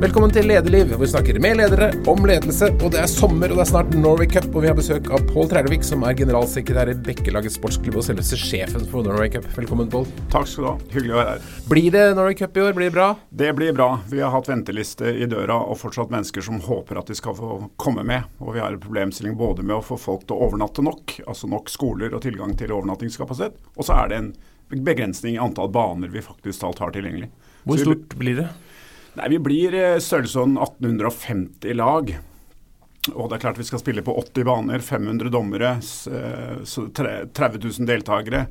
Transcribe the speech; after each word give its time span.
Velkommen 0.00 0.30
til 0.32 0.46
Lederliv, 0.48 0.86
hvor 0.88 1.02
vi 1.02 1.06
snakker 1.12 1.36
med 1.44 1.58
ledere 1.58 1.90
om 2.08 2.22
ledelse. 2.24 2.70
Og 2.80 2.88
det 2.94 3.02
er 3.02 3.08
sommer, 3.10 3.50
og 3.52 3.58
det 3.58 3.66
er 3.66 3.68
snart 3.68 3.90
Norway 3.92 4.24
Cup, 4.32 4.46
og 4.54 4.62
vi 4.64 4.70
har 4.70 4.76
besøk 4.78 5.10
av 5.12 5.26
Pål 5.28 5.50
Trælevik, 5.50 5.82
som 5.84 6.06
er 6.08 6.14
generalsekretær 6.16 6.88
i 6.88 6.94
Bekkelaget 7.04 7.52
sportsklubb 7.52 7.98
og 8.00 8.06
selveste 8.06 8.38
sjefen 8.40 8.86
for 8.88 9.04
Norway 9.04 9.28
Cup. 9.34 9.44
Velkommen, 9.58 9.90
Pål. 9.92 10.06
Takk 10.32 10.48
skal 10.48 10.64
du 10.64 10.68
ha. 10.70 10.72
Hyggelig 10.94 11.12
å 11.12 11.18
være 11.18 11.34
her. 11.34 11.50
Blir 11.68 11.90
det 11.92 12.04
Norway 12.16 12.38
Cup 12.38 12.56
i 12.56 12.62
år? 12.64 12.72
Blir 12.78 12.88
det 12.88 12.94
bra? 12.94 13.10
Det 13.42 13.50
blir 13.58 13.76
bra. 13.76 13.90
Vi 14.08 14.22
har 14.24 14.32
hatt 14.32 14.48
venteliste 14.48 15.12
i 15.12 15.28
døra 15.28 15.58
og 15.66 15.76
fortsatt 15.82 16.16
mennesker 16.16 16.48
som 16.48 16.64
håper 16.64 17.02
at 17.02 17.12
de 17.12 17.18
skal 17.20 17.36
få 17.36 17.58
komme 17.84 18.06
med. 18.08 18.32
Og 18.40 18.56
vi 18.56 18.64
har 18.64 18.72
en 18.72 18.80
problemstilling 18.80 19.36
både 19.36 19.68
med 19.68 19.82
å 19.82 19.84
få 19.84 20.00
folk 20.00 20.24
til 20.24 20.38
å 20.38 20.48
overnatte 20.48 20.80
nok, 20.86 21.18
altså 21.26 21.52
nok 21.52 21.68
skoler 21.68 22.16
og 22.16 22.24
tilgang 22.24 22.56
til 22.56 22.72
overnattingskapasitet, 22.72 23.60
og 23.76 23.84
så 23.84 24.00
er 24.00 24.08
det 24.14 24.24
en 24.24 24.32
begrensning 24.80 25.36
i 25.36 25.44
antall 25.44 25.68
baner 25.68 26.08
vi 26.08 26.24
faktisk 26.24 26.64
talt 26.64 26.80
har 26.80 26.96
tilgjengelig. 26.96 27.28
Hvor 27.68 27.84
stort 27.84 28.16
blir 28.16 28.40
det? 28.40 28.48
Nei, 29.18 29.28
Vi 29.28 29.38
blir 29.42 29.74
eh, 29.74 29.98
størrelsesorden 29.98 30.58
1850 30.58 31.74
lag. 31.74 32.12
Og 33.14 33.30
det 33.30 33.38
er 33.38 33.42
klart 33.42 33.58
vi 33.58 33.66
skal 33.66 33.80
spille 33.82 34.04
på 34.06 34.14
80 34.20 34.44
baner, 34.46 34.84
500 34.84 35.32
dommere, 35.32 35.72
eh, 35.80 36.60
30 36.62 37.64
000 37.64 37.88
deltakere. 37.88 38.44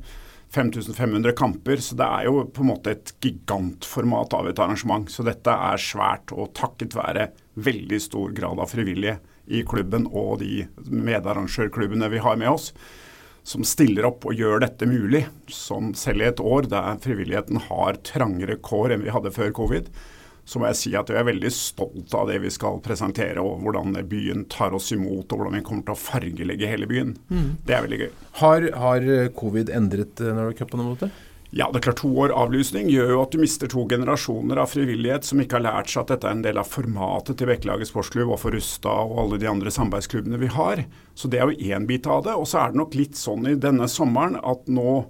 5500 0.50 1.32
kamper, 1.38 1.78
så 1.78 1.94
det 1.94 2.06
er 2.06 2.24
jo 2.26 2.40
på 2.50 2.64
en 2.64 2.72
måte 2.72 2.90
et 2.90 3.12
gigantformat 3.22 4.34
av 4.34 4.48
et 4.50 4.58
arrangement. 4.58 5.06
Så 5.06 5.22
dette 5.22 5.54
er 5.54 5.78
svært, 5.78 6.34
og 6.34 6.50
takket 6.58 6.96
være 6.98 7.28
veldig 7.54 8.00
stor 8.02 8.34
grad 8.34 8.58
av 8.58 8.72
frivillige 8.72 9.20
i 9.50 9.62
klubben 9.66 10.08
og 10.10 10.40
de 10.42 10.64
medarrangørklubbene 10.90 12.10
vi 12.10 12.22
har 12.22 12.38
med 12.38 12.50
oss, 12.50 12.72
som 13.46 13.62
stiller 13.66 14.08
opp 14.10 14.26
og 14.26 14.36
gjør 14.36 14.64
dette 14.66 14.90
mulig. 14.90 15.22
Som 15.46 15.94
selv 15.98 16.26
i 16.26 16.30
et 16.32 16.42
år 16.42 16.66
der 16.70 16.98
frivilligheten 17.02 17.62
har 17.70 18.02
trangere 18.06 18.58
kår 18.58 18.96
enn 18.96 19.06
vi 19.06 19.14
hadde 19.14 19.34
før 19.34 19.54
covid, 19.54 19.86
så 20.50 20.58
må 20.58 20.66
jeg 20.66 20.78
si 20.80 20.90
at 20.98 21.10
jeg 21.12 21.20
er 21.20 21.28
veldig 21.28 21.50
stolt 21.54 22.14
av 22.18 22.26
det 22.26 22.40
vi 22.42 22.50
skal 22.50 22.80
presentere, 22.82 23.38
og 23.38 23.62
hvordan 23.62 23.94
byen 24.10 24.48
tar 24.50 24.74
oss 24.74 24.90
imot, 24.96 25.30
og 25.30 25.38
hvordan 25.38 25.60
vi 25.60 25.64
kommer 25.66 25.86
til 25.86 25.94
å 25.94 26.00
fargelegge 26.00 26.70
hele 26.70 26.88
byen. 26.90 27.12
Mm. 27.30 27.50
Det 27.68 27.76
er 27.76 27.84
veldig 27.86 28.00
gøy. 28.00 28.08
Har, 28.40 28.66
har 28.82 29.10
covid 29.38 29.70
endret 29.78 30.22
eh, 30.24 30.32
Norway 30.34 30.58
Cup 30.58 30.72
på 30.72 30.80
noen 30.80 30.96
måte? 30.96 31.10
Ja, 31.54 31.66
det 31.70 31.80
er 31.80 31.86
klart 31.88 32.00
To 32.02 32.10
år 32.22 32.34
avlysning 32.34 32.90
gjør 32.90 33.08
jo 33.14 33.22
at 33.24 33.32
du 33.34 33.40
mister 33.42 33.70
to 33.70 33.82
generasjoner 33.90 34.58
av 34.62 34.70
frivillighet 34.70 35.26
som 35.26 35.40
ikke 35.42 35.58
har 35.58 35.64
lært 35.66 35.90
seg 35.90 36.04
at 36.04 36.12
dette 36.14 36.28
er 36.28 36.36
en 36.36 36.44
del 36.44 36.60
av 36.62 36.68
formatet 36.70 37.38
til 37.38 37.50
Bekkelaget 37.50 37.90
sportsklubb 37.90 38.30
og 38.30 38.38
for 38.42 38.54
Rusta 38.54 38.92
og 39.06 39.16
alle 39.24 39.40
de 39.42 39.48
andre 39.50 39.72
samarbeidsklubbene 39.74 40.38
vi 40.42 40.50
har. 40.54 40.84
Så 41.18 41.30
det 41.30 41.40
er 41.40 41.50
jo 41.50 41.74
én 41.74 41.88
bit 41.90 42.06
av 42.06 42.22
det. 42.26 42.36
Og 42.38 42.46
så 42.46 42.62
er 42.62 42.70
det 42.70 42.78
nok 42.78 42.94
litt 42.98 43.18
sånn 43.18 43.50
i 43.50 43.56
denne 43.58 43.90
sommeren 43.90 44.38
at 44.38 44.70
nå 44.70 45.00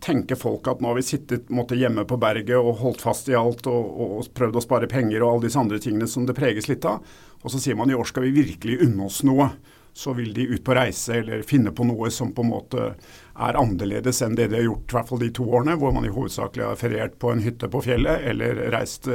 tenker 0.00 0.38
folk 0.38 0.68
at 0.68 0.80
nå 0.80 0.90
har 0.90 0.98
vi 0.98 1.04
sittet 1.04 1.50
måtte, 1.52 1.78
hjemme 1.78 2.06
på 2.08 2.18
berget 2.20 2.56
og 2.58 2.78
holdt 2.80 3.02
fast 3.04 3.28
i 3.28 3.36
alt 3.38 3.66
og, 3.70 3.90
og, 4.00 4.30
prøvd 4.36 4.56
å 4.56 4.64
spare 4.64 4.88
penger 4.90 5.22
og 5.22 5.34
alle 5.34 5.48
disse 5.48 5.60
andre 5.60 5.80
tingene 5.82 6.08
som 6.08 6.26
det 6.28 6.36
preges 6.38 6.70
litt 6.70 6.86
av. 6.88 7.04
Og 7.40 7.52
så 7.52 7.60
sier 7.60 7.78
man 7.78 7.90
i 7.90 7.96
år 7.96 8.08
skal 8.08 8.26
vi 8.26 8.36
virkelig 8.42 8.80
unne 8.86 9.06
oss 9.08 9.22
noe. 9.28 9.50
Så 9.92 10.14
vil 10.14 10.30
de 10.32 10.46
ut 10.52 10.62
på 10.64 10.74
reise 10.76 11.16
eller 11.18 11.42
finne 11.42 11.72
på 11.74 11.84
noe 11.84 12.12
som 12.14 12.30
på 12.32 12.44
en 12.44 12.52
måte 12.52 12.84
er 12.94 13.58
annerledes 13.58 14.20
enn 14.22 14.36
det 14.38 14.46
de 14.52 14.60
har 14.60 14.68
gjort 14.68 14.92
i 14.92 14.96
hvert 14.96 15.10
fall 15.10 15.20
de 15.20 15.30
to 15.34 15.48
årene, 15.50 15.74
hvor 15.80 15.92
man 15.96 16.06
i 16.06 16.12
hovedsakelig 16.14 16.68
har 16.68 16.78
feriert 16.78 17.18
på 17.20 17.32
en 17.32 17.42
hytte 17.42 17.68
på 17.72 17.82
fjellet 17.84 18.22
eller 18.30 18.62
reist 18.72 19.10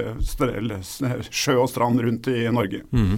sjø 1.32 1.56
og 1.62 1.72
strand 1.72 2.04
rundt 2.04 2.28
i 2.34 2.44
Norge. 2.52 2.84
Mm. 2.92 3.18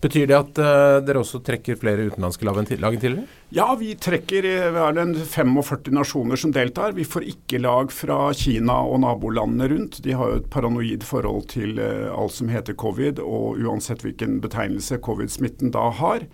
Betyr 0.00 0.28
det 0.30 0.36
at 0.36 0.60
uh, 0.62 0.98
dere 1.04 1.22
også 1.22 1.42
trekker 1.44 1.78
flere 1.80 2.06
utenlandske 2.10 2.46
lag 2.46 2.60
enn 2.60 2.68
tidligere? 2.68 3.24
Ja, 3.54 3.66
vi 3.78 3.92
trekker 3.98 4.46
vi 4.46 4.82
er 4.84 5.00
en 5.02 5.16
45 5.18 5.90
nasjoner 5.96 6.40
som 6.40 6.54
deltar. 6.54 6.94
Vi 6.96 7.06
får 7.08 7.26
ikke 7.32 7.62
lag 7.62 7.90
fra 7.94 8.30
Kina 8.36 8.78
og 8.86 9.02
nabolandene 9.04 9.70
rundt. 9.72 10.00
De 10.04 10.14
har 10.16 10.30
jo 10.30 10.40
et 10.40 10.50
paranoid 10.52 11.04
forhold 11.06 11.50
til 11.52 11.82
uh, 11.82 12.12
alt 12.14 12.36
som 12.36 12.52
heter 12.52 12.78
covid, 12.78 13.20
og 13.24 13.60
uansett 13.60 14.06
hvilken 14.06 14.38
betegnelse 14.44 15.00
covid-smitten 15.04 15.74
da 15.74 15.88
har, 16.00 16.24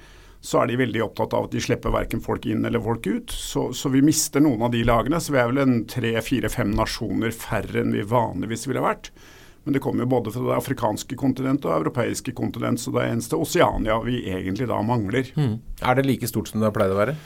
så 0.46 0.60
er 0.60 0.70
de 0.70 0.78
veldig 0.78 1.02
opptatt 1.02 1.34
av 1.34 1.48
at 1.48 1.54
de 1.56 1.62
slipper 1.62 1.94
verken 1.94 2.22
folk 2.22 2.44
inn 2.46 2.66
eller 2.68 2.82
folk 2.82 3.06
ut. 3.06 3.32
Så, 3.32 3.70
så 3.74 3.90
vi 3.90 4.04
mister 4.04 4.42
noen 4.44 4.62
av 4.66 4.74
de 4.74 4.84
lagene. 4.86 5.18
Så 5.22 5.34
vi 5.34 5.40
er 5.42 5.48
vel 5.50 5.62
en 5.64 5.80
tre-fire-fem 5.90 6.70
nasjoner 6.76 7.34
færre 7.34 7.82
enn 7.82 7.94
vi 7.96 8.04
vanligvis 8.06 8.68
ville 8.70 8.84
vært. 8.84 9.10
Men 9.66 9.74
det 9.74 9.82
kommer 9.82 10.04
jo 10.04 10.12
både 10.14 10.30
fra 10.30 10.44
det 10.46 10.56
afrikanske 10.60 11.18
kontinent 11.18 11.64
og 11.66 11.74
europeiske 11.80 12.30
kontinent, 12.38 12.78
så 12.78 12.92
det 12.94 13.02
er 13.02 13.16
eneste 13.16 13.34
Oseania 13.34 13.98
vi 14.04 14.20
egentlig 14.30 14.68
da 14.70 14.78
mangler. 14.86 15.26
Mm. 15.34 15.56
Er 15.82 15.98
det 15.98 16.06
like 16.06 16.30
stort 16.30 16.52
som 16.52 16.62
det 16.62 16.68
har 16.70 16.76
pleid 16.76 16.94
å 16.94 17.00
være? 17.00 17.16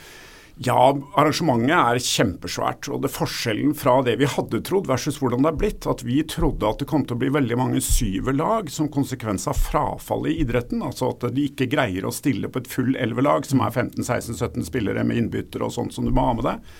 Ja, 0.60 0.90
arrangementet 1.16 1.72
er 1.72 2.00
kjempesvært. 2.04 2.88
Og 2.92 3.00
det 3.04 3.12
forskjellen 3.12 3.72
fra 3.76 3.98
det 4.04 4.18
vi 4.20 4.28
hadde 4.28 4.60
trodd 4.64 4.88
versus 4.90 5.16
hvordan 5.20 5.44
det 5.44 5.52
er 5.54 5.60
blitt, 5.62 5.88
at 5.88 6.04
vi 6.04 6.18
trodde 6.28 6.68
at 6.68 6.82
det 6.82 6.88
kom 6.90 7.04
til 7.04 7.16
å 7.16 7.20
bli 7.22 7.30
veldig 7.32 7.56
mange 7.56 7.80
syverlag 7.84 8.68
som 8.72 8.90
konsekvens 8.92 9.48
av 9.48 9.56
frafallet 9.56 10.34
i 10.34 10.42
idretten. 10.44 10.84
Altså 10.84 11.14
at 11.14 11.28
de 11.32 11.46
ikke 11.48 11.68
greier 11.72 12.04
å 12.04 12.12
stille 12.12 12.48
på 12.52 12.60
et 12.60 12.68
full 12.68 12.92
elvelag 13.00 13.48
som 13.48 13.64
er 13.64 13.72
15-16-17 13.72 14.68
spillere 14.68 15.04
med 15.04 15.22
innbyttere 15.22 15.64
og 15.64 15.76
sånt 15.76 15.96
som 15.96 16.08
du 16.08 16.12
må 16.12 16.28
ha 16.28 16.36
med 16.36 16.48
deg. 16.50 16.72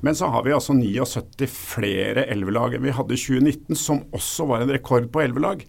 Men 0.00 0.16
så 0.16 0.30
har 0.32 0.44
vi 0.46 0.54
altså 0.56 0.76
79 0.76 1.48
flere 1.50 2.24
elvelag 2.32 2.76
enn 2.76 2.86
vi 2.86 2.94
hadde 2.96 3.16
i 3.16 3.20
2019, 3.20 3.76
som 3.76 4.04
også 4.16 4.46
var 4.48 4.64
en 4.64 4.72
rekord 4.72 5.10
på 5.12 5.22
elvelag. 5.24 5.66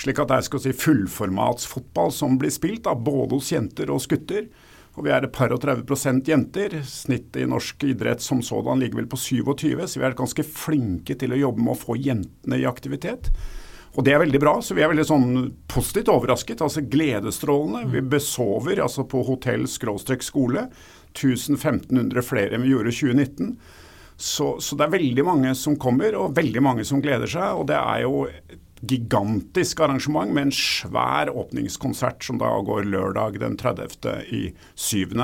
Slik 0.00 0.18
at 0.22 0.30
det 0.30 0.40
er 0.40 0.48
skal 0.48 0.64
si, 0.64 0.74
fullformatsfotball 0.74 2.12
som 2.14 2.38
blir 2.40 2.52
spilt, 2.54 2.84
da, 2.86 2.96
både 2.96 3.38
hos 3.38 3.52
jenter 3.52 3.92
og 3.92 4.02
gutter. 4.10 4.48
Og 4.98 5.06
vi 5.06 5.12
er 5.14 5.24
et 5.24 5.32
par 5.32 5.52
og 5.54 5.62
30 5.62 6.26
jenter. 6.26 6.80
Snittet 6.88 7.44
i 7.44 7.48
norsk 7.48 7.84
idrett 7.86 8.24
som 8.24 8.42
sådan 8.42 8.82
ligger 8.82 9.02
vel 9.02 9.10
på 9.10 9.20
27, 9.20 9.86
så 9.86 10.00
vi 10.00 10.06
er 10.08 10.18
ganske 10.18 10.44
flinke 10.44 11.16
til 11.16 11.36
å 11.36 11.42
jobbe 11.44 11.62
med 11.62 11.76
å 11.76 11.82
få 11.84 11.98
jentene 12.00 12.58
i 12.58 12.68
aktivitet. 12.68 13.30
Og 13.98 14.06
det 14.06 14.14
er 14.14 14.22
veldig 14.22 14.38
bra, 14.42 14.52
så 14.62 14.74
vi 14.76 14.84
er 14.84 14.90
veldig 14.92 15.06
sånn 15.06 15.30
positivt 15.70 16.10
overrasket. 16.12 16.62
Altså 16.62 16.84
gledesstrålende. 16.86 17.88
Vi 17.90 18.02
besover 18.12 18.82
altså 18.84 19.06
på 19.10 19.22
hotell 19.26 19.66
skråstrek 19.70 20.22
skole. 20.22 20.68
1000-1500 21.14 22.24
flere 22.24 22.56
enn 22.56 22.66
vi 22.66 22.72
gjorde 22.74 22.92
i 22.92 22.98
2019. 22.98 23.54
Så, 24.20 24.50
så, 24.60 24.76
det 24.76 24.84
er 24.84 24.96
veldig 24.98 25.24
mange 25.24 25.54
som 25.56 25.78
kommer, 25.80 26.16
og 26.18 26.34
veldig 26.36 26.62
mange 26.64 26.84
som 26.84 27.00
gleder 27.00 27.30
seg. 27.30 27.56
Og 27.56 27.70
det 27.70 27.78
er 27.78 28.02
jo 28.04 28.26
et 28.28 28.58
gigantisk 28.90 29.80
arrangement 29.84 30.32
med 30.32 30.48
en 30.48 30.54
svær 30.56 31.32
åpningskonsert 31.32 32.24
som 32.24 32.40
da 32.40 32.50
går 32.64 32.88
lørdag 32.88 33.40
den 33.40 33.56
30. 33.60 33.88
i 34.32 34.42
7. 34.74 35.16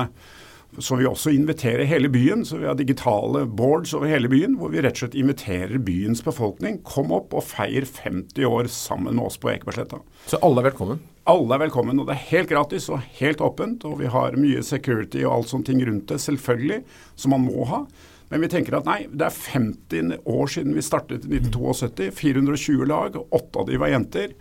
Så 0.77 0.97
vi 0.99 1.07
også 1.07 1.31
inviterer 1.33 1.87
hele 1.89 2.09
byen. 2.09 2.43
Så 2.45 2.59
vi 2.61 2.67
har 2.67 2.75
digitale 2.77 3.45
boards 3.45 3.93
over 3.97 4.09
hele 4.11 4.29
byen, 4.29 4.57
hvor 4.59 4.69
vi 4.73 4.81
rett 4.83 4.97
og 4.97 5.05
slett 5.05 5.17
inviterer 5.17 5.79
byens 5.81 6.21
befolkning. 6.25 6.81
Kom 6.85 7.13
opp 7.15 7.33
og 7.37 7.45
feir 7.47 7.87
50 7.87 8.45
år 8.45 8.69
sammen 8.71 9.17
med 9.17 9.25
oss 9.29 9.39
på 9.41 9.51
Ekebergsletta. 9.53 10.01
Så 10.27 10.41
alle 10.45 10.61
er 10.61 10.69
velkommen? 10.69 11.01
Alle 11.27 11.57
er 11.57 11.65
velkommen, 11.65 11.97
og 11.99 12.07
det 12.07 12.15
er 12.15 12.27
helt 12.29 12.51
gratis 12.51 12.89
og 12.93 13.01
helt 13.17 13.41
åpent. 13.43 13.87
Og 13.87 13.97
vi 14.03 14.11
har 14.11 14.37
mye 14.39 14.61
security 14.63 15.23
og 15.25 15.33
alt 15.39 15.51
sånne 15.53 15.71
ting 15.71 15.81
rundt 15.87 16.11
det, 16.11 16.21
selvfølgelig, 16.23 16.83
som 17.19 17.35
man 17.35 17.47
må 17.47 17.65
ha. 17.71 17.81
Men 18.27 18.43
vi 18.43 18.51
tenker 18.51 18.75
at 18.75 18.87
nei, 18.87 19.05
det 19.07 19.29
er 19.29 19.35
50 19.55 20.17
år 20.27 20.49
siden 20.51 20.75
vi 20.75 20.83
startet 20.83 21.25
i 21.25 21.39
1972. 21.39 22.11
420 22.15 22.87
lag, 22.91 23.15
åtte 23.15 23.63
av 23.63 23.69
de 23.69 23.79
var 23.79 23.93
jenter. 23.93 24.35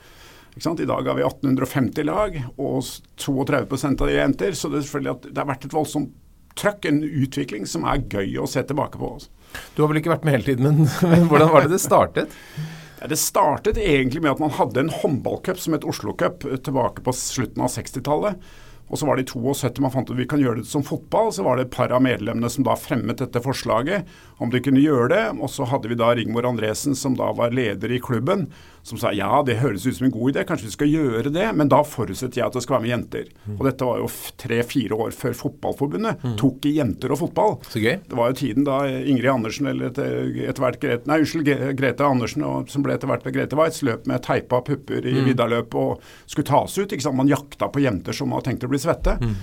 I 0.56 0.84
dag 0.88 1.04
har 1.04 1.14
vi 1.14 1.22
1850 1.22 2.06
lag, 2.08 2.36
og 2.56 2.80
32% 3.20 4.00
av 4.00 4.08
de 4.08 4.14
er 4.14 4.22
jenter. 4.22 4.54
Så 4.56 4.70
det, 4.72 4.86
det 4.88 5.36
har 5.36 5.50
vært 5.50 5.66
et 5.68 5.74
voldsomt 5.76 6.14
trøkk, 6.56 6.88
en 6.88 7.02
utvikling 7.04 7.66
som 7.68 7.84
er 7.84 8.06
gøy 8.08 8.38
å 8.40 8.48
se 8.48 8.62
tilbake 8.64 8.96
på. 8.96 9.10
Du 9.76 9.82
har 9.82 9.90
vel 9.90 10.00
ikke 10.00 10.14
vært 10.14 10.24
med 10.24 10.38
hele 10.38 10.48
tiden, 10.48 10.64
men, 10.64 10.88
men 11.12 11.28
hvordan 11.28 11.52
var 11.52 11.66
det 11.66 11.76
det 11.76 11.82
startet? 11.84 12.32
Det 13.06 13.18
startet 13.20 13.76
egentlig 13.78 14.22
med 14.24 14.32
at 14.32 14.40
man 14.40 14.54
hadde 14.56 14.80
en 14.80 14.88
håndballcup 14.90 15.60
som 15.60 15.76
het 15.76 15.84
Oslo 15.86 16.14
Cup 16.16 16.46
eh, 16.48 16.56
tilbake 16.56 17.04
på 17.04 17.12
slutten 17.14 17.62
av 17.62 17.68
60-tallet. 17.70 18.40
Og 18.88 18.98
så 18.98 19.06
var 19.06 19.18
det 19.18 19.26
i 19.26 19.30
72 19.30 19.82
man 19.84 19.92
fant 19.92 20.10
ut 20.10 20.16
vi 20.16 20.26
kan 20.26 20.40
gjøre 20.40 20.62
det 20.62 20.70
som 20.70 20.82
fotball. 20.82 21.28
Så 21.30 21.44
var 21.46 21.60
det 21.60 21.66
et 21.66 21.76
par 21.76 21.92
av 21.94 22.02
medlemmene 22.02 22.50
som 22.50 22.64
da 22.66 22.74
fremmet 22.78 23.20
dette 23.20 23.42
forslaget 23.44 24.08
om 24.38 24.52
de 24.52 24.60
kunne 24.62 24.82
gjøre 24.82 25.10
det. 25.12 25.24
Og 25.40 25.50
så 25.52 25.66
hadde 25.68 25.90
vi 25.90 25.98
da 25.98 26.12
Rigmor 26.16 26.48
Andresen 26.48 26.96
som 26.98 27.16
da 27.18 27.32
var 27.36 27.54
leder 27.56 27.92
i 27.92 28.02
klubben 28.02 28.48
som 28.86 28.98
sa 29.00 29.10
ja, 29.10 29.40
det 29.42 29.58
høres 29.58 29.82
ut 29.86 29.96
som 29.96 30.06
en 30.06 30.12
god 30.14 30.30
idé, 30.30 30.44
kanskje 30.46 30.68
vi 30.68 30.74
skal 30.76 30.90
gjøre 30.92 31.30
det, 31.34 31.46
men 31.58 31.70
da 31.70 31.80
forutsetter 31.82 32.38
jeg 32.38 32.46
at 32.46 32.54
det 32.54 32.62
skal 32.62 32.76
være 32.76 32.84
med 32.84 32.92
jenter. 32.92 33.32
Og 33.56 33.64
dette 33.66 33.88
var 33.88 33.98
jo 33.98 34.10
tre-fire 34.38 34.98
år 35.06 35.16
før 35.16 35.34
Fotballforbundet 35.40 36.22
mm. 36.22 36.36
tok 36.38 36.68
i 36.70 36.76
jenter 36.76 37.10
og 37.10 37.18
fotball. 37.24 37.56
Så 37.66 37.82
gøy. 37.82 37.96
Det 38.06 38.18
var 38.20 38.30
jo 38.30 38.38
tiden 38.38 38.68
da 38.68 38.78
Ingrid 38.86 39.32
Andersen, 39.32 39.66
eller 39.72 39.90
etter 39.90 40.62
hvert 40.62 40.78
Grete, 40.82 41.10
nei, 41.10 41.18
unnskyld, 41.24 41.50
Grete 41.80 42.06
Andersen, 42.06 42.46
og, 42.46 42.70
som 42.70 42.86
ble 42.86 42.94
etter 42.94 43.10
hvert 43.10 43.26
ved 43.26 43.34
Grete 43.40 43.58
Waitz, 43.58 43.82
løp 43.86 44.06
med 44.06 44.22
teipa 44.22 44.62
pupper 44.62 45.02
i 45.02 45.16
mm. 45.18 45.24
Viddarløp 45.32 45.74
og 45.82 46.06
skulle 46.22 46.46
tas 46.46 46.78
ut. 46.78 46.86
ikke 46.86 47.08
sant? 47.08 47.18
Man 47.18 47.32
jakta 47.32 47.72
på 47.72 47.82
jenter 47.82 48.14
som 48.14 48.36
hadde 48.36 48.52
tenkt 48.52 48.68
å 48.68 48.70
bli 48.70 48.82
svette. 48.86 49.18
Mm. 49.18 49.34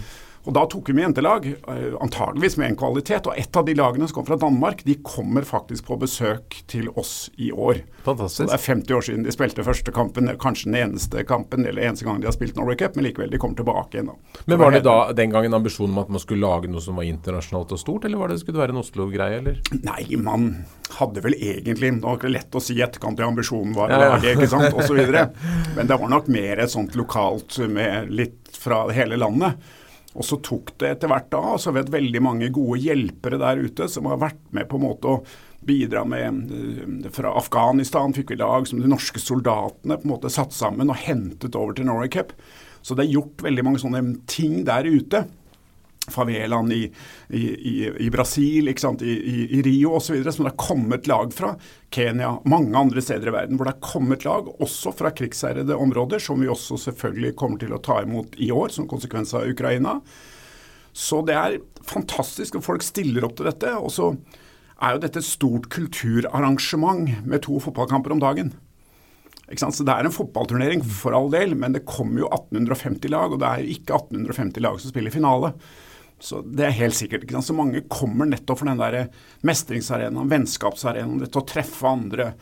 Og 0.44 0.54
Da 0.54 0.66
tok 0.68 0.90
vi 0.90 0.94
med 0.94 1.06
jentelag, 1.06 1.46
eh, 1.48 1.94
antageligvis 2.04 2.58
med 2.58 2.72
en 2.72 2.76
kvalitet. 2.76 3.28
Og 3.28 3.38
et 3.40 3.56
av 3.56 3.66
de 3.66 3.76
lagene 3.80 4.08
som 4.08 4.18
kom 4.18 4.26
fra 4.28 4.36
Danmark, 4.36 4.84
de 4.84 4.96
kommer 4.96 5.46
faktisk 5.48 5.86
på 5.88 5.98
besøk 6.00 6.58
til 6.68 6.90
oss 7.00 7.30
i 7.38 7.52
år. 7.52 7.80
Fantastisk. 8.04 8.50
Så 8.50 8.52
Det 8.52 8.54
er 8.54 8.74
50 8.76 8.94
år 8.94 9.02
siden 9.08 9.24
de 9.24 9.32
spilte 9.32 9.64
første 9.64 9.92
kampen, 9.92 10.28
kanskje 10.38 10.66
den 10.72 10.76
eneste 10.76 11.24
kampen 11.24 11.66
eller 11.66 11.82
eneste 11.82 12.04
gang 12.04 12.20
de 12.20 12.28
har 12.28 12.34
spilt 12.36 12.56
Norway 12.56 12.76
Cup, 12.76 12.96
men 12.96 13.06
likevel, 13.06 13.32
de 13.32 13.38
kommer 13.38 13.56
tilbake 13.56 13.96
igjen. 13.96 14.08
da. 14.08 14.14
Men 14.46 14.60
Var 14.60 14.72
det 14.72 14.84
da 14.84 15.14
den 15.14 15.32
gangen 15.32 15.54
ambisjonen 15.54 15.94
om 15.94 16.00
at 16.00 16.10
man 16.10 16.20
skulle 16.20 16.42
lage 16.42 16.68
noe 16.68 16.82
som 16.82 16.96
var 16.96 17.04
internasjonalt 17.04 17.72
og 17.72 17.80
stort, 17.80 18.06
eller 18.06 18.18
var 18.18 18.28
det 18.28 18.40
skulle 18.40 18.60
det 18.60 18.68
være 18.68 18.76
en 18.76 18.84
Oslo-greie, 18.84 19.38
eller? 19.40 19.62
Nei, 19.84 20.16
man 20.18 20.66
hadde 20.90 21.22
vel 21.24 21.34
egentlig 21.34 21.94
Det 21.94 22.02
var 22.02 22.30
lett 22.30 22.52
å 22.52 22.62
si 22.62 22.76
i 22.76 22.82
etterkant 22.82 23.20
at 23.20 23.28
ambisjonen 23.28 23.74
var 23.74 23.90
å 23.90 24.00
lage, 24.02 24.36
ikke 24.36 24.50
sant, 24.50 24.74
osv. 24.74 25.00
Men 25.78 25.88
det 25.88 26.00
var 26.00 26.10
nok 26.10 26.28
mer 26.28 26.60
et 26.60 26.70
sånt 26.70 26.96
lokalt 26.96 27.58
med 27.70 28.12
litt 28.12 28.52
fra 28.52 28.90
hele 28.92 29.16
landet. 29.18 29.56
Og 30.14 30.26
så 30.28 30.38
tok 30.46 30.76
det 30.82 30.92
etter 30.94 31.10
hvert 31.10 31.32
da, 31.34 31.56
så 31.58 31.74
vet 31.74 31.92
veldig 31.94 32.22
mange 32.22 32.52
gode 32.54 32.80
hjelpere 32.84 33.40
der 33.42 33.64
ute 33.66 33.88
som 33.90 34.10
har 34.12 34.22
vært 34.22 34.44
med 34.54 34.70
på 34.70 34.78
en 34.78 34.86
måte 34.86 35.10
å 35.10 35.22
bidra 35.64 36.04
med 36.06 36.52
eh, 36.54 37.12
Fra 37.16 37.34
Afghanistan 37.40 38.14
fikk 38.16 38.34
vi 38.34 38.42
lag 38.42 38.68
som 38.70 38.82
de 38.84 38.90
norske 38.92 39.22
soldatene 39.22 39.98
på 40.00 40.08
en 40.08 40.14
måte 40.14 40.34
satt 40.34 40.54
sammen 40.56 40.92
og 40.92 41.02
hentet 41.06 41.58
over 41.58 41.78
til 41.78 41.88
Norway 41.90 42.12
Cup. 42.14 42.36
Så 42.84 42.98
det 42.98 43.08
er 43.08 43.16
gjort 43.16 43.46
veldig 43.46 43.66
mange 43.66 43.82
sånne 43.82 44.04
ting 44.30 44.62
der 44.68 44.86
ute 44.90 45.24
favelaen 46.12 46.72
i, 46.72 46.82
i, 47.30 47.44
i, 48.06 48.10
Brasil, 48.12 48.68
i, 48.68 49.14
i 49.58 49.62
Rio 49.64 49.94
osv., 49.98 50.18
som 50.32 50.44
det 50.46 50.52
har 50.52 50.60
kommet 50.60 51.08
lag 51.08 51.34
fra. 51.34 51.54
Kenya, 51.94 52.34
mange 52.50 52.76
andre 52.78 53.02
steder 53.02 53.30
i 53.30 53.36
verden 53.36 53.60
hvor 53.60 53.70
det 53.70 53.76
har 53.78 53.92
kommet 53.94 54.26
lag, 54.28 54.50
også 54.60 54.94
fra 54.98 55.14
krigsherjede 55.16 55.78
områder, 55.80 56.20
som 56.20 56.42
vi 56.44 56.52
også 56.52 56.80
selvfølgelig 56.90 57.36
kommer 57.40 57.62
til 57.62 57.76
å 57.76 57.82
ta 57.84 58.02
imot 58.04 58.36
i 58.42 58.52
år 58.52 58.74
som 58.76 58.90
konsekvens 58.90 59.36
av 59.38 59.48
Ukraina. 59.50 60.00
Så 60.94 61.24
det 61.26 61.38
er 61.38 61.62
fantastisk 61.88 62.60
at 62.60 62.66
folk 62.66 62.84
stiller 62.86 63.26
opp 63.26 63.38
til 63.40 63.50
dette. 63.50 63.72
Og 63.80 63.90
så 63.94 64.12
er 64.84 64.94
jo 64.94 65.02
dette 65.02 65.24
et 65.24 65.28
stort 65.28 65.70
kulturarrangement 65.74 67.26
med 67.26 67.46
to 67.46 67.58
fotballkamper 67.64 68.14
om 68.14 68.22
dagen. 68.22 68.54
Så 69.54 69.84
Det 69.84 69.92
er 69.92 70.06
en 70.06 70.14
fotballturnering 70.14 70.82
for 70.84 71.14
all 71.14 71.30
del, 71.30 71.54
men 71.56 71.74
det 71.74 71.86
kommer 71.86 72.24
jo 72.24 72.30
1850 72.32 73.10
lag, 73.12 73.34
og 73.34 73.40
det 73.40 73.50
er 73.50 73.72
ikke 73.76 73.94
1850 73.94 74.64
lag 74.64 74.80
som 74.80 74.90
spiller 74.90 75.12
finale. 75.12 75.54
Så 76.24 76.42
Det 76.42 76.66
er 76.66 76.76
helt 76.78 76.96
sikkert. 76.96 77.24
ikke 77.24 77.36
sant? 77.36 77.52
Så 77.52 77.54
Mange 77.58 77.84
kommer 77.92 78.26
nettopp 78.26 78.62
for 78.64 78.72
den 78.72 78.80
der 78.80 79.10
mestringsarenaen, 79.44 80.30
vennskapsarenaen, 80.32 81.26
til 81.28 81.42
å 81.42 81.48
treffe 81.48 81.90
andre. 81.90 82.34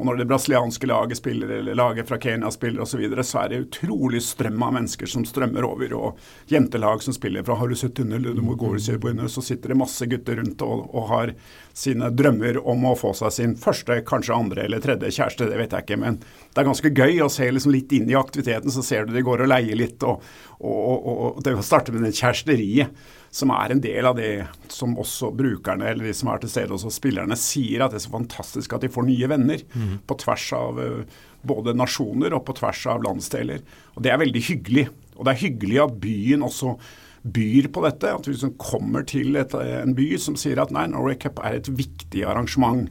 Og 0.00 0.06
når 0.08 0.16
det 0.16 0.24
brasilianske 0.30 0.88
laget 0.88 1.18
spiller, 1.18 1.50
eller 1.58 1.76
laget 1.76 2.08
fra 2.08 2.16
Kenya 2.20 2.48
spiller 2.50 2.80
osv., 2.80 2.94
så, 2.94 2.98
videre, 3.02 3.24
så 3.24 3.42
er 3.42 3.50
det 3.50 3.58
utrolig 3.66 4.22
strøm 4.24 4.62
av 4.64 4.72
mennesker 4.78 5.08
som 5.12 5.26
strømmer 5.28 5.66
over. 5.68 5.92
Og 5.92 6.52
jentelag 6.52 7.02
som 7.04 7.12
spiller 7.12 7.44
fra 7.44 7.54
'Har 7.54 7.68
du 7.68 7.74
sett 7.76 8.00
under?' 8.00 8.18
du 8.18 8.40
må 8.40 8.56
gå 8.56 8.74
og 8.74 8.80
se 8.80 8.98
på 8.98 9.10
under, 9.10 9.28
Så 9.28 9.42
sitter 9.42 9.68
det 9.68 9.76
masse 9.76 10.06
gutter 10.06 10.36
rundt 10.36 10.62
og, 10.62 10.94
og, 10.94 11.08
har 11.08 11.34
sine 11.74 12.10
drømmer 12.10 12.66
om 12.66 12.84
å 12.84 12.96
få 12.96 13.14
seg 13.14 13.32
sin 13.32 13.56
første, 13.56 14.02
kanskje 14.04 14.34
andre 14.34 14.64
eller 14.64 14.80
tredje 14.80 15.10
kjæreste. 15.10 15.48
Det 15.50 15.58
vet 15.58 15.70
jeg 15.70 15.84
ikke, 15.84 16.00
men 16.00 16.16
det 16.16 16.58
er 16.58 16.64
ganske 16.64 16.94
gøy 16.94 17.20
å 17.20 17.30
se 17.30 17.50
liksom 17.50 17.72
litt 17.72 17.92
inn 17.92 18.08
i 18.08 18.14
aktiviteten. 18.16 18.70
Så 18.70 18.82
ser 18.82 19.04
du 19.04 19.12
de 19.12 19.22
går 19.22 19.42
og 19.42 19.48
leier 19.48 19.76
litt, 19.76 20.02
og, 20.02 20.22
og, 20.60 21.36
og 21.36 21.42
det 21.44 21.62
starter 21.62 21.92
med 21.92 22.08
det 22.08 22.16
kjæresteriet 22.16 22.88
som 23.30 23.52
er 23.54 23.72
en 23.72 23.82
del 23.82 24.06
av 24.08 24.16
det 24.18 24.46
som 24.72 24.96
også 24.98 25.30
brukerne 25.38 25.86
eller 25.86 26.08
de 26.08 26.14
som 26.16 26.32
er 26.32 26.40
til 26.42 26.50
stede, 26.50 26.74
også 26.74 26.90
spillerne, 26.92 27.38
sier 27.38 27.84
at 27.84 27.92
det 27.92 28.00
er 28.00 28.06
så 28.08 28.14
fantastisk 28.16 28.74
at 28.74 28.82
de 28.82 28.90
får 28.90 29.06
nye 29.06 29.28
venner 29.30 29.62
mm. 29.70 30.00
på 30.10 30.16
tvers 30.24 30.46
av 30.58 30.80
uh, 30.82 31.20
både 31.46 31.76
nasjoner 31.78 32.34
og 32.36 32.42
på 32.48 32.56
tvers 32.58 32.82
av 32.90 33.04
landsdeler. 33.06 33.62
Og 33.94 34.02
Det 34.02 34.12
er 34.12 34.20
veldig 34.20 34.42
hyggelig. 34.48 34.88
Og 35.16 35.24
det 35.26 35.34
er 35.34 35.44
hyggelig 35.44 35.78
at 35.84 35.94
byen 36.02 36.42
også 36.46 36.74
byr 37.22 37.68
på 37.72 37.84
dette. 37.86 38.10
At 38.16 38.26
vi 38.26 38.34
liksom 38.34 38.56
kommer 38.60 39.06
til 39.08 39.38
et, 39.38 39.54
en 39.54 39.94
by 39.96 40.10
som 40.20 40.38
sier 40.40 40.60
at 40.62 40.74
nei, 40.74 40.88
Norway 40.90 41.18
Cup 41.20 41.38
er 41.44 41.60
et 41.60 41.70
viktig 41.70 42.24
arrangement. 42.26 42.88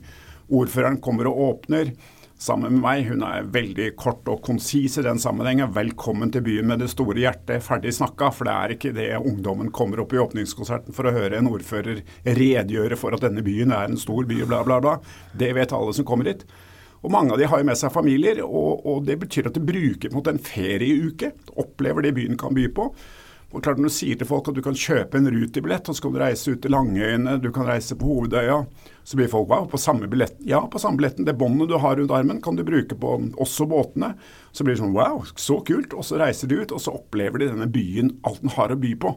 Ordføreren 0.50 1.02
kommer 1.04 1.30
og 1.30 1.44
åpner 1.50 1.92
sammen 2.40 2.78
med 2.78 2.84
meg. 2.84 3.04
Hun 3.10 3.24
er 3.28 3.48
veldig 3.52 3.90
kort 4.00 4.28
og 4.32 4.42
konsis 4.46 4.98
i 5.00 5.04
den 5.06 5.20
sammenhengen. 5.20 5.74
Velkommen 5.76 6.32
til 6.32 6.46
byen 6.46 6.70
med 6.72 6.80
det 6.84 6.90
store 6.94 7.20
hjertet, 7.20 7.64
ferdig 7.66 7.92
snakka. 7.98 8.32
For 8.36 8.48
det 8.48 8.56
er 8.56 8.76
ikke 8.76 8.94
det 8.96 9.10
ungdommen 9.20 9.74
kommer 9.76 10.02
opp 10.04 10.16
i 10.16 10.22
åpningskonserten 10.24 10.96
for 10.96 11.10
å 11.10 11.14
høre 11.16 11.40
en 11.40 11.52
ordfører 11.52 12.02
redegjøre 12.24 13.00
for 13.00 13.16
at 13.16 13.26
denne 13.28 13.44
byen 13.46 13.76
er 13.76 13.92
en 13.92 14.00
stor 14.00 14.28
by, 14.30 14.42
bla, 14.48 14.64
bla, 14.68 14.80
bla. 14.84 14.98
Det 15.36 15.52
vet 15.58 15.76
alle 15.76 15.96
som 15.96 16.08
kommer 16.08 16.32
hit. 16.32 16.48
Og 17.00 17.12
Mange 17.12 17.32
av 17.32 17.40
de 17.40 17.48
har 17.48 17.62
jo 17.62 17.68
med 17.68 17.80
seg 17.80 17.94
familier, 17.96 18.42
og, 18.44 18.84
og 18.88 19.06
det 19.08 19.16
betyr 19.22 19.48
at 19.48 19.56
de 19.56 19.64
bruker 19.64 20.12
en 20.12 20.44
ferieuke. 20.44 21.32
Opplever 21.60 22.04
det 22.04 22.16
byen 22.18 22.40
kan 22.40 22.56
by 22.56 22.68
på. 22.76 22.90
Og 23.50 23.64
klart 23.66 23.80
Når 23.82 23.90
du 23.90 23.94
sier 23.96 24.18
til 24.18 24.28
folk 24.30 24.48
at 24.52 24.58
du 24.58 24.62
kan 24.62 24.78
kjøpe 24.78 25.18
en 25.18 25.30
rutebillett, 25.34 25.90
og 25.90 25.98
så 25.98 26.04
kan 26.04 26.14
du 26.14 26.20
reise 26.22 26.52
ut 26.54 26.60
til 26.62 26.74
Langøyene, 26.74 27.40
du 27.42 27.50
kan 27.54 27.66
reise 27.66 27.98
på 27.98 28.06
Hovedøya, 28.06 28.60
så 29.02 29.18
blir 29.18 29.32
folk 29.32 29.50
wow, 29.50 29.66
på 29.66 29.80
samme 29.82 30.06
billetten. 30.12 30.44
Ja, 30.46 30.60
på 30.70 30.78
samme 30.82 31.02
billetten. 31.02 31.26
Det 31.26 31.34
båndet 31.34 31.72
du 31.72 31.80
har 31.82 31.98
rundt 31.98 32.14
armen, 32.14 32.44
kan 32.46 32.60
du 32.60 32.62
bruke 32.68 32.94
på 32.94 33.16
også 33.42 33.66
båtene. 33.70 34.12
Så 34.54 34.66
blir 34.66 34.76
det 34.76 34.84
sånn 34.84 34.94
wow, 34.94 35.24
så 35.34 35.58
kult. 35.66 35.96
Og 35.98 36.06
så 36.06 36.20
reiser 36.22 36.52
de 36.52 36.60
ut, 36.62 36.76
og 36.76 36.84
så 36.84 36.94
opplever 36.94 37.42
de 37.42 37.50
denne 37.50 37.70
byen, 37.74 38.14
alt 38.22 38.44
den 38.46 38.54
har 38.54 38.76
å 38.76 38.78
by 38.78 38.94
på. 39.02 39.16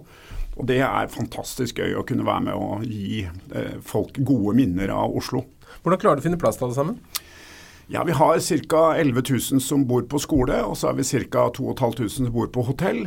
Og 0.56 0.68
det 0.68 0.80
er 0.84 1.12
fantastisk 1.12 1.80
gøy 1.80 1.98
å 2.00 2.06
kunne 2.08 2.24
være 2.24 2.46
med 2.48 2.56
og 2.56 2.86
gi 2.88 3.26
eh, 3.26 3.76
folk 3.84 4.16
gode 4.24 4.56
minner 4.56 4.94
av 4.96 5.12
Oslo. 5.16 5.44
Hvordan 5.82 6.00
klarer 6.00 6.20
du 6.20 6.24
å 6.24 6.26
finne 6.30 6.40
plass 6.40 6.56
til 6.60 6.70
alle 6.70 6.78
sammen? 6.78 7.28
Ja, 7.92 8.04
Vi 8.04 8.16
har 8.16 8.40
ca. 8.68 8.82
11 8.96 9.22
000 9.28 9.60
som 9.60 9.84
bor 9.84 10.08
på 10.08 10.20
skole, 10.22 10.62
og 10.64 10.76
så 10.80 10.88
er 10.88 10.96
vi 10.96 11.04
ca. 11.28 11.50
2500 11.52 12.08
som 12.08 12.32
bor 12.32 12.48
på 12.48 12.64
hotell. 12.64 13.06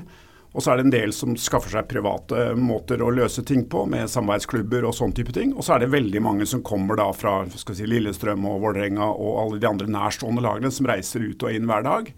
Og 0.55 0.63
så 0.63 0.71
er 0.71 0.79
det 0.79 0.85
en 0.85 0.93
del 0.93 1.11
som 1.15 1.35
skaffer 1.35 1.73
seg 1.75 1.89
private 1.91 2.53
måter 2.55 3.01
å 3.03 3.11
løse 3.11 3.43
ting 3.43 3.65
på, 3.67 3.83
med 3.91 4.07
samarbeidsklubber 4.11 4.87
og 4.87 4.95
sånn 4.95 5.11
type 5.15 5.35
ting. 5.35 5.51
Og 5.51 5.67
så 5.67 5.75
er 5.75 5.83
det 5.83 5.91
veldig 5.91 6.21
mange 6.23 6.47
som 6.47 6.63
kommer 6.63 6.95
da 6.99 7.09
fra 7.15 7.41
si, 7.51 7.83
Lillestrøm 7.83 8.47
og 8.47 8.61
Vålerenga 8.63 9.09
og 9.11 9.41
alle 9.41 9.59
de 9.59 9.67
andre 9.67 9.89
nærstående 9.91 10.45
lagene 10.45 10.71
som 10.71 10.87
reiser 10.87 11.27
ut 11.27 11.43
og 11.43 11.51
inn 11.51 11.67
hver 11.67 11.83
dag. 11.83 12.11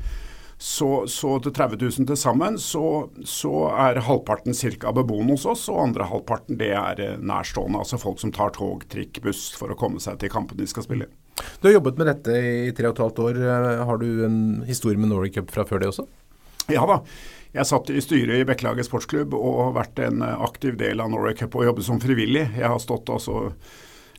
Så, 0.58 0.90
så 1.10 1.36
til 1.42 1.54
30 1.54 1.82
000 1.82 2.08
til 2.10 2.18
sammen, 2.18 2.56
så, 2.62 2.84
så 3.26 3.54
er 3.78 4.02
halvparten 4.06 4.58
ca. 4.58 4.94
beboende 4.94 5.36
hos 5.36 5.46
oss, 5.50 5.68
og 5.70 5.84
andre 5.84 6.08
halvparten 6.10 6.58
det 6.58 6.72
er 6.74 7.02
eh, 7.04 7.18
nærstående. 7.18 7.82
Altså 7.82 8.00
folk 8.02 8.22
som 8.22 8.34
tar 8.34 8.54
tog, 8.58 8.86
trikk, 8.90 9.22
buss 9.26 9.52
for 9.58 9.74
å 9.74 9.78
komme 9.78 10.02
seg 10.02 10.18
til 10.22 10.34
kampene 10.34 10.62
de 10.62 10.70
skal 10.70 10.86
spille. 10.86 11.10
Du 11.62 11.70
har 11.70 11.78
jobbet 11.78 11.98
med 11.98 12.10
dette 12.10 12.38
i 12.38 12.74
tre 12.74 12.90
og 12.90 12.98
et 12.98 13.04
halvt 13.06 13.26
år. 13.26 13.42
Har 13.86 14.02
du 14.02 14.08
en 14.26 14.40
historie 14.66 14.98
med 14.98 15.14
Norway 15.14 15.34
Cup 15.34 15.54
fra 15.54 15.66
før 15.70 15.82
det 15.82 15.92
også? 15.92 16.08
Ja 16.74 16.84
da. 16.90 17.02
Jeg 17.58 17.66
satt 17.66 17.90
i 17.90 18.02
styret 18.04 18.38
i 18.38 18.46
Bekkelaget 18.46 18.86
sportsklubb 18.86 19.34
og 19.34 19.60
har 19.66 19.76
vært 19.80 20.00
en 20.06 20.22
aktiv 20.22 20.78
del 20.78 21.02
av 21.02 21.10
Norway 21.10 21.34
Cup 21.38 21.58
og 21.58 21.66
jobbet 21.66 21.88
som 21.88 22.02
frivillig. 22.02 22.44
Jeg 22.54 22.70
har 22.70 22.82
stått 22.84 23.10
altså 23.10 23.48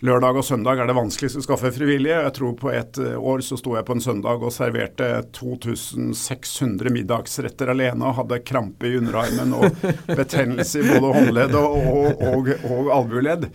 Lørdag 0.07 0.37
og 0.39 0.45
søndag 0.47 0.79
er 0.79 0.87
det 0.87 0.95
vanskeligst 0.95 1.41
å 1.41 1.43
skaffe 1.43 1.73
frivillige. 1.75 2.21
Jeg 2.23 2.35
tror 2.37 2.53
på 2.59 2.69
et 2.71 3.01
år 3.03 3.41
så 3.43 3.57
sto 3.59 3.73
jeg 3.75 3.87
på 3.87 3.97
en 3.97 4.03
søndag 4.03 4.45
og 4.47 4.55
serverte 4.55 5.09
2600 5.35 6.93
middagsretter 6.95 7.73
alene 7.75 8.07
og 8.07 8.21
hadde 8.21 8.39
krampe 8.47 8.87
i 8.87 8.95
underarmen 9.01 9.57
og 9.59 9.83
betennelse 10.21 10.85
i 10.85 10.87
både 10.93 11.11
håndledd 11.17 11.59
og, 11.59 11.75
og, 11.75 12.23
og, 12.31 12.53
og 12.71 12.93
albueledd. 12.95 13.49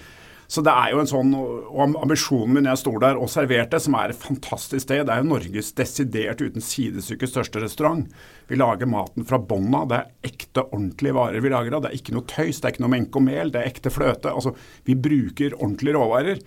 Så 0.52 0.62
det 0.68 0.76
er 0.76 0.92
jo 0.92 1.00
en 1.02 1.10
sånn 1.10 1.32
og 1.34 1.96
ambisjonen 2.04 2.60
min 2.60 2.68
jeg 2.68 2.82
står 2.84 3.00
der 3.06 3.24
og 3.24 3.32
serverte, 3.32 3.80
som 3.80 3.96
er 3.98 4.12
et 4.12 4.20
fantastisk 4.28 4.84
sted. 4.84 5.06
Det 5.08 5.16
er 5.16 5.24
jo 5.24 5.32
Norges 5.32 5.72
desidert 5.80 6.44
uten 6.44 6.64
sidestykke 6.64 7.30
største 7.32 7.64
restaurant. 7.64 8.04
Vi 8.50 8.60
lager 8.60 8.90
maten 8.90 9.26
fra 9.28 9.40
bånna. 9.40 9.84
Det 9.90 10.00
er 10.00 10.30
ekte, 10.32 10.66
ordentlige 10.66 11.16
varer 11.18 11.44
vi 11.44 11.52
lager 11.54 11.78
av. 11.78 11.86
Det 11.86 11.92
er 11.92 12.00
ikke 12.02 12.16
noe 12.18 12.30
tøys, 12.30 12.60
det 12.60 12.68
er 12.68 12.76
ikke 12.76 12.86
noe 12.86 12.94
menke 12.96 13.20
og 13.20 13.28
mel, 13.28 13.54
det 13.54 13.62
er 13.62 13.72
ekte 13.72 13.94
fløte. 13.94 14.34
Altså, 14.34 14.54
vi 14.88 14.98
bruker 15.00 15.58
ordentlige 15.60 15.98
råvarer. 15.98 16.44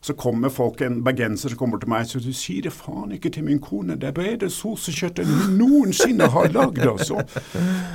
Så 0.00 0.14
kommer 0.14 0.48
folk, 0.54 0.80
en 0.80 1.00
bergenser 1.02 1.50
som 1.50 1.58
kommer 1.58 1.80
til 1.82 1.90
meg 1.90 2.06
så 2.06 2.20
du 2.22 2.30
sier 2.36 2.62
det 2.62 2.70
faen 2.72 3.10
ikke 3.16 3.32
til 3.34 3.42
min 3.48 3.58
kone, 3.58 3.96
det 3.98 4.12
er 4.12 4.14
bedre 4.14 4.46
sosekjøtt 4.52 5.18
enn 5.24 5.32
hun 5.32 5.56
noensinne 5.58 6.28
har 6.30 6.52
lagd. 6.54 6.78
Altså. 6.86 7.18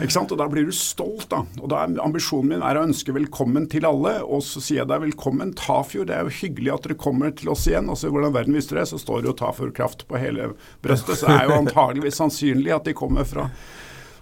Ikke 0.04 0.12
sant? 0.12 0.34
Og 0.36 0.42
Da 0.42 0.50
blir 0.52 0.68
du 0.68 0.74
stolt. 0.76 1.30
da. 1.32 1.46
Og 1.62 1.70
da 1.72 1.86
er 1.86 1.96
Ambisjonen 2.04 2.50
min 2.52 2.66
er 2.66 2.76
å 2.76 2.84
ønske 2.84 3.16
velkommen 3.16 3.70
til 3.72 3.88
alle. 3.88 4.18
Og 4.28 4.44
så 4.44 4.60
sier 4.62 4.82
jeg 4.82 4.92
deg 4.92 5.06
velkommen 5.06 5.56
Tafjord. 5.56 6.10
Det 6.12 6.18
er 6.18 6.28
jo 6.28 6.36
hyggelig 6.42 6.74
at 6.76 6.90
dere 6.90 7.00
kommer 7.00 7.32
til 7.32 7.54
oss 7.56 7.68
igjen. 7.72 7.88
Altså 7.90 8.12
Hvordan 8.12 8.36
verden 8.36 8.60
visste 8.60 8.76
det, 8.76 8.88
så 8.92 9.00
står 9.00 9.24
det 9.24 9.32
jo 9.32 9.38
Tafjordkraft 9.46 10.04
på 10.10 10.20
hele 10.20 10.52
brøstet. 10.84 11.22
Så 11.24 11.32
er 11.32 11.48
jo 11.48 11.56
antageligvis 11.62 12.20
sannsynlig 12.20 12.76
at 12.76 12.90
de 12.90 12.94
kommer 12.98 13.24
fra 13.28 13.48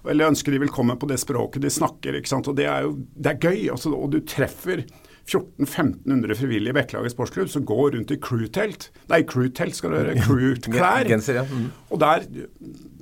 eller 0.09 0.31
ønsker 0.31 0.49
de 0.55 0.57
velkommen 0.63 0.97
på 0.97 1.05
det 1.11 1.19
språket 1.21 1.61
de 1.61 1.69
snakker. 1.69 2.15
ikke 2.17 2.29
sant? 2.31 2.47
Og 2.49 2.55
Det 2.57 2.65
er 2.65 2.87
jo 2.87 2.95
det 3.13 3.35
er 3.35 3.37
gøy. 3.37 3.69
altså, 3.69 3.91
Og 3.93 4.09
du 4.09 4.19
treffer 4.25 4.81
1400-1500 5.29 6.37
frivillige 6.39 6.73
i 6.73 6.77
Bekkelaget 6.79 7.13
sportsklubb 7.13 7.51
som 7.51 7.65
går 7.67 7.95
rundt 7.95 8.13
i 8.13 8.19
crewtelt. 8.21 8.89
Nei, 9.11 9.21
crewtelt 9.27 9.77
skal 9.77 9.93
du. 9.93 10.15
Crewklær. 10.25 11.11
Ja. 11.11 11.45
Mm. 11.47 11.69
Og 11.91 12.01
der 12.01 12.25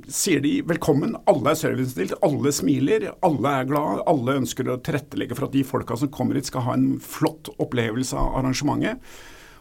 sier 0.10 0.42
de 0.44 0.60
velkommen. 0.68 1.16
Alle 1.30 1.54
er 1.54 1.60
servicestilt, 1.60 2.16
alle 2.26 2.54
smiler, 2.56 3.10
alle 3.26 3.56
er 3.62 3.68
glad. 3.70 4.04
Alle 4.10 4.40
ønsker 4.42 4.70
å 4.70 4.80
tilrettelegge 4.84 5.38
for 5.38 5.50
at 5.50 5.56
de 5.56 5.66
folka 5.68 5.98
som 6.00 6.12
kommer 6.14 6.40
hit 6.40 6.50
skal 6.50 6.66
ha 6.68 6.78
en 6.78 6.96
flott 7.04 7.52
opplevelse 7.58 8.18
av 8.18 8.40
arrangementet. 8.42 9.04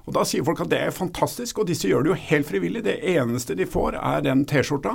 Og 0.08 0.14
Da 0.16 0.22
sier 0.24 0.44
folk 0.44 0.62
at 0.64 0.70
det 0.72 0.78
er 0.80 0.94
fantastisk, 0.94 1.58
og 1.60 1.68
disse 1.68 1.88
gjør 1.88 2.06
det 2.06 2.12
jo 2.14 2.22
helt 2.30 2.48
frivillig. 2.48 2.80
Det 2.86 2.96
eneste 3.12 3.56
de 3.58 3.66
får 3.68 3.98
er 4.00 4.22
den 4.24 4.46
T-skjorta. 4.48 4.94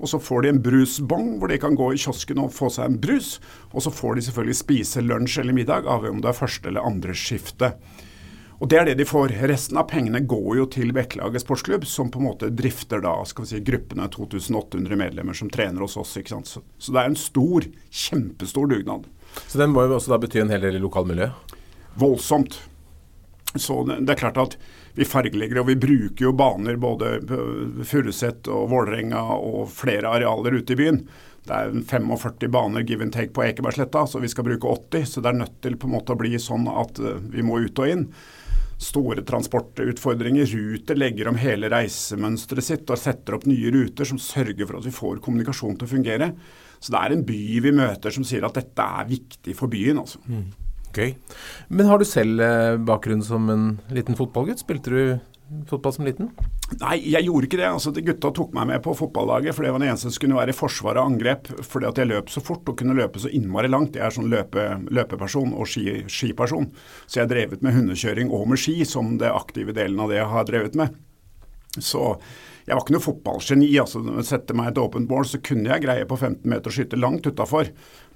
Og 0.00 0.08
så 0.08 0.20
får 0.20 0.42
de 0.42 0.52
en 0.54 0.62
brusbong 0.64 1.34
hvor 1.38 1.52
de 1.52 1.58
kan 1.60 1.76
gå 1.76 1.90
i 1.92 2.00
kiosken 2.00 2.40
og 2.40 2.54
få 2.56 2.70
seg 2.72 2.88
en 2.88 3.00
brus. 3.00 3.34
Og 3.70 3.84
så 3.84 3.92
får 3.92 4.16
de 4.16 4.28
selvfølgelig 4.28 4.60
spise 4.62 5.02
lunsj 5.04 5.40
eller 5.42 5.56
middag, 5.56 5.84
avhengig 5.84 6.18
om 6.18 6.22
det 6.24 6.32
er 6.32 6.40
første 6.40 6.72
eller 6.72 6.88
andre 6.88 7.16
skifte. 7.16 7.74
Og 8.60 8.68
Det 8.68 8.76
er 8.76 8.84
det 8.90 8.98
de 8.98 9.06
får. 9.08 9.32
Resten 9.48 9.78
av 9.80 9.86
pengene 9.88 10.20
går 10.28 10.58
jo 10.58 10.66
til 10.68 10.90
Bekkelaget 10.92 11.40
sportsklubb, 11.40 11.86
som 11.88 12.10
på 12.12 12.20
en 12.20 12.26
måte 12.28 12.50
drifter 12.52 13.00
da, 13.00 13.14
skal 13.24 13.46
vi 13.46 13.54
si, 13.54 13.60
gruppene 13.64 14.08
2800 14.12 14.98
medlemmer 15.00 15.36
som 15.36 15.48
trener 15.52 15.80
hos 15.80 15.96
oss. 15.96 16.12
ikke 16.20 16.34
sant? 16.34 16.50
Så, 16.52 16.92
det 16.92 17.00
er 17.00 17.08
en 17.08 17.16
stor, 17.16 17.64
kjempestor 17.88 18.68
dugnad. 18.68 19.08
Så 19.46 19.62
den 19.62 19.72
må 19.72 19.86
jo 19.86 19.96
også 19.96 20.12
da 20.12 20.20
bety 20.20 20.42
en 20.42 20.52
hel 20.52 20.60
del 20.66 20.76
i 20.76 20.82
lokalmiljøet? 20.82 21.56
Voldsomt. 22.00 22.58
Så 23.56 23.80
det, 23.88 24.02
det 24.04 24.12
er 24.14 24.20
klart 24.26 24.44
at 24.44 24.58
vi 24.98 25.06
fargelegger, 25.06 25.60
og 25.62 25.70
vi 25.70 25.78
bruker 25.80 26.26
jo 26.26 26.32
baner 26.36 26.78
både 26.80 27.18
Furuset 27.86 28.48
og 28.50 28.68
Vålerenga 28.72 29.22
og 29.36 29.68
flere 29.72 30.10
arealer 30.10 30.58
ute 30.58 30.74
i 30.74 30.80
byen. 30.80 31.04
Det 31.46 31.56
er 31.56 31.72
45 31.88 32.50
baner 32.52 32.84
give 32.86 33.02
and 33.04 33.14
take 33.14 33.32
på 33.34 33.44
Ekebergsletta, 33.46 34.04
så 34.06 34.20
vi 34.20 34.28
skal 34.28 34.46
bruke 34.46 34.68
80. 34.68 35.06
Så 35.08 35.22
det 35.22 35.32
er 35.32 35.40
nødt 35.40 35.56
til 35.64 35.78
på 35.80 35.88
en 35.88 35.96
måte 35.96 36.14
å 36.14 36.20
bli 36.20 36.34
sånn 36.38 36.68
at 36.68 37.00
eh, 37.00 37.22
vi 37.32 37.46
må 37.46 37.62
ut 37.64 37.80
og 37.80 37.90
inn 37.94 38.06
store 38.80 39.22
transportutfordringer. 39.28 40.46
Ruter 40.46 40.96
legger 40.96 41.28
om 41.28 41.38
hele 41.40 41.68
reisemønsteret 41.72 42.64
sitt 42.64 42.92
og 42.92 43.00
setter 43.00 43.36
opp 43.36 43.44
nye 43.48 43.72
ruter 43.74 44.08
som 44.08 44.20
sørger 44.20 44.64
for 44.64 44.80
at 44.80 44.88
vi 44.88 44.94
får 44.96 45.20
kommunikasjon 45.24 45.76
til 45.76 45.88
å 45.88 45.92
fungere. 45.94 46.30
Så 46.80 46.94
det 46.94 47.02
er 47.02 47.14
en 47.14 47.26
by 47.28 47.40
vi 47.66 47.74
møter 47.76 48.14
som 48.14 48.24
sier 48.24 48.46
at 48.48 48.56
dette 48.56 48.86
er 49.00 49.10
viktig 49.10 49.56
for 49.56 49.72
byen. 49.72 50.00
altså. 50.00 50.22
Mm. 50.26 50.48
Gøy. 50.96 51.12
Men 51.70 51.90
har 51.90 52.00
du 52.00 52.06
selv 52.08 52.42
eh, 52.42 52.76
bakgrunn 52.82 53.22
som 53.22 53.50
en 53.52 53.66
liten 53.94 54.18
fotballgutt? 54.18 54.62
Spilte 54.64 54.90
du 54.90 55.02
fotball 55.70 55.94
som 55.94 56.06
liten? 56.06 56.30
Nei, 56.78 56.96
jeg 57.10 57.26
gjorde 57.26 57.48
ikke 57.48 57.58
det. 57.58 57.68
Altså, 57.68 57.92
de 57.94 58.04
Gutta 58.06 58.30
tok 58.34 58.52
meg 58.54 58.68
med 58.70 58.82
på 58.84 58.94
fotballaget, 58.98 59.54
for 59.56 59.66
det 59.66 59.72
var 59.74 59.82
den 59.82 59.90
eneste 59.90 60.12
som 60.12 60.22
kunne 60.22 60.38
være 60.38 60.54
i 60.54 60.58
forsvar 60.58 61.00
og 61.00 61.12
angrep. 61.12 61.50
Fordi 61.66 61.88
at 61.90 61.98
jeg 61.98 62.10
løp 62.10 62.30
så 62.30 62.42
fort 62.44 62.68
og 62.70 62.78
kunne 62.78 62.96
løpe 62.98 63.22
så 63.22 63.30
innmari 63.34 63.70
langt. 63.70 63.98
Jeg 63.98 64.06
er 64.06 64.14
sånn 64.14 64.30
løpe, 64.30 64.66
løpeperson 64.90 65.54
og 65.54 65.70
ski, 65.70 66.02
skiperson. 66.10 66.70
Så 67.06 67.20
jeg 67.20 67.26
har 67.26 67.32
drevet 67.34 67.66
med 67.66 67.78
hundekjøring 67.78 68.30
og 68.34 68.46
med 68.52 68.62
ski 68.62 68.80
som 68.88 69.16
det 69.20 69.32
aktive 69.32 69.74
delen 69.76 69.98
av 70.02 70.12
det 70.12 70.20
jeg 70.20 70.30
har 70.34 70.46
drevet 70.50 70.78
med. 70.78 70.98
Så 71.78 72.16
jeg 72.66 72.76
var 72.76 72.84
ikke 72.84 72.94
noe 72.94 73.02
fotballgeni. 73.02 73.68
altså 73.82 74.02
Sette 74.26 74.54
meg 74.54 74.70
et 74.70 74.80
åpent 74.82 75.10
mål, 75.10 75.26
så 75.26 75.40
kunne 75.42 75.70
jeg 75.72 75.84
greie 75.86 76.06
på 76.06 76.18
15 76.18 76.46
meter 76.50 76.70
å 76.70 76.74
skyte 76.74 76.98
langt 76.98 77.26
utafor. 77.26 77.70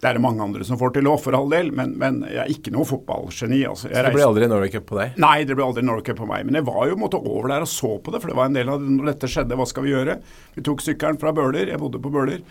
Det 0.04 0.10
er 0.10 0.18
det 0.18 0.20
mange 0.20 0.44
andre 0.44 0.66
som 0.68 0.76
får 0.76 0.90
til 0.98 1.06
òg, 1.08 1.16
for 1.24 1.32
all 1.38 1.48
del, 1.48 1.70
men, 1.72 1.94
men, 2.00 2.18
jeg 2.28 2.42
er 2.42 2.50
ikke 2.52 2.74
noe 2.74 2.84
fotballgeni. 2.84 3.62
Altså. 3.70 3.88
så 3.88 4.04
det 4.04 4.12
ble 4.12 4.26
aldri 4.26 4.50
Norway 4.52 4.68
Cup 4.74 4.84
på 4.90 5.00
deg? 5.00 5.16
Nei, 5.24 5.38
det 5.48 5.56
ble 5.56 5.64
aldri 5.64 5.86
Norway 5.86 6.04
Cup 6.04 6.20
på 6.20 6.28
meg. 6.28 6.44
Men 6.44 6.60
jeg 6.60 6.68
var 6.68 6.90
jo 6.90 7.00
måtte 7.00 7.22
over 7.24 7.48
der 7.54 7.64
og 7.64 7.72
så 7.72 7.94
på 7.96 8.12
det, 8.12 8.20
for 8.20 8.28
det 8.28 8.36
var 8.36 8.52
en 8.52 8.60
del 8.60 8.68
av 8.68 8.84
det 8.84 8.92
når 8.92 9.14
dette 9.14 9.32
skjedde. 9.32 9.56
Hva 9.56 9.66
skal 9.70 9.86
vi 9.88 9.94
gjøre? 9.94 10.20
Vi 10.58 10.64
tok 10.68 10.84
sykkelen 10.84 11.20
fra 11.24 11.32
Bøler, 11.32 11.72
jeg 11.72 11.80
bodde 11.80 12.02
på 12.04 12.12
Bøler 12.12 12.44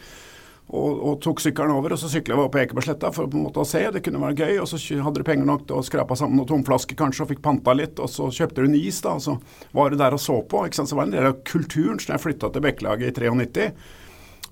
og, 0.72 0.92
og, 1.04 1.16
tok 1.22 1.42
sykkelen 1.44 1.74
over. 1.76 1.94
og 1.94 2.00
Så 2.00 2.10
sykla 2.12 2.38
vi 2.38 2.46
opp 2.46 2.54
på 2.56 2.62
Ekebergsletta 2.64 3.12
for 3.14 3.30
på 3.30 3.38
en 3.38 3.46
måte 3.48 3.62
å 3.62 3.68
se. 3.68 3.84
Det 3.94 4.02
kunne 4.06 4.22
være 4.24 4.48
gøy. 4.48 4.62
og 4.64 4.70
Så 4.72 4.80
hadde 5.04 5.22
du 5.22 5.28
penger 5.28 5.48
nok 5.50 5.68
til 5.68 5.80
å 5.80 5.86
skrape 5.86 6.18
sammen 6.20 6.40
noen 6.40 6.50
tomflasker 6.50 6.98
kanskje, 7.00 7.26
og 7.26 7.34
fikk 7.34 7.44
panta 7.46 7.76
litt. 7.78 8.00
og 8.00 8.10
Så 8.12 8.30
kjøpte 8.34 8.64
du 8.64 8.70
en 8.72 8.80
is, 8.80 9.02
da, 9.04 9.18
og 9.20 9.26
så 9.26 9.38
var 9.76 9.92
du 9.92 10.00
der 10.00 10.16
og 10.16 10.24
så 10.24 10.40
på. 10.42 10.66
ikke 10.66 10.82
sant, 10.82 10.90
Så 10.90 10.98
var 10.98 11.06
det 11.06 11.14
en 11.14 11.20
del 11.20 11.32
av 11.34 11.44
kulturen. 11.46 12.00
Så 12.00 12.10
da 12.10 12.18
jeg 12.18 12.26
flytta 12.28 12.54
til 12.54 12.66
Bekkelaget 12.66 13.12
i 13.12 13.30
93, 13.30 13.70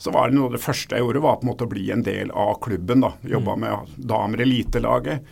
så 0.02 0.10
var 0.12 0.30
det 0.30 0.34
noe 0.34 0.50
av 0.50 0.56
det 0.56 0.64
første 0.64 0.98
jeg 0.98 1.04
gjorde, 1.04 1.22
var 1.22 1.36
på 1.38 1.46
en 1.46 1.50
måte 1.52 1.66
å 1.68 1.70
bli 1.70 1.84
en 1.94 2.02
del 2.02 2.32
av 2.34 2.56
klubben. 2.66 3.04
da, 3.04 3.12
Jobba 3.22 3.54
mm. 3.54 3.62
med 3.62 3.92
damer 4.10 4.42
elitelaget. 4.42 5.28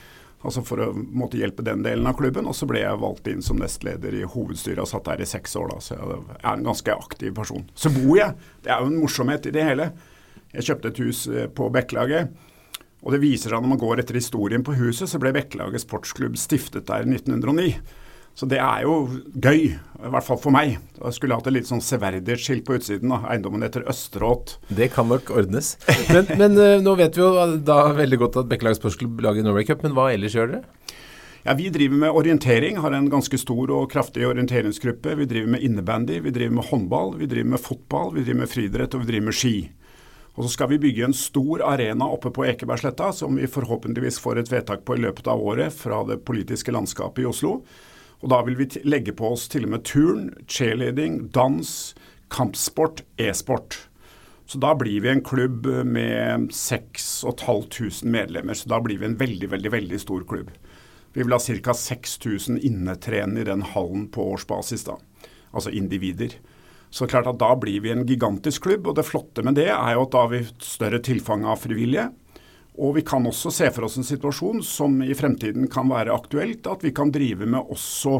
Altså 0.46 0.62
for 0.62 0.84
å 0.86 0.92
måtte 0.94 1.40
hjelpe 1.40 1.66
den 1.66 1.82
delen 1.82 2.06
av 2.06 2.20
klubben. 2.20 2.46
Og 2.46 2.54
så 2.54 2.68
ble 2.70 2.84
jeg 2.84 3.00
valgt 3.02 3.32
inn 3.32 3.42
som 3.42 3.58
nestleder 3.58 4.14
i 4.14 4.28
hovedstyret 4.30 4.84
og 4.84 4.92
satt 4.92 5.10
der 5.10 5.24
i 5.26 5.28
seks 5.32 5.58
år. 5.58 5.72
da, 5.74 5.80
Så 5.82 5.98
jeg 5.98 6.38
er 6.38 6.52
en 6.52 6.68
ganske 6.70 7.00
aktiv 7.02 7.34
person. 7.42 7.66
Så 7.74 7.90
bor 7.96 8.14
jeg. 8.20 8.38
Det 8.62 8.70
er 8.70 8.84
jo 8.84 8.92
en 8.92 9.00
morsomhet 9.02 9.50
i 9.50 9.56
det 9.58 9.66
hele. 9.72 9.90
Jeg 10.54 10.70
kjøpte 10.70 10.94
et 10.94 11.02
hus 11.02 11.24
eh, 11.34 11.50
på 11.50 11.72
Bekkelaget. 11.74 12.30
Og 13.02 13.16
det 13.16 13.24
viser 13.26 13.50
seg 13.50 13.66
når 13.66 13.74
man 13.74 13.82
går 13.82 14.04
etter 14.04 14.22
historien 14.22 14.62
på 14.62 14.78
huset, 14.78 15.10
så 15.10 15.18
ble 15.18 15.34
Bekkelaget 15.34 15.82
sportsklubb 15.82 16.38
stiftet 16.38 16.86
der 16.92 17.10
i 17.10 17.18
1909. 17.18 17.74
Så 18.40 18.48
det 18.48 18.62
er 18.64 18.86
jo 18.86 18.94
gøy, 19.36 19.66
i 19.76 20.10
hvert 20.14 20.24
fall 20.24 20.38
for 20.40 20.56
meg. 20.56 20.78
Jeg 20.96 21.16
skulle 21.18 21.36
hatt 21.36 21.48
et 21.50 21.58
litt 21.58 21.68
sånn 21.68 21.84
severdighetsskilt 21.84 22.64
på 22.64 22.78
utsiden. 22.78 23.12
Da. 23.12 23.18
Eiendommen 23.34 23.66
heter 23.66 23.84
Østeråt. 23.92 24.54
Det 24.72 24.88
kan 24.94 25.10
nok 25.12 25.34
ordnes. 25.36 25.74
Men, 26.08 26.30
men 26.40 26.56
uh, 26.56 26.78
nå 26.80 26.94
vet 27.02 27.20
vi 27.20 27.26
jo 27.26 27.34
da 27.68 27.82
veldig 27.98 28.20
godt 28.22 28.38
at 28.40 28.48
Bekkelaget 28.48 28.80
sportsklubb 28.80 29.20
lager 29.26 29.44
Norway 29.44 29.68
Cup, 29.68 29.84
men 29.84 29.98
hva 29.98 30.08
ellers 30.14 30.38
gjør 30.38 30.54
dere? 30.54 30.96
Ja, 31.44 31.58
Vi 31.60 31.68
driver 31.74 32.00
med 32.06 32.16
orientering, 32.16 32.80
har 32.80 32.96
en 32.96 33.12
ganske 33.12 33.38
stor 33.40 33.76
og 33.76 33.92
kraftig 33.92 34.24
orienteringsgruppe. 34.28 35.18
Vi 35.20 35.28
driver 35.28 35.54
med 35.58 35.68
innebandy, 35.68 36.22
vi 36.24 36.32
driver 36.36 36.56
med 36.62 36.68
håndball, 36.72 37.14
vi 37.20 37.28
driver 37.32 37.58
med 37.58 37.64
fotball, 37.64 38.14
vi 38.16 38.24
driver 38.24 38.42
med 38.46 38.54
friidrett 38.54 38.96
og 38.96 39.04
vi 39.04 39.12
driver 39.12 39.28
med 39.28 39.40
ski. 39.42 39.54
Og 40.38 40.46
så 40.46 40.54
skal 40.54 40.72
vi 40.72 40.80
bygge 40.80 41.10
en 41.10 41.16
stor 41.18 41.66
arena 41.68 42.08
oppe 42.08 42.32
på 42.32 42.48
Ekebergsletta, 42.48 43.12
som 43.12 43.36
vi 43.36 43.52
forhåpentligvis 43.52 44.24
får 44.24 44.40
et 44.40 44.52
vedtak 44.52 44.88
på 44.88 44.96
i 44.96 45.04
løpet 45.04 45.28
av 45.28 45.44
året 45.44 45.76
fra 45.76 46.06
det 46.08 46.22
politiske 46.24 46.72
landskapet 46.72 47.26
i 47.26 47.28
Oslo. 47.28 47.58
Og 48.20 48.32
da 48.34 48.42
vil 48.48 48.58
vi 48.60 48.68
legge 48.84 49.14
på 49.16 49.32
oss 49.34 49.48
til 49.52 49.68
og 49.68 49.74
med 49.76 49.86
turn, 49.88 50.30
cheerleading, 50.48 51.30
dans, 51.36 51.70
kampsport, 52.34 53.04
e-sport. 53.18 53.78
Så 54.50 54.58
da 54.58 54.74
blir 54.76 55.04
vi 55.04 55.12
en 55.12 55.24
klubb 55.24 55.68
med 55.86 56.50
6500 56.56 58.02
medlemmer. 58.10 58.58
Så 58.58 58.70
da 58.70 58.80
blir 58.82 59.00
vi 59.00 59.06
en 59.06 59.20
veldig, 59.20 59.52
veldig, 59.52 59.72
veldig 59.72 60.00
stor 60.02 60.26
klubb. 60.28 60.50
Vi 61.14 61.24
vil 61.24 61.34
ha 61.34 61.40
ca. 61.40 61.74
6000 61.74 62.60
innetrenende 62.66 63.42
i 63.42 63.48
den 63.48 63.62
hallen 63.62 64.08
på 64.10 64.26
årsbasis, 64.34 64.88
da. 64.90 64.98
Altså 65.54 65.70
individer. 65.74 66.34
Så 66.90 67.06
klart 67.08 67.30
at 67.30 67.38
da 67.42 67.54
blir 67.62 67.84
vi 67.86 67.94
en 67.94 68.08
gigantisk 68.10 68.66
klubb. 68.66 68.90
Og 68.90 68.98
det 68.98 69.06
flotte 69.06 69.46
med 69.46 69.58
det 69.62 69.70
er 69.70 69.94
jo 69.96 70.08
at 70.08 70.16
da 70.18 70.26
har 70.26 70.34
vi 70.34 70.44
større 70.66 71.02
tilfang 71.06 71.46
av 71.46 71.62
frivillige. 71.62 72.10
Og 72.80 72.96
vi 72.96 73.04
kan 73.04 73.26
også 73.28 73.52
se 73.52 73.68
for 73.76 73.88
oss 73.90 73.98
en 74.00 74.08
situasjon 74.08 74.64
som 74.64 75.02
i 75.04 75.16
fremtiden 75.18 75.68
kan 75.72 75.90
være 75.92 76.16
aktuelt, 76.16 76.68
at 76.68 76.86
vi 76.86 76.94
kan 76.96 77.12
drive 77.12 77.48
med 77.50 77.74
også 77.76 78.16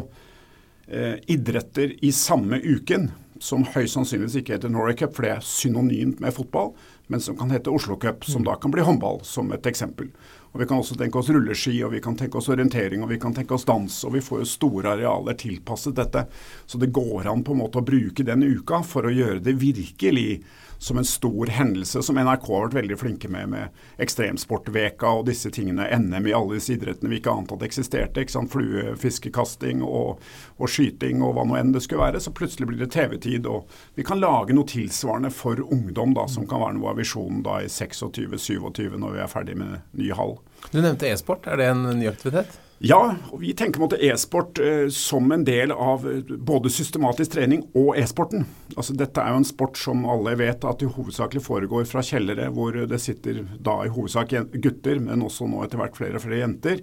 eh, 0.92 1.16
idretter 1.32 1.96
i 2.04 2.12
samme 2.16 2.60
uken. 2.60 3.10
Som 3.40 3.64
høyst 3.72 3.96
sannsynligvis 3.96 4.42
ikke 4.42 4.58
heter 4.58 4.72
Norway 4.72 4.98
Cup, 5.00 5.14
for 5.16 5.24
det 5.24 5.32
er 5.38 5.46
synonymt 5.48 6.20
med 6.20 6.36
fotball, 6.36 6.74
men 7.08 7.24
som 7.24 7.38
kan 7.40 7.54
hete 7.56 7.72
Oslo 7.72 7.96
Cup, 7.96 8.28
som 8.28 8.44
da 8.44 8.58
kan 8.60 8.74
bli 8.74 8.84
håndball, 8.84 9.22
som 9.24 9.48
et 9.56 9.70
eksempel. 9.70 10.12
Og 10.52 10.60
Vi 10.60 10.66
kan 10.68 10.82
også 10.82 10.98
tenke 10.98 11.20
oss 11.22 11.30
rulleski, 11.30 11.78
og 11.86 11.94
vi 11.94 12.02
kan 12.02 12.18
tenke 12.18 12.40
oss 12.40 12.50
orientering 12.50 13.04
og 13.06 13.12
vi 13.14 13.20
kan 13.22 13.34
tenke 13.38 13.54
oss 13.54 13.68
dans. 13.70 13.94
Og 14.06 14.16
vi 14.16 14.24
får 14.26 14.42
jo 14.42 14.50
store 14.50 14.96
arealer 14.96 15.38
tilpasset 15.38 15.96
dette. 15.96 16.26
Så 16.66 16.82
det 16.82 16.92
går 16.92 17.30
an 17.30 17.44
på 17.46 17.54
en 17.54 17.62
måte 17.62 17.80
å 17.80 17.86
bruke 17.86 18.26
den 18.26 18.44
uka 18.44 18.82
for 18.84 19.06
å 19.06 19.14
gjøre 19.14 19.44
det 19.46 19.56
virkelig 19.62 20.42
som 20.80 20.98
en 20.98 21.06
stor 21.06 21.48
hendelse, 21.48 22.04
som 22.04 22.16
NRK 22.16 22.46
har 22.48 22.68
vært 22.70 22.78
veldig 22.78 22.98
flinke 23.00 23.30
med, 23.32 23.50
med 23.52 24.00
Ekstremsportveka 24.00 25.12
og 25.20 25.26
disse 25.28 25.52
tingene. 25.52 25.88
NM 26.00 26.30
i 26.30 26.36
alle 26.36 26.56
disse 26.56 26.72
idrettene 26.78 27.12
vi 27.12 27.20
ikke 27.20 27.34
ante 27.36 27.58
at 27.58 27.66
eksisterte. 27.68 28.24
ikke 28.24 28.36
sant, 28.38 28.52
Fluefiskekasting 28.54 29.84
og, 29.84 30.24
og, 30.56 30.72
skyting 30.72 31.20
og 31.26 31.36
hva 31.36 31.46
nå 31.50 31.60
enn 31.60 31.76
det 31.76 31.84
skulle 31.84 32.06
være. 32.06 32.24
Så 32.24 32.34
plutselig 32.36 32.70
blir 32.72 32.80
det 32.80 32.94
TV-tid. 32.96 33.50
Og 33.52 33.68
vi 34.00 34.08
kan 34.08 34.24
lage 34.24 34.56
noe 34.56 34.68
tilsvarende 34.72 35.34
for 35.36 35.60
ungdom, 35.68 36.16
da, 36.16 36.30
som 36.32 36.48
kan 36.48 36.64
være 36.64 36.80
noe 36.80 36.94
av 36.94 37.04
visjonen 37.04 37.44
da 37.44 37.60
i 37.60 37.68
26-27 37.68 38.96
når 38.96 39.18
vi 39.18 39.24
er 39.26 39.36
ferdig 39.36 39.60
med 39.60 39.84
ny 40.00 40.14
hall. 40.16 40.38
Du 40.72 40.80
nevnte 40.80 41.12
e-sport. 41.12 41.44
Er 41.48 41.60
det 41.60 41.72
en 41.74 41.86
ny 42.00 42.08
aktivitet? 42.08 42.56
Ja, 42.80 43.00
og 43.34 43.42
vi 43.42 43.52
tenker 43.60 43.82
mot 43.84 43.94
e-sport 43.94 44.60
eh, 44.64 44.86
som 44.94 45.28
en 45.36 45.44
del 45.44 45.74
av 45.76 46.06
eh, 46.08 46.32
både 46.48 46.72
systematisk 46.72 47.34
trening 47.34 47.66
og 47.76 47.98
e-sporten. 48.00 48.46
Altså, 48.78 48.96
dette 48.96 49.20
er 49.20 49.34
jo 49.34 49.42
en 49.42 49.48
sport 49.48 49.76
som 49.82 50.06
alle 50.08 50.38
vet 50.40 50.64
at 50.64 50.86
i 50.86 50.88
hovedsakelig 50.88 51.44
foregår 51.44 51.90
fra 51.90 52.04
kjellere, 52.06 52.48
hvor 52.56 52.78
det 52.88 53.02
sitter 53.04 53.42
da 53.60 53.82
i 53.84 53.92
hovedsak 53.92 54.32
gutter, 54.64 55.02
men 55.04 55.26
også 55.28 55.50
nå 55.52 55.66
etter 55.66 55.82
hvert 55.82 56.00
flere 56.00 56.22
og 56.22 56.24
flere 56.24 56.40
jenter, 56.46 56.80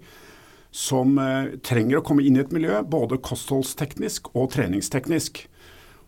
som 0.69 1.17
eh, 1.23 1.57
trenger 1.65 2.03
å 2.03 2.05
komme 2.05 2.29
inn 2.29 2.37
i 2.37 2.45
et 2.45 2.53
miljø, 2.53 2.83
både 2.85 3.23
kostholdsteknisk 3.25 4.35
og 4.37 4.51
treningsteknisk. 4.53 5.47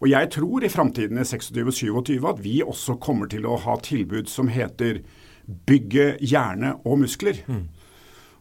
Og 0.04 0.12
jeg 0.12 0.28
tror 0.36 0.68
i 0.68 0.70
framtiden 0.70 1.16
i 1.16 1.24
26 1.24 1.64
og 1.64 2.04
27 2.12 2.28
at 2.28 2.44
vi 2.44 2.58
også 2.60 3.00
kommer 3.00 3.32
til 3.32 3.48
å 3.48 3.56
ha 3.64 3.80
tilbud 3.82 4.28
som 4.28 4.52
heter 4.52 5.00
bygge 5.48 6.18
hjerne 6.20 6.76
og 6.84 7.00
muskler. 7.06 7.40
Mm. 7.48 7.64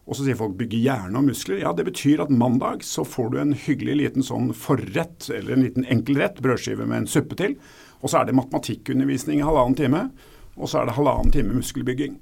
Og 0.08 0.16
så 0.16 0.24
sier 0.24 0.38
folk 0.38 0.56
bygge 0.56 0.80
hjerne 0.80 1.20
og 1.20 1.26
muskler. 1.28 1.60
Ja, 1.60 1.74
det 1.76 1.84
betyr 1.84 2.22
at 2.24 2.32
mandag 2.32 2.80
så 2.86 3.04
får 3.04 3.34
du 3.34 3.40
en 3.42 3.52
hyggelig 3.52 3.98
liten 4.00 4.24
sånn 4.24 4.54
forrett, 4.56 5.28
eller 5.28 5.52
en 5.54 5.66
liten 5.66 5.84
enkelrett, 5.84 6.40
brødskive 6.44 6.86
med 6.88 7.02
en 7.02 7.10
suppe 7.12 7.36
til. 7.36 7.58
Og 8.00 8.08
så 8.08 8.22
er 8.22 8.28
det 8.28 8.38
matematikkundervisning 8.38 9.42
i 9.42 9.44
halvannen 9.44 9.76
time. 9.76 10.06
Og 10.56 10.70
så 10.70 10.80
er 10.80 10.88
det 10.88 10.96
halvannen 10.96 11.34
time 11.34 11.58
muskelbygging. 11.58 12.16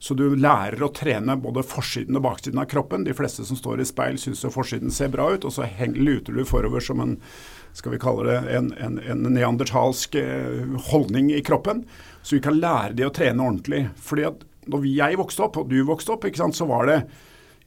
Så 0.00 0.14
du 0.16 0.30
lærer 0.36 0.80
å 0.80 0.92
trene 0.96 1.34
både 1.36 1.64
forsiden 1.64 2.16
og 2.16 2.24
baksiden 2.24 2.60
av 2.60 2.68
kroppen. 2.68 3.02
De 3.04 3.16
fleste 3.16 3.44
som 3.44 3.56
står 3.56 3.82
i 3.82 3.88
speil 3.88 4.20
syns 4.20 4.46
forsiden 4.52 4.92
ser 4.92 5.10
bra 5.12 5.26
ut, 5.32 5.44
og 5.44 5.52
så 5.52 5.66
luter 5.96 6.36
du 6.36 6.44
forover 6.48 6.84
som 6.84 7.02
en 7.04 7.18
skal 7.76 7.92
vi 7.92 8.00
kalle 8.02 8.24
det, 8.26 8.38
en, 8.56 8.70
en, 8.80 8.96
en 8.98 9.26
neandertalsk 9.28 10.16
eh, 10.18 10.64
holdning 10.90 11.28
i 11.36 11.42
kroppen. 11.44 11.84
Så 12.22 12.38
vi 12.38 12.44
kan 12.44 12.56
lære 12.58 12.96
de 12.98 13.06
å 13.06 13.12
trene 13.14 13.44
ordentlig. 13.44 13.84
Fordi 14.00 14.24
at 14.28 14.46
når 14.72 14.88
jeg 14.88 15.20
vokste 15.20 15.44
opp, 15.46 15.60
og 15.60 15.68
du 15.70 15.78
vokste 15.86 16.16
opp, 16.16 16.26
så 16.34 16.68
var 16.68 16.88
det 16.88 16.98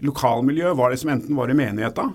lokalmiljø 0.03 0.73
var 0.77 0.91
det 0.91 1.01
som 1.01 1.13
enten 1.13 1.35
var 1.37 1.51
i 1.51 1.57
menigheta, 1.57 2.11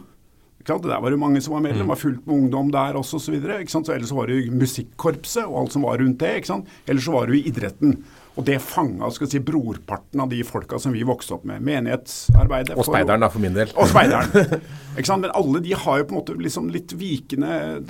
Der 0.68 1.00
var 1.00 1.11
det 1.11 1.16
mange 1.16 1.40
som 1.40 1.54
var 1.54 1.61
medlem, 1.64 1.87
Det 1.87 1.88
var 1.88 1.97
fullt 1.97 2.26
med 2.26 2.35
ungdom 2.35 2.71
der 2.71 2.97
også 2.99 3.16
osv. 3.16 3.35
Ellers 3.35 4.09
så 4.09 4.14
var 4.14 4.26
det 4.26 4.52
musikkorpset 4.52 5.47
og 5.47 5.62
alt 5.62 5.73
som 5.73 5.83
var 5.83 5.99
rundt 5.99 6.18
det. 6.21 6.37
ikke 6.37 6.47
sant? 6.47 6.68
Eller 6.87 7.00
så 7.00 7.12
var 7.12 7.26
det 7.26 7.38
jo 7.38 7.49
idretten. 7.49 8.04
Og 8.37 8.45
det 8.45 8.61
fanga 8.62 9.11
si, 9.11 9.38
brorparten 9.40 10.21
av 10.21 10.28
de 10.28 10.42
folka 10.45 10.78
som 10.78 10.92
vi 10.92 11.02
vokste 11.02 11.35
opp 11.35 11.45
med. 11.45 11.62
Menighetsarbeidet. 11.62 12.76
Og 12.76 12.85
speideren, 12.85 13.21
da, 13.21 13.30
for 13.33 13.40
min 13.40 13.54
del. 13.57 13.73
Og 13.75 13.88
speideren. 13.88 14.61
ikke 14.99 15.09
sant? 15.09 15.25
Men 15.25 15.33
alle 15.35 15.62
de 15.64 15.73
har 15.75 15.99
jo 15.99 16.04
på 16.04 16.14
en 16.14 16.21
måte 16.21 16.37
liksom 16.38 16.68
litt 16.71 16.92
vikende 16.92 17.80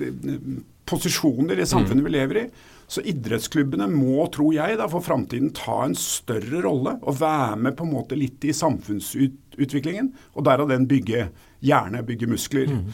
posisjoner 0.88 1.58
i 1.58 1.66
samfunnet 1.68 2.06
vi 2.06 2.14
lever 2.14 2.44
i. 2.44 2.48
Så 2.88 3.02
idrettsklubbene 3.04 3.84
må, 3.92 4.22
tror 4.32 4.54
jeg, 4.56 4.78
da, 4.80 4.86
for 4.88 5.04
framtiden 5.04 5.52
ta 5.56 5.82
en 5.84 5.96
større 5.98 6.62
rolle 6.64 6.96
og 7.02 7.18
være 7.20 7.58
med 7.66 7.76
på 7.76 7.84
en 7.84 7.92
måte 7.92 8.16
litt 8.16 8.46
i 8.48 8.54
samfunnsutviklingen. 8.56 10.08
Og 10.32 10.46
derav 10.48 10.70
den 10.72 10.88
bygge 10.88 11.26
hjerne, 11.60 12.00
bygge 12.08 12.30
muskler. 12.32 12.72
Mm. 12.72 12.88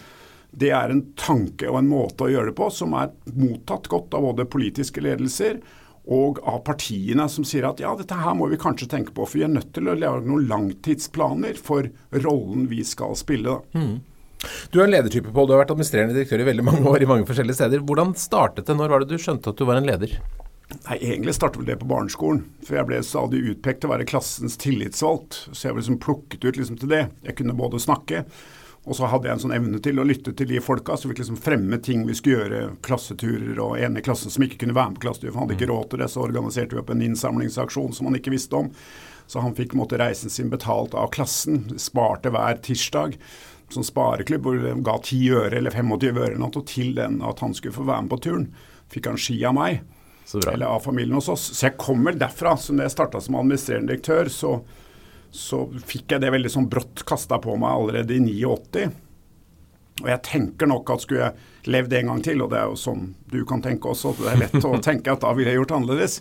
Det 0.55 0.71
er 0.75 0.91
en 0.91 1.05
tanke 1.19 1.71
og 1.71 1.79
en 1.81 1.91
måte 1.91 2.27
å 2.27 2.31
gjøre 2.31 2.51
det 2.51 2.59
på 2.59 2.69
som 2.75 2.95
er 2.99 3.15
mottatt 3.39 3.87
godt 3.91 4.15
av 4.19 4.27
både 4.27 4.51
politiske 4.51 5.03
ledelser 5.03 5.63
og 6.05 6.41
av 6.45 6.61
partiene 6.67 7.25
som 7.33 7.47
sier 7.49 7.65
at 7.69 7.81
ja, 7.81 7.95
dette 7.97 8.19
her 8.19 8.35
må 8.37 8.51
vi 8.51 8.61
kanskje 8.61 8.91
tenke 8.93 9.15
på, 9.17 9.25
for 9.25 9.41
vi 9.41 9.47
er 9.47 9.55
nødt 9.55 9.71
til 9.77 9.89
å 9.89 9.97
lage 9.97 10.27
noen 10.29 10.49
langtidsplaner 10.51 11.57
for 11.57 11.89
rollen 12.27 12.67
vi 12.69 12.83
skal 12.87 13.17
spille. 13.17 13.57
Mm. 13.73 14.03
Du 14.71 14.81
er 14.81 14.87
en 14.87 14.95
ledertype, 14.95 15.33
Pål. 15.35 15.49
Du 15.49 15.55
har 15.55 15.63
vært 15.65 15.75
administrerende 15.75 16.17
direktør 16.17 16.45
i 16.45 16.49
veldig 16.51 16.65
mange 16.67 16.89
år 16.91 17.05
i 17.05 17.11
mange 17.11 17.29
forskjellige 17.29 17.61
steder. 17.61 17.85
Hvordan 17.87 18.17
startet 18.19 18.67
det? 18.71 18.79
Når 18.79 18.95
var 18.95 19.05
det 19.05 19.13
du 19.13 19.23
skjønte 19.23 19.53
at 19.53 19.61
du 19.61 19.69
var 19.69 19.81
en 19.81 19.89
leder? 19.89 20.17
Nei, 20.73 20.99
Egentlig 20.99 21.37
startet 21.37 21.61
vel 21.61 21.71
det 21.71 21.79
på 21.81 21.89
barneskolen. 21.91 22.43
For 22.67 22.79
jeg 22.79 22.89
ble 22.89 23.01
stadig 23.05 23.43
utpekt 23.53 23.83
til 23.83 23.91
å 23.91 23.95
være 23.95 24.09
klassens 24.09 24.59
tillitsvalgt. 24.61 25.47
Så 25.53 25.69
jeg 25.69 25.77
ble 25.77 25.85
liksom 25.85 26.03
plukket 26.03 26.45
ut 26.45 26.61
liksom 26.61 26.81
til 26.81 26.93
det. 26.93 27.07
Jeg 27.27 27.39
kunne 27.41 27.57
både 27.57 27.83
snakke, 27.83 28.25
og 28.85 28.97
så 28.99 29.09
hadde 29.09 29.31
jeg 29.31 29.39
en 29.39 29.43
sånn 29.47 29.57
evne 29.57 29.81
til 29.81 30.01
å 30.01 30.05
lytte 30.05 30.35
til 30.37 30.51
de 30.51 30.61
folka 30.61 30.97
som 31.01 31.09
fikk 31.09 31.23
liksom 31.23 31.39
fremme 31.41 31.79
ting 31.81 32.03
vi 32.05 32.17
skulle 32.19 32.43
gjøre. 32.43 32.61
Klasseturer 32.85 33.61
og 33.65 33.79
en 33.81 33.97
i 33.97 34.05
klassen 34.05 34.33
som 34.33 34.45
ikke 34.45 34.61
kunne 34.61 34.77
være 34.77 34.93
med 34.93 35.01
på 35.01 35.07
klassetur, 35.07 35.31
for 35.31 35.41
han 35.41 35.49
hadde 35.49 35.57
ikke 35.57 35.71
råd 35.73 35.89
til 35.91 36.05
det. 36.05 36.11
Så 36.13 36.25
organiserte 36.27 36.77
vi 36.77 36.83
opp 36.83 36.93
en 36.93 37.05
innsamlingsaksjon 37.07 37.97
som 37.97 38.11
han 38.11 38.19
ikke 38.21 38.35
visste 38.35 38.61
om. 38.61 38.69
Så 39.25 39.41
han 39.41 39.57
fikk 39.57 39.73
måtte, 39.79 39.97
reisen 39.97 40.33
sin 40.33 40.53
betalt 40.53 40.93
av 41.01 41.09
klassen. 41.17 41.63
Sparte 41.81 42.33
hver 42.35 42.61
tirsdag 42.65 43.17
sånn 43.75 43.87
spareklubb 43.87 44.47
hvor 44.47 44.63
de 44.63 44.73
ga 44.87 44.95
10 45.01 45.41
øre 45.41 45.59
eller 45.59 45.75
25 45.75 46.23
øre 46.27 46.39
noe, 46.41 46.65
til 46.69 46.95
den 46.97 47.21
at 47.27 47.43
han 47.45 47.55
skulle 47.57 47.77
få 47.77 47.87
være 47.89 48.07
med 48.07 48.15
på 48.15 48.23
turen. 48.29 48.49
Fikk 48.93 49.11
han 49.11 49.21
ski 49.21 49.39
av 49.49 49.57
meg, 49.57 49.83
eller 50.43 50.67
av 50.67 50.81
familien 50.85 51.19
hos 51.19 51.31
oss. 51.33 51.51
Så 51.53 51.69
jeg 51.69 51.79
kommer 51.81 52.17
derfra. 52.17 52.57
Så 52.61 52.75
når 52.75 52.89
jeg 52.89 52.97
starta 52.97 53.23
som 53.23 53.39
administrerende 53.41 53.93
direktør, 53.93 54.31
så, 54.33 54.55
så, 55.35 55.65
fikk 55.85 56.15
jeg 56.15 56.25
det 56.25 56.33
veldig 56.35 56.53
sånn 56.53 56.71
brått 56.71 57.05
kasta 57.09 57.41
på 57.43 57.57
meg 57.61 57.75
allerede 57.75 58.17
i 58.17 58.23
89. 58.25 58.87
Og 60.03 60.09
jeg 60.11 60.23
tenker 60.27 60.67
nok 60.71 60.91
at 60.91 61.05
skulle 61.05 61.29
jeg 61.29 61.71
levd 61.71 61.95
en 61.99 62.11
gang 62.11 62.25
til, 62.25 62.43
og 62.43 62.51
det 62.51 62.59
er 62.61 62.73
jo 62.73 62.81
sånn 62.81 63.07
du 63.31 63.45
kan 63.49 63.63
tenke 63.63 63.93
også, 63.93 64.17
det 64.19 64.33
er 64.33 64.43
lett 64.43 64.67
å 64.67 64.75
tenke 64.89 65.15
at 65.15 65.23
da 65.23 65.31
ville 65.37 65.53
jeg 65.53 65.61
gjort 65.61 65.77
annerledes, 65.77 66.19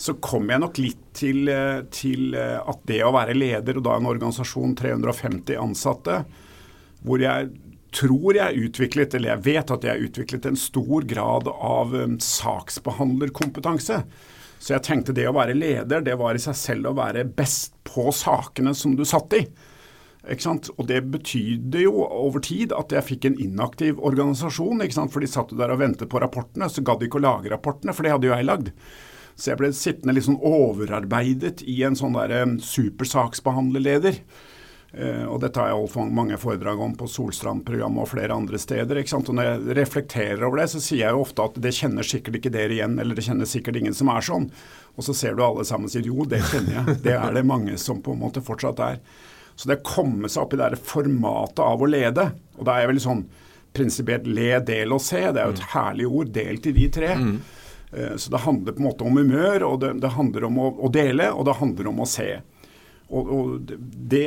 så 0.00 0.14
kom 0.22 0.46
jeg 0.48 0.62
nok 0.62 0.78
litt 0.80 1.00
til, 1.18 1.42
eh, 1.52 1.82
til 1.92 2.36
eh, 2.38 2.56
at 2.56 2.86
det 2.88 3.02
å 3.04 3.10
være 3.12 3.34
leder, 3.36 3.76
og 3.76 3.84
da 3.84 3.98
en 3.98 4.08
organisasjon 4.08 4.72
350 4.78 5.58
ansatte, 5.60 6.22
hvor 7.06 7.22
jeg 7.22 7.50
tror 7.94 8.36
jeg 8.36 8.66
utviklet, 8.66 9.14
eller 9.14 9.34
jeg 9.34 9.44
vet 9.48 9.72
at 9.74 9.86
jeg 9.86 10.10
utviklet 10.10 10.46
en 10.46 10.58
stor 10.58 11.06
grad 11.10 11.48
av 11.50 11.94
um, 11.94 12.18
saksbehandlerkompetanse. 12.22 14.02
Så 14.60 14.74
jeg 14.74 14.84
tenkte 14.86 15.14
det 15.16 15.26
å 15.28 15.34
være 15.34 15.56
leder, 15.56 16.04
det 16.04 16.18
var 16.20 16.36
i 16.36 16.42
seg 16.42 16.56
selv 16.58 16.90
å 16.90 16.96
være 16.98 17.24
best 17.24 17.74
på 17.88 18.10
sakene 18.14 18.74
som 18.76 18.94
du 18.96 19.06
satt 19.08 19.34
i. 19.38 19.44
Og 20.20 20.82
det 20.84 21.00
betydde 21.08 21.80
jo 21.80 22.04
over 22.04 22.44
tid 22.44 22.74
at 22.76 22.92
jeg 22.92 23.06
fikk 23.06 23.26
en 23.26 23.38
inaktiv 23.40 24.02
organisasjon. 24.04 24.84
For 25.08 25.24
de 25.24 25.30
satt 25.32 25.54
jo 25.54 25.58
der 25.58 25.72
og 25.72 25.80
ventet 25.80 26.12
på 26.12 26.20
rapportene, 26.20 26.68
så 26.68 26.84
gadd 26.84 27.00
de 27.00 27.08
ikke 27.08 27.22
å 27.22 27.24
lage 27.24 27.50
rapportene, 27.50 27.96
for 27.96 28.04
det 28.04 28.12
hadde 28.12 28.28
jo 28.28 28.36
jeg 28.36 28.46
lagd. 28.46 28.70
Så 29.40 29.54
jeg 29.54 29.62
ble 29.62 29.72
sittende 29.72 30.12
litt 30.12 30.28
sånn 30.28 30.42
overarbeidet 30.44 31.64
i 31.64 31.80
en 31.88 31.96
sånn 31.96 32.18
der 32.18 32.36
um, 32.44 32.58
supersaksbehandlerleder. 32.60 34.20
Uh, 34.20 34.49
og 34.90 35.36
dette 35.38 35.60
har 35.60 35.68
jeg 35.70 35.78
holdt 35.78 36.14
mange 36.16 36.34
foredrag 36.40 36.80
om 36.82 36.96
på 36.98 37.06
Solstrand-programmet 37.06 38.02
og 38.02 38.08
flere 38.10 38.34
andre 38.34 38.58
steder. 38.58 38.98
Og 38.98 39.28
Når 39.38 39.46
jeg 39.46 39.76
reflekterer 39.78 40.42
over 40.42 40.58
det, 40.58 40.68
så 40.72 40.80
sier 40.82 41.04
jeg 41.04 41.14
jo 41.14 41.22
ofte 41.22 41.44
at 41.46 41.60
det 41.62 41.74
kjenner 41.76 42.06
sikkert 42.06 42.40
ikke 42.40 42.50
dere 42.50 42.74
igjen, 42.74 42.98
eller 42.98 43.14
det 43.14 43.22
kjenner 43.28 43.46
sikkert 43.46 43.78
ingen 43.78 43.94
som 43.94 44.10
er 44.10 44.26
sånn. 44.26 44.48
Og 44.98 45.06
så 45.06 45.14
ser 45.14 45.36
du 45.38 45.44
alle 45.46 45.64
sammen 45.68 45.86
og 45.86 45.94
sier 45.94 46.08
jo, 46.10 46.26
det 46.26 46.42
kjenner 46.50 46.80
jeg. 46.80 46.96
Det 47.06 47.14
er 47.14 47.36
det 47.38 47.46
mange 47.46 47.76
som 47.78 48.02
på 48.02 48.16
en 48.16 48.24
måte 48.24 48.42
fortsatt 48.42 48.82
er. 48.82 48.98
Så 49.60 49.68
det 49.68 49.78
å 49.78 49.86
komme 49.86 50.28
seg 50.32 50.42
opp 50.42 50.54
i 50.56 50.58
det 50.60 50.82
formatet 50.88 51.62
av 51.62 51.82
å 51.82 51.88
lede, 51.88 52.26
og 52.56 52.66
da 52.66 52.74
er 52.74 52.84
jeg 52.84 52.90
veldig 52.94 53.06
sånn 53.06 53.24
prinsipielt 53.76 54.26
le, 54.26 54.54
del 54.66 54.94
og 54.94 55.02
se, 55.04 55.20
det 55.20 55.42
er 55.42 55.50
jo 55.50 55.54
et 55.54 55.62
mm. 55.62 55.72
herlig 55.74 56.06
ord, 56.08 56.30
delt 56.34 56.66
i 56.66 56.72
de 56.74 56.86
tre. 56.96 57.10
Mm. 57.20 57.34
Uh, 57.92 58.14
så 58.16 58.32
det 58.32 58.40
handler 58.46 58.74
på 58.74 58.82
en 58.82 58.88
måte 58.88 59.06
om 59.06 59.20
humør, 59.20 59.66
og 59.68 59.76
det, 59.84 59.92
det 60.02 60.14
handler 60.16 60.48
om 60.48 60.58
å, 60.64 60.70
å 60.88 60.90
dele, 60.94 61.28
og 61.34 61.46
det 61.46 61.58
handler 61.60 61.90
om 61.92 62.02
å 62.02 62.08
se. 62.08 62.30
Og, 63.10 63.30
og 63.34 63.74
det 64.10 64.24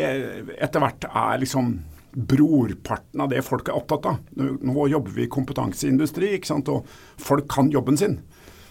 etter 0.59 0.83
hvert 0.83 1.07
er 1.07 1.41
liksom 1.43 1.75
brorparten 2.13 3.23
av 3.23 3.31
det 3.31 3.41
folk 3.45 3.69
er 3.69 3.77
opptatt 3.77 4.05
av. 4.11 4.19
Nå 4.37 4.87
jobber 4.91 5.15
vi 5.15 5.25
i 5.25 5.31
kompetanseindustri, 5.31 6.35
ikke 6.37 6.51
sant? 6.51 6.69
og 6.69 6.85
folk 7.21 7.47
kan 7.49 7.71
jobben 7.73 7.97
sin. 7.97 8.19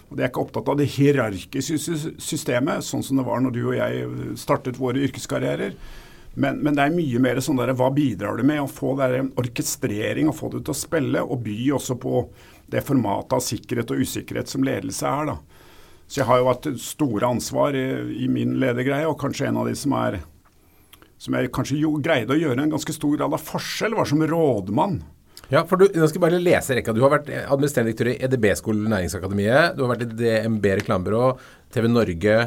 Og 0.09 0.15
De 0.15 0.23
er 0.23 0.29
ikke 0.29 0.43
opptatt 0.45 0.69
av 0.69 0.77
det 0.79 0.87
hierarkiske 0.93 1.97
systemet, 2.21 2.85
sånn 2.85 3.03
som 3.03 3.19
det 3.19 3.27
var 3.27 3.43
når 3.43 3.55
du 3.55 3.61
og 3.65 3.75
jeg 3.75 4.37
startet 4.39 4.79
våre 4.79 5.03
yrkeskarrierer. 5.07 5.75
Men, 6.33 6.61
men, 6.65 6.73
det 6.73 6.85
er 6.85 6.95
mye 6.95 7.19
mer 7.21 7.41
sånn 7.45 7.59
der, 7.59 7.75
hva 7.77 7.91
bidrar 7.93 8.39
du 8.39 8.45
med? 8.47 8.63
Å 8.63 8.69
få 8.69 8.95
der 8.97 9.19
en 9.19 9.33
orkestrering 9.37 10.31
og 10.31 10.37
få 10.37 10.49
det 10.53 10.63
til 10.65 10.73
å 10.73 10.77
spille, 10.77 11.21
og 11.21 11.43
by 11.45 11.57
også 11.77 11.97
på 12.01 12.23
det 12.73 12.81
formatet 12.87 13.35
av 13.37 13.43
sikkerhet 13.43 13.91
og 13.93 14.01
usikkerhet 14.01 14.49
som 14.49 14.65
ledelse 14.65 15.09
er. 15.09 15.33
da. 15.33 15.52
Så 16.13 16.21
jeg 16.21 16.29
har 16.29 16.43
jo 16.43 16.49
hatt 16.51 16.67
store 16.77 17.25
ansvar 17.33 17.73
i, 17.73 17.87
i 18.21 18.27
min 18.29 18.51
ledergreie, 18.61 19.07
og 19.09 19.17
kanskje 19.17 19.47
en 19.49 19.57
av 19.63 19.65
de 19.65 19.73
som 19.73 19.95
er 19.97 20.19
som 21.23 21.33
jeg 21.33 21.49
kanskje 21.55 21.79
jo 21.79 21.95
greide 22.03 22.35
å 22.35 22.37
gjøre 22.37 22.65
en 22.65 22.73
ganske 22.75 22.93
stor 22.93 23.15
grad 23.15 23.33
av 23.33 23.41
forskjell, 23.41 23.95
var 23.97 24.05
som 24.05 24.21
rådmann. 24.27 24.99
Ja, 25.53 25.61
for 25.69 25.77
du, 25.77 25.85
Nå 25.93 26.07
skal 26.09 26.23
bare 26.23 26.41
lese 26.41 26.73
rekka. 26.73 26.95
Du 26.95 27.03
har 27.03 27.11
vært 27.13 27.27
administrerende 27.29 27.91
direktør 27.91 28.09
i 28.09 28.15
EDB-skolen 28.25 28.87
Næringsakademiet. 28.89 29.75
Du 29.77 29.83
har 29.83 29.91
vært 29.91 30.05
i 30.07 30.15
DNB 30.17 30.63
reklamebyrå, 30.79 31.27
TV 31.73 31.89
Norge, 31.91 32.37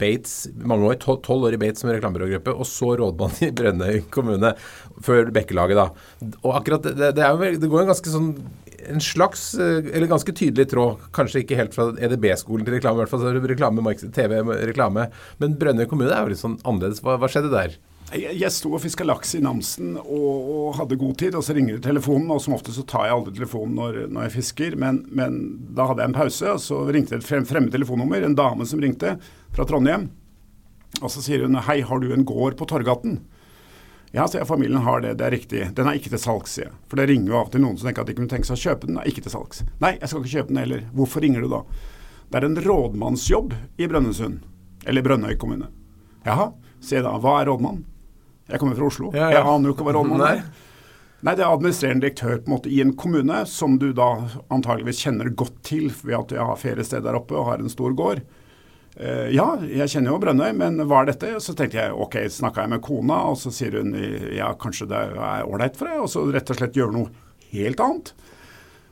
Bates 0.00 0.36
mange 0.56 0.88
år. 0.88 0.96
Tolv 1.04 1.44
år 1.48 1.56
i 1.56 1.60
Bates 1.60 1.84
som 1.84 1.92
reklamebyrågruppe, 1.92 2.54
og 2.56 2.68
så 2.68 2.94
rådmann 2.96 3.36
i 3.44 3.50
Brønnøy 3.58 3.98
kommune 4.14 4.54
før 5.04 5.28
Bekkelaget, 5.36 5.82
da. 5.82 6.30
Og 6.46 6.54
akkurat 6.56 6.86
det, 6.86 7.10
det, 7.18 7.26
jo, 7.26 7.50
det 7.60 7.70
går 7.74 7.84
en 7.84 7.92
ganske 7.92 8.14
sånn 8.14 8.30
en 8.86 9.02
slags, 9.02 9.48
eh, 9.58 9.90
eller 9.96 10.08
ganske 10.08 10.32
tydelig 10.36 10.68
tråd, 10.70 11.08
kanskje 11.16 11.42
ikke 11.42 11.58
helt 11.58 11.74
fra 11.74 11.88
EDB-skolen 12.06 12.64
til 12.64 12.76
reklame, 12.76 13.00
i 13.00 13.04
hvert 13.04 13.12
fall 13.12 13.40
reklame, 13.50 13.96
TV-reklame, 14.14 15.08
men 15.42 15.58
Brønnøy 15.58 15.88
kommune 15.90 16.14
er 16.14 16.22
jo 16.22 16.32
litt 16.32 16.40
sånn 16.44 16.56
annerledes. 16.62 17.02
Hva, 17.04 17.18
hva 17.20 17.30
skjedde 17.32 17.52
der? 17.52 17.76
Jeg, 18.14 18.36
jeg 18.38 18.54
sto 18.54 18.70
og 18.70 18.82
fiska 18.84 19.02
laks 19.02 19.32
i 19.34 19.40
Namsen 19.42 19.96
og, 19.98 20.34
og, 20.46 20.66
hadde 20.78 20.98
god 21.00 21.16
tid, 21.18 21.34
og 21.34 21.42
så 21.42 21.56
ringer 21.56 21.80
telefonen. 21.82 22.30
og 22.30 22.42
Som 22.42 22.54
ofte 22.54 22.74
så 22.74 22.84
tar 22.86 23.08
jeg 23.08 23.16
aldri 23.16 23.34
telefonen 23.34 23.74
når, 23.74 23.98
når 24.14 24.28
jeg 24.28 24.34
fisker, 24.36 24.76
men, 24.78 25.02
men, 25.10 25.40
da 25.74 25.88
hadde 25.90 26.04
jeg 26.04 26.12
en 26.12 26.18
pause. 26.20 26.52
og 26.52 26.62
Så 26.62 26.78
ringte 26.86 27.18
et 27.18 27.26
frem, 27.26 27.46
fremmed 27.48 27.74
telefonnummer, 27.74 28.22
en 28.22 28.38
dame 28.38 28.66
som 28.68 28.82
ringte 28.82 29.16
fra 29.56 29.66
Trondheim. 29.66 30.06
Og 31.02 31.10
så 31.12 31.24
sier 31.24 31.42
hun 31.44 31.58
hei, 31.66 31.80
har 31.84 32.00
du 32.00 32.12
en 32.14 32.24
gård 32.26 32.54
på 32.60 32.68
Torgaten? 32.70 33.18
Ja, 34.14 34.28
sier 34.30 34.44
jeg, 34.44 34.48
familien 34.48 34.86
har 34.86 35.02
det, 35.02 35.16
det 35.18 35.26
er 35.26 35.34
riktig. 35.34 35.64
Den 35.76 35.90
er 35.90 35.98
ikke 35.98 36.14
til 36.14 36.22
salgs, 36.22 36.54
sier 36.54 36.68
jeg. 36.68 36.76
For 36.86 37.00
det 37.00 37.08
ringer 37.10 37.34
jo 37.34 37.40
av 37.40 37.50
til 37.52 37.64
noen 37.64 37.74
som 37.76 37.90
tenker 37.90 38.06
at 38.06 38.12
de 38.12 38.16
kunne 38.16 38.30
tenke 38.30 38.48
seg 38.48 38.54
å 38.56 38.62
kjøpe 38.68 38.86
den. 38.86 38.94
Den 38.94 39.02
er 39.02 39.10
ikke 39.10 39.26
til 39.26 39.34
salgs. 39.34 39.64
Nei, 39.82 39.96
jeg 39.98 40.12
skal 40.12 40.22
ikke 40.22 40.34
kjøpe 40.36 40.54
den 40.54 40.62
heller. 40.62 40.86
Hvorfor 40.94 41.26
ringer 41.26 41.42
du 41.42 41.50
da? 41.52 41.64
Det 42.30 42.38
er 42.38 42.46
en 42.46 42.62
rådmannsjobb 42.62 43.58
i 43.82 43.90
Brønnøysund. 43.90 44.38
Eller 44.86 45.04
Brønnøy 45.04 45.34
kommune. 45.42 45.68
Jaha, 46.24 46.52
sier 46.78 47.02
jeg 47.02 47.08
da. 47.10 47.18
Hva 47.20 47.40
er 47.42 47.50
rådmann? 47.50 47.82
Jeg 48.46 48.62
kommer 48.62 48.78
fra 48.78 48.86
Oslo. 48.86 49.10
Ja, 49.14 49.26
ja. 49.30 49.40
Jeg 49.40 49.48
aner 49.50 49.68
jo 49.70 49.74
ikke 49.74 49.86
hva 49.86 49.94
rollen 49.96 50.22
er. 50.22 50.42
Nei, 51.26 51.32
det 51.34 51.42
er 51.42 51.50
administrerende 51.50 52.04
direktør 52.04 52.38
på 52.38 52.50
en 52.50 52.54
måte 52.54 52.70
i 52.70 52.80
en 52.84 52.92
kommune 52.98 53.40
som 53.50 53.78
du 53.80 53.88
da 53.96 54.10
antageligvis 54.52 55.00
kjenner 55.02 55.32
godt 55.34 55.56
til 55.66 55.88
ved 56.04 56.18
at 56.18 56.34
jeg 56.36 56.48
har 56.50 56.60
feriested 56.60 57.06
der 57.06 57.18
oppe 57.18 57.34
og 57.34 57.48
har 57.48 57.62
en 57.62 57.72
stor 57.72 57.96
gård. 57.98 58.20
Uh, 58.96 59.26
ja, 59.34 59.48
jeg 59.66 59.90
kjenner 59.92 60.14
jo 60.14 60.20
Brønnøy, 60.22 60.50
men 60.56 60.78
hva 60.86 61.02
er 61.02 61.10
dette? 61.10 61.32
Så 61.42 61.56
tenkte 61.56 61.80
jeg 61.80 61.96
ok, 61.96 62.20
snakka 62.32 62.64
jeg 62.64 62.74
med 62.76 62.84
kona, 62.84 63.18
og 63.32 63.40
så 63.40 63.52
sier 63.52 63.80
hun 63.80 63.92
ja, 64.32 64.52
kanskje 64.60 64.88
det 64.92 65.02
er 65.16 65.48
ålreit 65.48 65.76
for 65.76 65.90
deg, 65.90 66.04
og 66.04 66.12
så 66.12 66.24
rett 66.30 66.52
og 66.52 66.60
slett 66.60 66.78
gjøre 66.78 66.94
noe 66.94 67.10
helt 67.50 67.82
annet. 67.82 68.14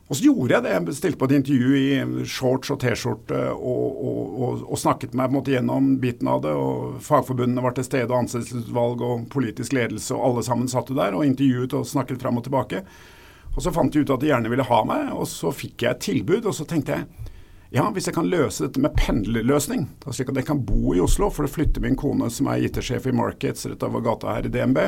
Og 0.05 0.19
så 0.19 0.27
gjorde 0.27 0.53
jeg 0.53 0.65
det. 0.67 0.73
Jeg 0.75 0.97
stilte 0.99 1.19
på 1.21 1.29
et 1.31 1.35
intervju 1.39 1.77
i 1.79 2.25
shorts 2.29 2.73
og 2.75 2.81
T-skjorte 2.83 3.41
og, 3.55 3.85
og, 4.05 4.21
og, 4.35 4.65
og, 4.67 4.77
snakket 4.81 5.17
meg 5.17 5.31
på 5.31 5.33
en 5.33 5.39
måte 5.39 5.55
gjennom 5.55 5.91
biten 6.03 6.29
av 6.29 6.43
det. 6.45 6.53
og 6.53 6.99
Fagforbundene 7.05 7.65
var 7.65 7.77
til 7.77 7.87
stede, 7.89 8.11
og 8.13 8.21
ansettelsesutvalg 8.21 9.05
og 9.05 9.27
politisk 9.33 9.73
ledelse, 9.77 10.13
og 10.13 10.27
alle 10.29 10.45
sammen 10.45 10.69
satt 10.69 10.93
der 10.93 11.17
og 11.17 11.25
intervjuet 11.25 11.77
og 11.79 11.89
snakket 11.89 12.21
fram 12.21 12.41
og 12.41 12.45
tilbake. 12.45 12.85
Og 13.55 13.63
så 13.65 13.73
fant 13.73 13.95
de 13.95 14.03
ut 14.03 14.13
at 14.13 14.21
de 14.21 14.29
gjerne 14.29 14.51
ville 14.53 14.67
ha 14.69 14.83
meg, 14.89 15.15
og 15.15 15.29
så 15.31 15.55
fikk 15.55 15.87
jeg 15.87 15.97
et 15.97 16.05
tilbud, 16.11 16.51
og 16.51 16.57
så 16.59 16.69
tenkte 16.69 16.99
jeg 16.99 17.31
ja, 17.75 17.89
hvis 17.91 18.07
jeg 18.07 18.15
kan 18.15 18.29
løse 18.31 18.69
dette 18.69 18.79
med 18.79 18.95
pendlerløsning, 18.95 19.89
slik 20.07 20.29
at 20.31 20.37
jeg 20.39 20.47
kan 20.47 20.61
bo 20.63 20.93
i 20.95 21.01
Oslo, 21.03 21.27
for 21.35 21.49
å 21.49 21.51
flytte 21.51 21.83
min 21.83 21.97
kone 21.99 22.29
som 22.31 22.47
er 22.53 22.63
IT-sjef 22.69 23.09
i 23.11 23.15
Markets 23.17 23.67
rett 23.67 23.83
over 23.83 24.05
gata 24.05 24.37
her 24.37 24.47
i 24.47 24.53
DNB, 24.53 24.79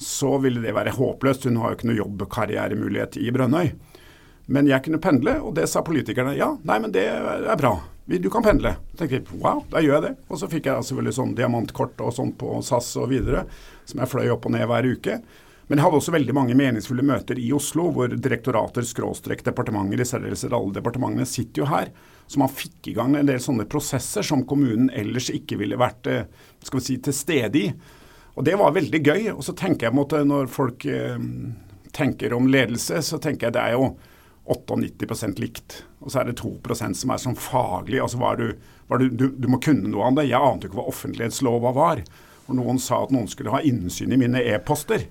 så 0.00 0.32
ville 0.42 0.64
det 0.64 0.74
være 0.74 0.96
håpløst. 0.96 1.46
Hun 1.46 1.60
har 1.60 1.70
jo 1.70 1.78
ikke 1.78 1.90
noe 1.90 2.00
jobbkarrieremulighet 2.00 3.20
i 3.20 3.30
Brønnøy. 3.36 3.70
Men 4.50 4.66
jeg 4.66 4.82
kunne 4.82 4.98
pendle, 5.02 5.36
og 5.46 5.54
det 5.54 5.68
sa 5.70 5.82
politikerne. 5.86 6.34
Ja, 6.38 6.56
nei, 6.66 6.80
men 6.82 6.90
det 6.94 7.06
er 7.06 7.58
bra. 7.58 7.76
Du 8.10 8.30
kan 8.32 8.42
pendle. 8.42 8.74
Så 8.90 9.04
tenkte 9.04 9.20
jeg 9.20 9.38
wow, 9.38 9.60
da 9.70 9.82
gjør 9.84 10.00
jeg 10.00 10.06
det. 10.08 10.16
Og 10.26 10.40
så 10.40 10.48
fikk 10.50 10.66
jeg 10.66 10.88
selvfølgelig 10.88 11.14
sånn 11.20 11.36
diamantkort 11.38 12.02
og 12.02 12.16
sånn 12.16 12.32
på 12.38 12.56
SAS 12.66 12.88
og 12.98 13.12
videre, 13.12 13.44
som 13.86 14.02
jeg 14.02 14.10
fløy 14.10 14.32
opp 14.34 14.48
og 14.50 14.56
ned 14.56 14.66
hver 14.66 14.88
uke. 14.90 15.20
Men 15.70 15.78
jeg 15.78 15.86
hadde 15.86 16.00
også 16.00 16.16
veldig 16.16 16.34
mange 16.34 16.56
meningsfulle 16.58 17.04
møter 17.06 17.38
i 17.38 17.52
Oslo, 17.54 17.92
hvor 17.94 18.10
direktorater, 18.10 18.82
skråstrek 18.82 19.44
departementer, 19.46 20.02
i 20.02 20.08
særdeleshet 20.08 20.56
alle 20.56 20.74
departementene, 20.74 21.28
sitter 21.30 21.62
jo 21.62 21.70
her. 21.70 21.94
Så 22.26 22.42
man 22.42 22.50
fikk 22.50 22.90
i 22.90 22.96
gang 22.98 23.14
en 23.14 23.30
del 23.30 23.38
sånne 23.42 23.68
prosesser 23.70 24.26
som 24.26 24.42
kommunen 24.50 24.90
ellers 24.90 25.30
ikke 25.30 25.60
ville 25.62 25.78
vært 25.78 26.10
eh, 26.10 26.26
skal 26.66 26.80
vi 26.80 26.86
si, 26.88 26.98
til 27.06 27.14
stede 27.14 27.62
i. 27.62 27.70
Og 28.34 28.42
det 28.50 28.58
var 28.58 28.74
veldig 28.74 29.00
gøy. 29.06 29.28
Og 29.36 29.46
så 29.46 29.54
tenker 29.54 29.86
jeg 29.86 29.98
måtte, 30.00 30.24
når 30.26 30.50
folk 30.50 30.90
eh, 30.90 31.22
tenker 31.94 32.34
om 32.34 32.50
ledelse, 32.50 32.98
så 33.06 33.22
tenker 33.22 33.46
jeg 33.46 33.60
det 33.60 33.68
er 33.68 33.78
jo 33.78 33.92
98% 34.50 35.40
likt. 35.42 35.84
Og 36.00 36.12
så 36.12 36.22
er 36.22 36.30
det 36.30 36.40
2% 36.40 36.98
som 36.98 37.12
er 37.12 37.22
sånn 37.22 37.38
faglig. 37.38 38.00
altså 38.02 38.20
var 38.20 38.40
du, 38.40 38.52
var 38.90 39.02
du, 39.02 39.08
du, 39.08 39.28
du, 39.36 39.48
må 39.48 39.60
kunne 39.62 39.90
noe 39.90 40.08
om 40.08 40.18
det. 40.18 40.28
Jeg 40.30 40.40
ante 40.40 40.68
ikke 40.68 40.80
hva 40.80 40.90
offentlighetslova 40.90 41.72
var. 41.76 42.02
Og 42.48 42.58
noen 42.58 42.80
sa 42.82 43.04
at 43.04 43.14
noen 43.14 43.30
skulle 43.30 43.54
ha 43.54 43.62
innsyn 43.66 44.12
i 44.12 44.20
mine 44.20 44.42
e-poster. 44.54 45.06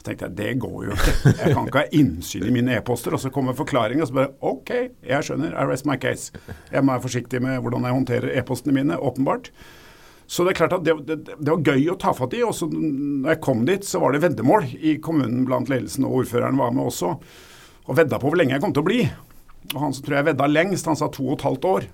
Så 0.00 0.06
tenkte 0.06 0.30
jeg 0.30 0.38
det 0.38 0.52
går 0.64 0.78
jo 0.88 0.94
ikke. 0.96 1.34
Jeg 1.42 1.54
kan 1.54 1.66
ikke 1.68 1.82
ha 1.82 1.98
innsyn 2.00 2.46
i 2.48 2.54
mine 2.54 2.78
e-poster. 2.78 3.14
Og 3.14 3.22
så 3.22 3.32
kommer 3.34 3.58
forklaringen, 3.58 4.02
og 4.02 4.10
så 4.10 4.16
bare 4.16 4.32
OK, 4.48 4.72
jeg 5.06 5.28
skjønner. 5.28 5.52
I 5.54 5.68
rest 5.68 5.86
my 5.88 5.98
case. 6.00 6.32
Jeg 6.72 6.82
må 6.82 6.94
være 6.94 7.04
forsiktig 7.04 7.42
med 7.44 7.60
hvordan 7.60 7.86
jeg 7.86 7.98
håndterer 7.98 8.34
e-postene 8.40 8.74
mine, 8.80 8.98
åpenbart. 8.98 9.52
Så 10.30 10.44
det 10.46 10.52
er 10.52 10.60
klart 10.60 10.74
at 10.76 10.84
det, 10.86 10.94
det, 11.08 11.16
det 11.26 11.50
var 11.50 11.62
gøy 11.66 11.88
å 11.90 11.98
ta 11.98 12.14
fatt 12.14 12.34
i. 12.38 12.42
Og 12.46 12.54
når 12.70 13.32
jeg 13.32 13.42
kom 13.42 13.64
dit, 13.66 13.86
så 13.86 13.98
var 14.02 14.14
det 14.14 14.22
veddemål 14.22 14.68
i 14.78 14.96
kommunen 15.02 15.42
blant 15.48 15.70
ledelsen, 15.72 16.06
og 16.06 16.22
ordføreren 16.22 16.58
var 16.60 16.74
med 16.74 16.86
også. 16.86 17.16
Og 17.90 17.98
vedda 17.98 18.20
på 18.22 18.30
hvor 18.30 18.38
lenge 18.38 18.54
jeg 18.54 18.62
kom 18.62 18.74
til 18.74 18.84
å 18.84 18.88
bli. 18.88 19.02
Og 19.74 19.78
han 19.82 19.94
som 19.94 20.06
tror 20.06 20.20
jeg 20.20 20.30
vedda 20.30 20.48
lengst, 20.50 20.86
han 20.88 20.98
sa 20.98 21.10
to 21.12 21.26
og 21.26 21.38
et 21.38 21.46
halvt 21.48 21.70
år. 21.70 21.88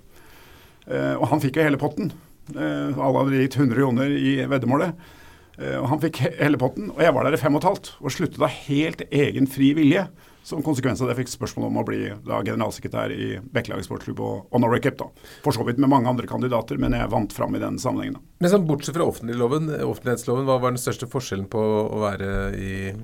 Eh, 0.87 1.15
og 1.17 1.29
han 1.33 1.43
fikk 1.43 1.59
jo 1.59 1.67
hele 1.67 1.81
potten. 1.81 2.13
Eh, 2.55 2.93
alle 2.95 3.23
hadde 3.23 3.41
gitt 3.41 3.59
100 3.59 3.81
kroner 3.81 4.13
i 4.13 4.37
veddemålet. 4.47 5.09
Eh, 5.57 5.77
og 5.81 5.89
Han 5.89 6.03
fikk 6.03 6.21
hele 6.37 6.61
potten, 6.61 6.91
og 6.93 7.01
jeg 7.01 7.15
var 7.17 7.27
der 7.27 7.37
i 7.37 7.41
fem 7.41 7.55
og 7.57 7.63
et 7.63 7.71
halvt. 7.71 7.93
Og 8.03 8.13
sluttet 8.13 8.43
av 8.43 8.53
helt 8.69 9.05
egen 9.09 9.49
fri 9.51 9.73
vilje. 9.77 10.07
Som 10.47 10.61
konsekvens 10.63 11.01
av 11.03 11.09
det 11.11 11.17
fikk 11.19 11.33
spørsmål 11.33 11.65
om 11.67 11.79
å 11.81 11.83
bli 11.89 12.05
da, 12.23 12.37
generalsekretær 12.47 13.11
i 13.11 13.33
Bekkelaget 13.51 13.89
sportsklubb 13.89 14.21
og, 14.23 14.59
Norway 14.63 14.79
Cup. 14.85 15.01
da. 15.01 15.09
For 15.43 15.57
så 15.57 15.65
vidt 15.67 15.81
med 15.83 15.91
mange 15.91 16.07
andre 16.07 16.29
kandidater, 16.31 16.79
men 16.79 16.95
jeg 16.95 17.11
vant 17.11 17.35
fram 17.35 17.57
i 17.57 17.63
den 17.63 17.81
sammenhengen. 17.83 18.21
da. 18.21 18.21
Men 18.39 18.53
sånn, 18.53 18.69
Bortsett 18.69 18.95
fra 18.95 19.09
offentlighetsloven, 19.09 20.47
hva 20.47 20.61
var 20.61 20.71
den 20.71 20.79
største 20.79 21.11
forskjellen 21.11 21.49
på 21.51 21.59
å 21.59 22.05
være 22.05 22.31
i 22.55 22.95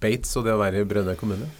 Bates 0.00 0.32
og 0.38 0.48
det 0.48 0.56
å 0.56 0.62
være 0.62 0.80
i 0.80 0.88
Brønnøy 0.88 1.18
kommune? 1.20 1.50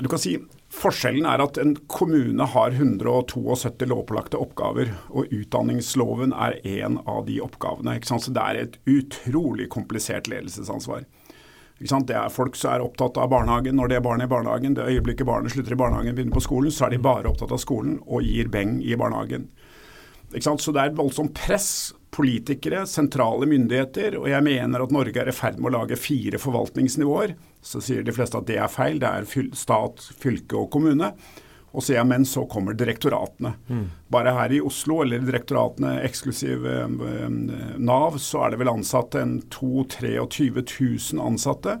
Du 0.00 0.08
kan 0.08 0.18
si 0.18 0.38
Forskjellen 0.74 1.26
er 1.30 1.38
at 1.38 1.58
en 1.62 1.76
kommune 1.86 2.46
har 2.50 2.74
172 2.74 3.86
lovpålagte 3.86 4.40
oppgaver, 4.42 4.88
og 5.14 5.30
utdanningsloven 5.30 6.34
er 6.34 6.56
én 6.66 6.96
av 7.06 7.28
de 7.28 7.36
oppgavene. 7.44 7.94
Så 8.02 8.32
det 8.34 8.42
er 8.42 8.58
et 8.58 8.78
utrolig 8.90 9.68
komplisert 9.70 10.26
ledelsesansvar. 10.26 11.04
Det 11.78 12.16
er 12.16 12.32
folk 12.32 12.56
som 12.58 12.72
er 12.72 12.82
opptatt 12.82 13.18
av 13.22 13.30
barnehagen 13.30 13.78
når 13.78 13.90
det 13.90 13.96
er 13.98 14.04
barn 14.06 14.22
i 14.24 14.30
barnehagen. 14.30 14.74
Det 14.74 14.88
øyeblikket 14.88 15.26
barnet 15.30 15.54
slutter 15.54 15.76
i 15.76 15.78
barnehagen 15.78 16.10
og 16.10 16.18
begynner 16.18 16.38
på 16.40 16.42
skolen, 16.42 16.74
så 16.74 16.88
er 16.88 16.94
de 16.94 17.02
bare 17.06 17.30
opptatt 17.30 17.54
av 17.54 17.62
skolen 17.62 18.00
og 18.06 18.26
gir 18.26 18.50
beng 18.50 18.80
i 18.82 18.98
barnehagen. 18.98 19.46
Så 20.42 20.72
det 20.74 20.80
er 20.80 20.90
et 20.90 20.98
voldsomt 20.98 21.36
press. 21.36 21.92
Politikere, 22.14 22.84
sentrale 22.86 23.46
myndigheter, 23.50 24.14
og 24.20 24.28
jeg 24.30 24.44
mener 24.46 24.84
at 24.84 24.92
Norge 24.94 25.18
er 25.18 25.32
i 25.32 25.34
ferd 25.34 25.56
med 25.58 25.72
å 25.72 25.80
lage 25.80 25.96
fire 25.98 26.38
forvaltningsnivåer. 26.38 27.32
Så 27.58 27.80
sier 27.82 28.06
de 28.06 28.14
fleste 28.14 28.38
at 28.38 28.46
det 28.46 28.60
er 28.62 28.70
feil. 28.70 29.00
Det 29.02 29.10
er 29.10 29.50
stat, 29.58 30.04
fylke 30.22 30.60
og 30.60 30.68
kommune. 30.76 31.10
Og 31.74 31.82
så 31.82 31.96
ja, 31.96 32.04
men 32.06 32.22
så 32.22 32.44
kommer 32.46 32.76
direktoratene. 32.78 33.56
Mm. 33.66 33.86
Bare 34.14 34.34
her 34.36 34.54
i 34.54 34.60
Oslo, 34.62 35.00
eller 35.02 35.24
direktoratene 35.26 35.96
eksklusiv 36.06 36.68
eh, 36.70 37.26
Nav, 37.82 38.20
så 38.22 38.44
er 38.44 38.54
det 38.54 38.60
vel 38.62 38.70
ansatt 38.76 39.18
en 39.18 39.40
22 39.50 40.12
000-23 40.22 41.16
000 41.16 41.24
ansatte. 41.26 41.80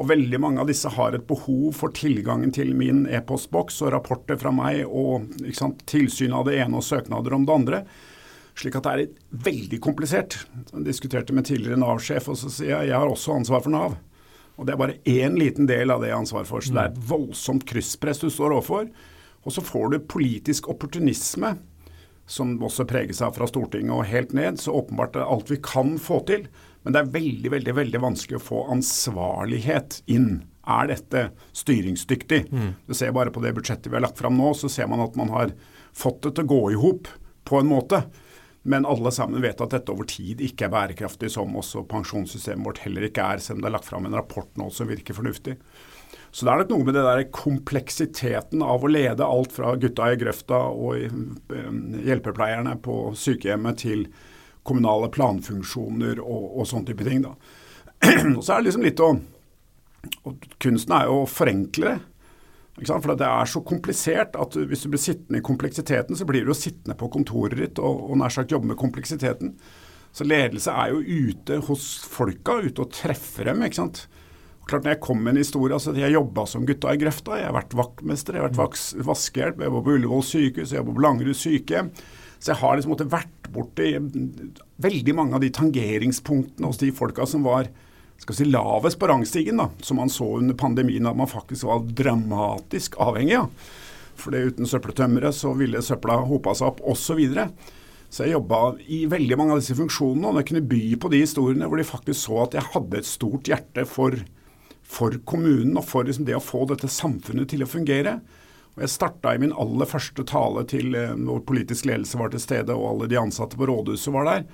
Og 0.00 0.08
veldig 0.08 0.38
mange 0.40 0.62
av 0.62 0.70
disse 0.70 0.88
har 0.94 1.12
et 1.12 1.26
behov 1.28 1.74
for 1.76 1.92
tilgangen 1.92 2.54
til 2.56 2.72
min 2.76 3.02
e-postboks 3.04 3.82
og 3.84 3.92
rapporter 3.92 4.38
fra 4.40 4.52
meg 4.54 4.86
og 4.88 5.26
sant, 5.56 5.82
tilsyn 5.90 6.32
av 6.32 6.46
det 6.48 6.56
ene 6.62 6.80
og 6.80 6.86
søknader 6.86 7.36
om 7.36 7.44
det 7.44 7.56
andre. 7.58 7.80
Slik 8.56 8.78
at 8.78 8.86
det 8.86 8.94
er 8.94 9.42
veldig 9.44 9.80
komplisert. 9.84 10.38
Jeg 10.72 10.86
diskuterte 10.88 11.36
med 11.36 11.46
tidligere 11.48 11.78
Nav-sjef, 11.80 12.30
og 12.32 12.40
så 12.40 12.48
sier 12.52 12.72
jeg 12.78 12.90
jeg 12.90 12.96
har 12.96 13.12
også 13.12 13.36
ansvar 13.36 13.64
for 13.66 13.74
Nav. 13.74 13.98
Og 14.56 14.66
det 14.68 14.74
er 14.74 14.80
bare 14.80 14.98
én 15.08 15.36
liten 15.40 15.68
del 15.68 15.92
av 15.92 16.00
det 16.00 16.10
jeg 16.10 16.16
har 16.16 16.24
ansvar 16.24 16.48
for. 16.48 16.64
Så 16.64 16.72
det 16.76 16.82
er 16.82 16.94
et 16.94 17.04
voldsomt 17.12 17.68
krysspress 17.68 18.24
du 18.24 18.30
står 18.32 18.56
overfor. 18.56 18.88
Og 19.44 19.54
så 19.56 19.64
får 19.64 19.92
du 19.92 20.02
politisk 20.04 20.68
opportunisme, 20.72 21.54
som 22.30 22.56
også 22.62 22.84
preger 22.88 23.16
seg 23.16 23.36
fra 23.36 23.48
Stortinget 23.48 23.96
og 23.96 24.08
helt 24.08 24.34
ned. 24.36 24.60
Så 24.60 24.74
åpenbart 24.80 25.16
er 25.16 25.28
alt 25.28 25.52
vi 25.52 25.60
kan 25.64 25.96
få 26.00 26.20
til. 26.28 26.48
Men 26.82 26.94
det 26.94 27.02
er 27.02 27.12
veldig 27.12 27.52
veldig, 27.52 27.74
veldig 27.76 28.00
vanskelig 28.02 28.38
å 28.40 28.44
få 28.44 28.62
ansvarlighet 28.72 30.00
inn. 30.10 30.42
Er 30.70 30.90
dette 30.90 31.26
styringsdyktig? 31.56 32.44
Mm. 32.52 32.72
Du 32.86 32.94
ser 32.96 33.12
bare 33.16 33.32
på 33.34 33.42
det 33.44 33.52
budsjettet 33.56 33.90
vi 33.90 33.98
har 33.98 34.04
lagt 34.04 34.20
fram 34.20 34.36
nå, 34.38 34.52
så 34.54 34.70
ser 34.70 34.88
man 34.90 35.02
at 35.04 35.16
man 35.18 35.32
har 35.34 35.54
fått 35.96 36.22
det 36.24 36.36
til 36.36 36.46
å 36.46 36.52
gå 36.52 36.60
i 36.70 36.80
hop 36.80 37.10
på 37.48 37.60
en 37.60 37.70
måte. 37.70 38.04
Men 38.62 38.84
alle 38.86 39.12
sammen 39.12 39.40
vet 39.42 39.60
at 39.64 39.72
dette 39.72 39.92
over 39.92 40.08
tid 40.08 40.42
ikke 40.44 40.68
er 40.68 40.74
bærekraftig, 40.74 41.30
som 41.32 41.56
også 41.56 41.86
pensjonssystemet 41.88 42.66
vårt 42.68 42.82
heller 42.84 43.08
ikke 43.08 43.24
er, 43.24 43.40
selv 43.40 43.58
om 43.58 43.64
det 43.64 43.70
er 43.70 43.76
lagt 43.78 43.88
fram 43.88 44.08
en 44.08 44.18
rapport 44.18 44.50
nå 44.60 44.68
som 44.74 44.90
virker 44.90 45.16
fornuftig. 45.16 45.56
Så 46.30 46.46
det 46.46 46.52
er 46.52 46.60
nok 46.60 46.74
noe 46.74 46.86
med 46.86 46.94
det 46.94 47.06
der 47.06 47.22
kompleksiteten 47.34 48.62
av 48.62 48.84
å 48.84 48.90
lede 48.90 49.26
alt 49.26 49.54
fra 49.54 49.72
gutta 49.80 50.12
i 50.12 50.18
grøfta 50.20 50.60
og 50.70 51.00
eh, 51.00 51.72
hjelpepleierne 52.06 52.76
på 52.84 52.98
sykehjemmet 53.18 53.80
til 53.82 54.04
kommunale 54.66 55.10
planfunksjoner 55.12 56.20
og, 56.22 56.46
og 56.60 56.68
sånne 56.68 56.90
type 56.90 57.06
ting. 57.06 57.24
Da. 57.24 57.34
og 58.36 58.42
så 58.44 58.54
er 58.54 58.60
det 58.60 58.70
liksom 58.70 58.86
litt 58.88 59.04
å 59.04 59.12
Kunsten 60.64 60.94
er 60.96 61.10
jo 61.10 61.18
å 61.20 61.28
forenkle 61.28 61.90
det. 61.90 61.98
For 62.88 63.12
det 63.12 63.26
er 63.26 63.48
så 63.50 63.60
komplisert 63.66 64.38
at 64.40 64.54
hvis 64.56 64.86
du 64.86 64.92
blir 64.94 65.02
sittende 65.02 65.42
i 65.42 65.44
kompleksiteten, 65.44 66.16
så 66.16 66.24
blir 66.24 66.46
du 66.46 66.54
jo 66.54 66.56
sittende 66.56 66.96
på 66.96 67.10
kontoret 67.12 67.58
ditt 67.60 67.80
og, 67.82 68.06
og 68.08 68.16
nær 68.16 68.32
sagt 68.32 68.54
jobbe 68.54 68.70
med 68.70 68.78
kompleksiteten. 68.80 69.52
Så 70.16 70.24
ledelse 70.24 70.72
er 70.72 70.94
jo 70.94 71.02
ute 71.04 71.60
hos 71.68 71.90
folka, 72.08 72.56
ute 72.64 72.86
og 72.86 72.94
treffer 72.96 73.50
dem. 73.50 73.60
ikke 73.66 73.82
sant? 73.82 74.06
Klart 74.70 74.86
når 74.86 74.94
Jeg 74.94 75.02
kom 75.02 75.20
med 75.22 75.34
en 75.34 75.42
historie, 75.42 75.74
altså 75.74 75.94
Jeg 75.98 76.14
jobba 76.14 76.46
som 76.46 76.64
gutta 76.66 76.94
i 76.94 77.00
grøfta. 77.00 77.36
Jeg 77.38 77.50
har 77.50 77.58
vært 77.58 77.76
vaktmester, 77.78 78.36
jeg 78.38 78.44
har 78.44 78.48
vært 78.48 79.04
vaskehjelp, 79.10 79.60
jeg 79.60 79.70
jobba 79.70 79.84
på 79.86 79.94
Ullevål 79.98 80.26
sykehus, 80.26 80.72
jeg 80.72 80.80
jobba 80.80 80.96
på 80.96 81.04
Langerud 81.06 81.38
sykehjem. 81.38 81.92
Så 82.40 82.54
jeg 82.54 82.60
har 82.62 82.76
liksom 82.76 82.94
måtte 82.94 83.10
vært 83.12 83.50
borti 83.52 83.92
veldig 84.80 85.14
mange 85.16 85.36
av 85.36 85.44
de 85.44 85.50
tangeringspunktene 85.52 86.70
hos 86.70 86.80
de 86.80 86.88
folka 86.96 87.26
som 87.28 87.44
var 87.44 87.68
skal 88.20 88.36
si, 88.36 88.46
lavest 88.48 88.98
på 89.00 89.08
rangstigen, 89.08 89.60
da, 89.60 89.68
som 89.84 90.00
man 90.00 90.12
så 90.12 90.26
under 90.38 90.56
pandemien 90.58 91.08
at 91.08 91.16
man 91.16 91.28
faktisk 91.30 91.68
var 91.68 91.84
dramatisk 91.96 92.98
avhengig 93.00 93.38
av. 93.38 93.68
For 94.20 94.34
det 94.34 94.42
uten 94.50 94.68
søppeltømmere 94.68 95.32
så 95.32 95.54
ville 95.56 95.80
søpla 95.84 96.18
hopa 96.28 96.52
seg 96.56 96.72
opp 96.72 96.82
osv. 96.84 97.00
Så, 97.00 97.16
videre. 97.16 97.46
så 98.12 98.26
jeg 98.26 98.36
jobba 98.36 98.60
i 98.92 99.02
veldig 99.08 99.38
mange 99.40 99.56
av 99.56 99.62
disse 99.62 99.76
funksjonene, 99.78 100.32
og 100.32 100.40
jeg 100.40 100.50
kunne 100.50 100.68
by 100.72 100.82
på 101.00 101.12
de 101.12 101.22
historiene 101.24 101.70
hvor 101.70 101.80
de 101.80 101.88
faktisk 101.88 102.20
så 102.26 102.42
at 102.44 102.58
jeg 102.58 102.72
hadde 102.74 103.00
et 103.00 103.08
stort 103.08 103.48
hjerte 103.48 103.86
for, 103.88 104.16
for 104.84 105.16
kommunen 105.24 105.80
og 105.80 105.88
for 105.88 106.08
liksom 106.08 106.28
det 106.28 106.36
å 106.36 106.44
få 106.44 106.66
dette 106.68 106.92
samfunnet 106.92 107.52
til 107.52 107.64
å 107.64 107.70
fungere. 107.70 108.18
Og 108.80 108.86
Jeg 108.86 108.94
starta 108.94 109.34
i 109.36 109.40
min 109.42 109.52
aller 109.52 109.84
første 109.84 110.24
tale 110.24 110.64
til 110.64 110.94
når 110.96 111.42
politisk 111.44 111.84
ledelse 111.84 112.16
var 112.16 112.30
til 112.32 112.40
stede 112.40 112.72
og 112.72 112.86
alle 112.94 113.08
de 113.12 113.18
ansatte 113.20 113.58
på 113.60 113.68
rådhuset 113.68 114.14
var 114.14 114.24
der. 114.24 114.46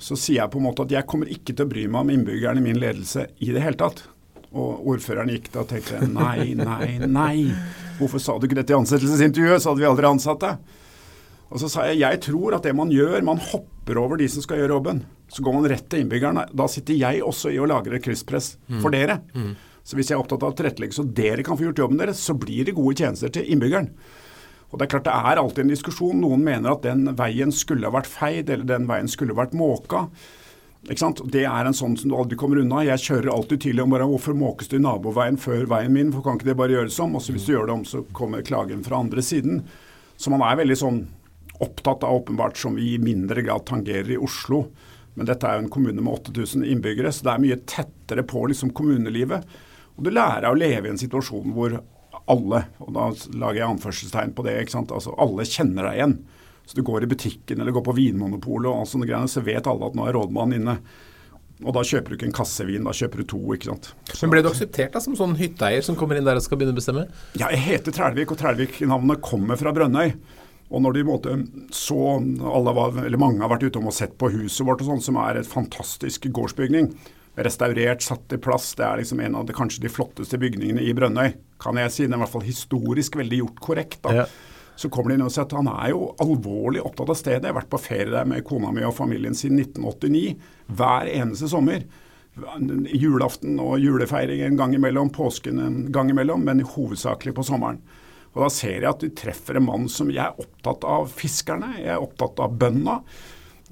Så 0.00 0.16
sier 0.16 0.38
jeg 0.38 0.52
på 0.54 0.62
en 0.62 0.64
måte 0.64 0.86
at 0.86 0.94
jeg 0.94 1.04
kommer 1.10 1.28
ikke 1.28 1.52
til 1.52 1.66
å 1.66 1.68
bry 1.68 1.84
meg 1.84 2.06
om 2.06 2.12
innbyggerne 2.14 2.62
i 2.62 2.64
min 2.64 2.80
ledelse 2.80 3.26
i 3.44 3.50
det 3.52 3.60
hele 3.60 3.76
tatt. 3.82 4.00
Og 4.56 4.88
ordføreren 4.94 5.28
gikk 5.34 5.50
da 5.52 5.60
og 5.60 5.68
tenkte 5.74 6.00
nei, 6.08 6.54
nei, 6.56 6.94
nei. 7.04 7.34
Hvorfor 7.98 8.22
sa 8.22 8.38
du 8.38 8.48
ikke 8.48 8.56
dette 8.62 8.72
i 8.72 8.78
ansettelsesintervjuet, 8.78 9.60
så 9.60 9.74
hadde 9.74 9.84
vi 9.84 9.90
aldri 9.90 10.08
ansatt 10.08 10.40
deg. 10.40 10.80
Og 11.52 11.60
så 11.60 11.68
sa 11.68 11.84
jeg 11.90 12.00
jeg 12.00 12.22
tror 12.24 12.56
at 12.56 12.64
det 12.64 12.72
man 12.74 12.88
gjør, 12.90 13.20
man 13.28 13.44
hopper 13.52 14.00
over 14.00 14.18
de 14.18 14.30
som 14.32 14.46
skal 14.46 14.62
gjøre 14.62 14.78
jobben. 14.78 15.04
Så 15.28 15.44
går 15.44 15.58
man 15.58 15.68
rett 15.68 15.84
til 15.92 16.00
innbyggerne. 16.00 16.48
Da 16.56 16.70
sitter 16.70 16.96
jeg 16.96 17.20
også 17.28 17.52
i 17.52 17.60
å 17.60 17.68
lagre 17.68 18.00
krysspress 18.00 18.54
for 18.80 18.88
mm. 18.88 18.96
dere. 18.96 19.20
Mm. 19.36 19.52
Så 19.84 19.98
hvis 19.98 20.10
jeg 20.10 20.16
er 20.16 20.22
opptatt 20.22 20.42
av 20.42 20.54
å 20.54 20.56
tilrettelegge 20.56 20.96
så 20.96 21.04
dere 21.04 21.44
kan 21.44 21.58
få 21.60 21.68
gjort 21.68 21.82
jobben 21.84 22.00
deres, 22.00 22.22
så 22.24 22.36
blir 22.36 22.64
det 22.64 22.76
gode 22.76 22.96
tjenester 22.96 23.32
til 23.32 23.50
innbyggeren. 23.52 23.90
Og 24.72 24.78
Det 24.78 24.86
er 24.86 24.90
klart 24.90 25.04
det 25.06 25.14
er 25.14 25.38
alltid 25.38 25.64
en 25.64 25.70
diskusjon. 25.70 26.22
Noen 26.24 26.40
mener 26.42 26.72
at 26.72 26.82
den 26.82 27.12
veien 27.14 27.52
skulle 27.54 27.86
ha 27.86 27.94
vært 27.94 28.10
feid, 28.10 28.48
eller 28.50 28.66
den 28.66 28.88
veien 28.88 29.10
skulle 29.10 29.36
ha 29.36 29.44
vært 29.44 29.54
måka. 29.54 30.08
Det 30.84 31.44
er 31.46 31.64
en 31.64 31.76
sånn 31.76 31.94
som 31.96 32.10
du 32.10 32.16
aldri 32.18 32.36
kommer 32.36 32.58
unna. 32.60 32.82
Jeg 32.84 33.04
kjører 33.04 33.30
alltid 33.32 33.62
tidlig 33.62 33.84
om 33.84 33.92
morgenen. 33.94 34.10
Hvorfor 34.16 34.34
måkes 34.36 34.68
du 34.72 34.80
naboveien 34.82 35.38
før 35.40 35.68
veien 35.70 35.94
min? 35.94 36.10
For 36.12 36.26
kan 36.26 36.40
ikke 36.40 36.50
det 36.50 36.56
bare 36.58 36.74
gjøres 36.74 36.98
om? 37.00 37.14
Og 37.14 37.22
så 37.22 37.32
hvis 37.32 37.46
du 37.46 37.52
gjør 37.54 37.70
det 37.70 37.76
om, 37.76 37.84
så 37.88 38.02
kommer 38.16 38.42
klagen 38.44 38.82
fra 38.84 38.98
andre 39.00 39.22
siden. 39.24 39.62
Så 40.18 40.32
man 40.34 40.42
er 40.44 40.58
veldig 40.58 40.76
sånn 40.80 40.98
opptatt 41.62 42.02
av, 42.04 42.18
åpenbart, 42.18 42.58
som 42.58 42.74
vi 42.74 42.96
i 42.96 43.00
mindre 43.00 43.46
grad 43.46 43.64
tangerer 43.70 44.10
i 44.16 44.20
Oslo, 44.20 44.66
Men 45.14 45.28
dette 45.28 45.46
er 45.46 45.60
jo 45.60 45.62
en 45.62 45.70
kommune 45.70 46.02
med 46.02 46.10
8000 46.10 46.64
innbyggere, 46.66 47.12
så 47.14 47.22
det 47.22 47.30
er 47.30 47.42
mye 47.44 47.56
tettere 47.70 48.24
på 48.26 48.40
liksom, 48.50 48.72
kommunelivet. 48.74 49.44
Og 49.94 50.06
du 50.06 50.10
lærer 50.10 50.50
å 50.50 50.58
leve 50.58 50.88
i 50.88 50.92
en 50.94 51.00
situasjon 51.00 51.54
hvor 51.54 51.78
alle, 52.30 52.60
og 52.80 52.92
da 52.96 53.08
lager 53.36 53.60
jeg 53.60 53.68
anførselstegn 53.68 54.34
på 54.36 54.44
det, 54.46 54.56
ikke 54.62 54.78
sant? 54.78 54.92
altså 54.94 55.14
alle 55.20 55.44
kjenner 55.48 55.90
deg 55.90 55.98
igjen. 55.98 56.14
Så 56.64 56.78
du 56.78 56.84
går 56.86 57.04
i 57.04 57.08
butikken 57.10 57.60
eller 57.60 57.74
går 57.76 57.84
på 57.84 57.96
Vinmonopolet 57.98 58.70
og 58.70 58.86
sånne 58.88 59.08
greier, 59.08 59.28
så 59.28 59.42
vet 59.44 59.66
alle 59.68 59.90
at 59.90 59.98
nå 59.98 60.06
er 60.08 60.16
rådmannen 60.16 60.62
inne. 60.62 60.76
Og 61.62 61.74
da 61.76 61.84
kjøper 61.86 62.10
du 62.10 62.16
ikke 62.16 62.28
en 62.30 62.34
kassevin, 62.34 62.86
da 62.88 62.94
kjøper 62.96 63.20
du 63.20 63.26
to. 63.30 63.40
ikke 63.54 63.68
sant. 63.70 63.90
Så, 64.10 64.24
Men 64.24 64.32
Ble 64.32 64.42
du 64.42 64.48
akseptert 64.50 64.96
da 64.96 65.02
som 65.04 65.14
sånn 65.18 65.36
hytteeier 65.38 65.84
som 65.86 65.98
kommer 65.98 66.18
inn 66.18 66.26
der 66.26 66.40
og 66.40 66.44
skal 66.44 66.58
begynne 66.58 66.74
å 66.74 66.80
bestemme? 66.80 67.04
Ja, 67.38 67.50
jeg 67.52 67.62
heter 67.68 67.94
Trælvik, 67.94 68.32
og 68.32 68.40
Trælvik-navnet 68.40 69.22
kommer 69.24 69.60
fra 69.60 69.72
Brønnøy. 69.76 70.16
Og 70.74 70.82
når 70.82 70.96
de 70.96 71.04
måte, 71.06 71.34
så 71.76 71.98
alle 72.18 72.74
var, 72.74 72.96
eller 73.04 73.20
Mange 73.20 73.44
har 73.44 73.52
vært 73.52 73.68
ute 73.68 73.78
og 73.78 73.94
sett 73.94 74.16
på 74.18 74.32
huset 74.32 74.64
vårt, 74.66 74.82
og 74.82 74.90
sånt, 74.90 75.06
som 75.06 75.20
er 75.20 75.38
et 75.38 75.50
fantastisk 75.50 76.26
gårdsbygning. 76.34 76.90
Restaurert, 77.34 78.02
satt 78.02 78.32
i 78.32 78.38
plass. 78.38 78.72
Det 78.78 78.84
er 78.86 79.00
liksom 79.00 79.20
en 79.24 79.34
av 79.40 79.46
de, 79.46 79.54
kanskje 79.56 79.82
de 79.82 79.90
flotteste 79.90 80.38
bygningene 80.38 80.84
i 80.86 80.94
Brønnøy. 80.94 81.32
Kan 81.62 81.80
jeg 81.80 81.90
si. 81.90 82.04
Den 82.06 82.14
er 82.14 82.22
i 82.22 82.24
hvert 82.24 82.34
fall 82.36 82.46
historisk 82.46 83.18
veldig 83.18 83.40
gjort 83.42 83.62
korrekt. 83.68 84.02
da. 84.06 84.14
Ja. 84.22 84.26
Så 84.76 84.90
kommer 84.90 85.10
de 85.10 85.18
inn 85.18 85.26
og 85.26 85.30
sier 85.34 85.46
at 85.46 85.54
han 85.54 85.70
er 85.70 85.92
jo 85.92 86.08
alvorlig 86.22 86.82
opptatt 86.82 87.10
av 87.10 87.18
stedet. 87.18 87.44
Jeg 87.46 87.54
har 87.54 87.60
vært 87.60 87.70
på 87.74 87.82
ferie 87.82 88.10
der 88.10 88.26
med 88.26 88.42
kona 88.46 88.72
mi 88.74 88.82
og 88.86 88.96
familien 88.96 89.36
siden 89.38 89.60
1989. 89.62 90.34
Hver 90.74 91.10
eneste 91.10 91.50
sommer. 91.50 91.84
Julaften 92.90 93.60
og 93.62 93.76
julefeiring 93.78 94.42
en 94.42 94.58
gang 94.58 94.74
imellom, 94.74 95.12
påsken 95.14 95.60
en 95.62 95.76
gang 95.94 96.10
imellom, 96.10 96.42
men 96.42 96.64
hovedsakelig 96.66 97.36
på 97.36 97.46
sommeren. 97.46 97.78
Og 98.34 98.42
Da 98.42 98.50
ser 98.50 98.80
jeg 98.82 98.90
at 98.90 99.02
de 99.04 99.12
treffer 99.14 99.60
en 99.60 99.68
mann 99.68 99.86
som 99.88 100.10
jeg 100.10 100.24
er 100.24 100.42
opptatt 100.42 100.82
av 100.82 101.06
fiskerne, 101.14 101.76
jeg 101.78 101.92
er 101.94 102.02
opptatt 102.02 102.42
av 102.42 102.56
bøndene. 102.58 102.98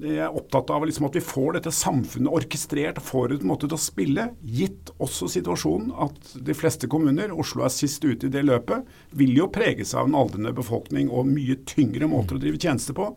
Jeg 0.03 0.19
er 0.19 0.35
opptatt 0.35 0.67
av 0.75 0.83
liksom 0.83 1.05
at 1.07 1.15
vi 1.15 1.21
får 1.23 1.53
dette 1.55 1.71
samfunnet 1.71 2.33
orkestrert 2.35 2.97
får 2.99 3.37
en 3.37 3.45
måte 3.47 3.69
til 3.69 3.77
å 3.77 3.79
spille. 3.79 4.25
Gitt 4.43 4.91
også 4.99 5.29
situasjonen 5.31 5.93
at 6.03 6.33
de 6.43 6.55
fleste 6.57 6.89
kommuner, 6.91 7.31
Oslo 7.31 7.63
er 7.63 7.71
sist 7.71 8.03
ute 8.03 8.27
i 8.27 8.33
det 8.33 8.43
løpet, 8.43 8.83
vil 9.15 9.31
jo 9.37 9.47
preges 9.53 9.93
av 9.95 10.09
en 10.09 10.17
aldrende 10.19 10.51
befolkning 10.57 11.07
og 11.07 11.29
mye 11.31 11.55
tyngre 11.69 12.11
måter 12.11 12.35
å 12.35 12.43
drive 12.43 12.59
tjeneste 12.59 12.95
på. 12.97 13.13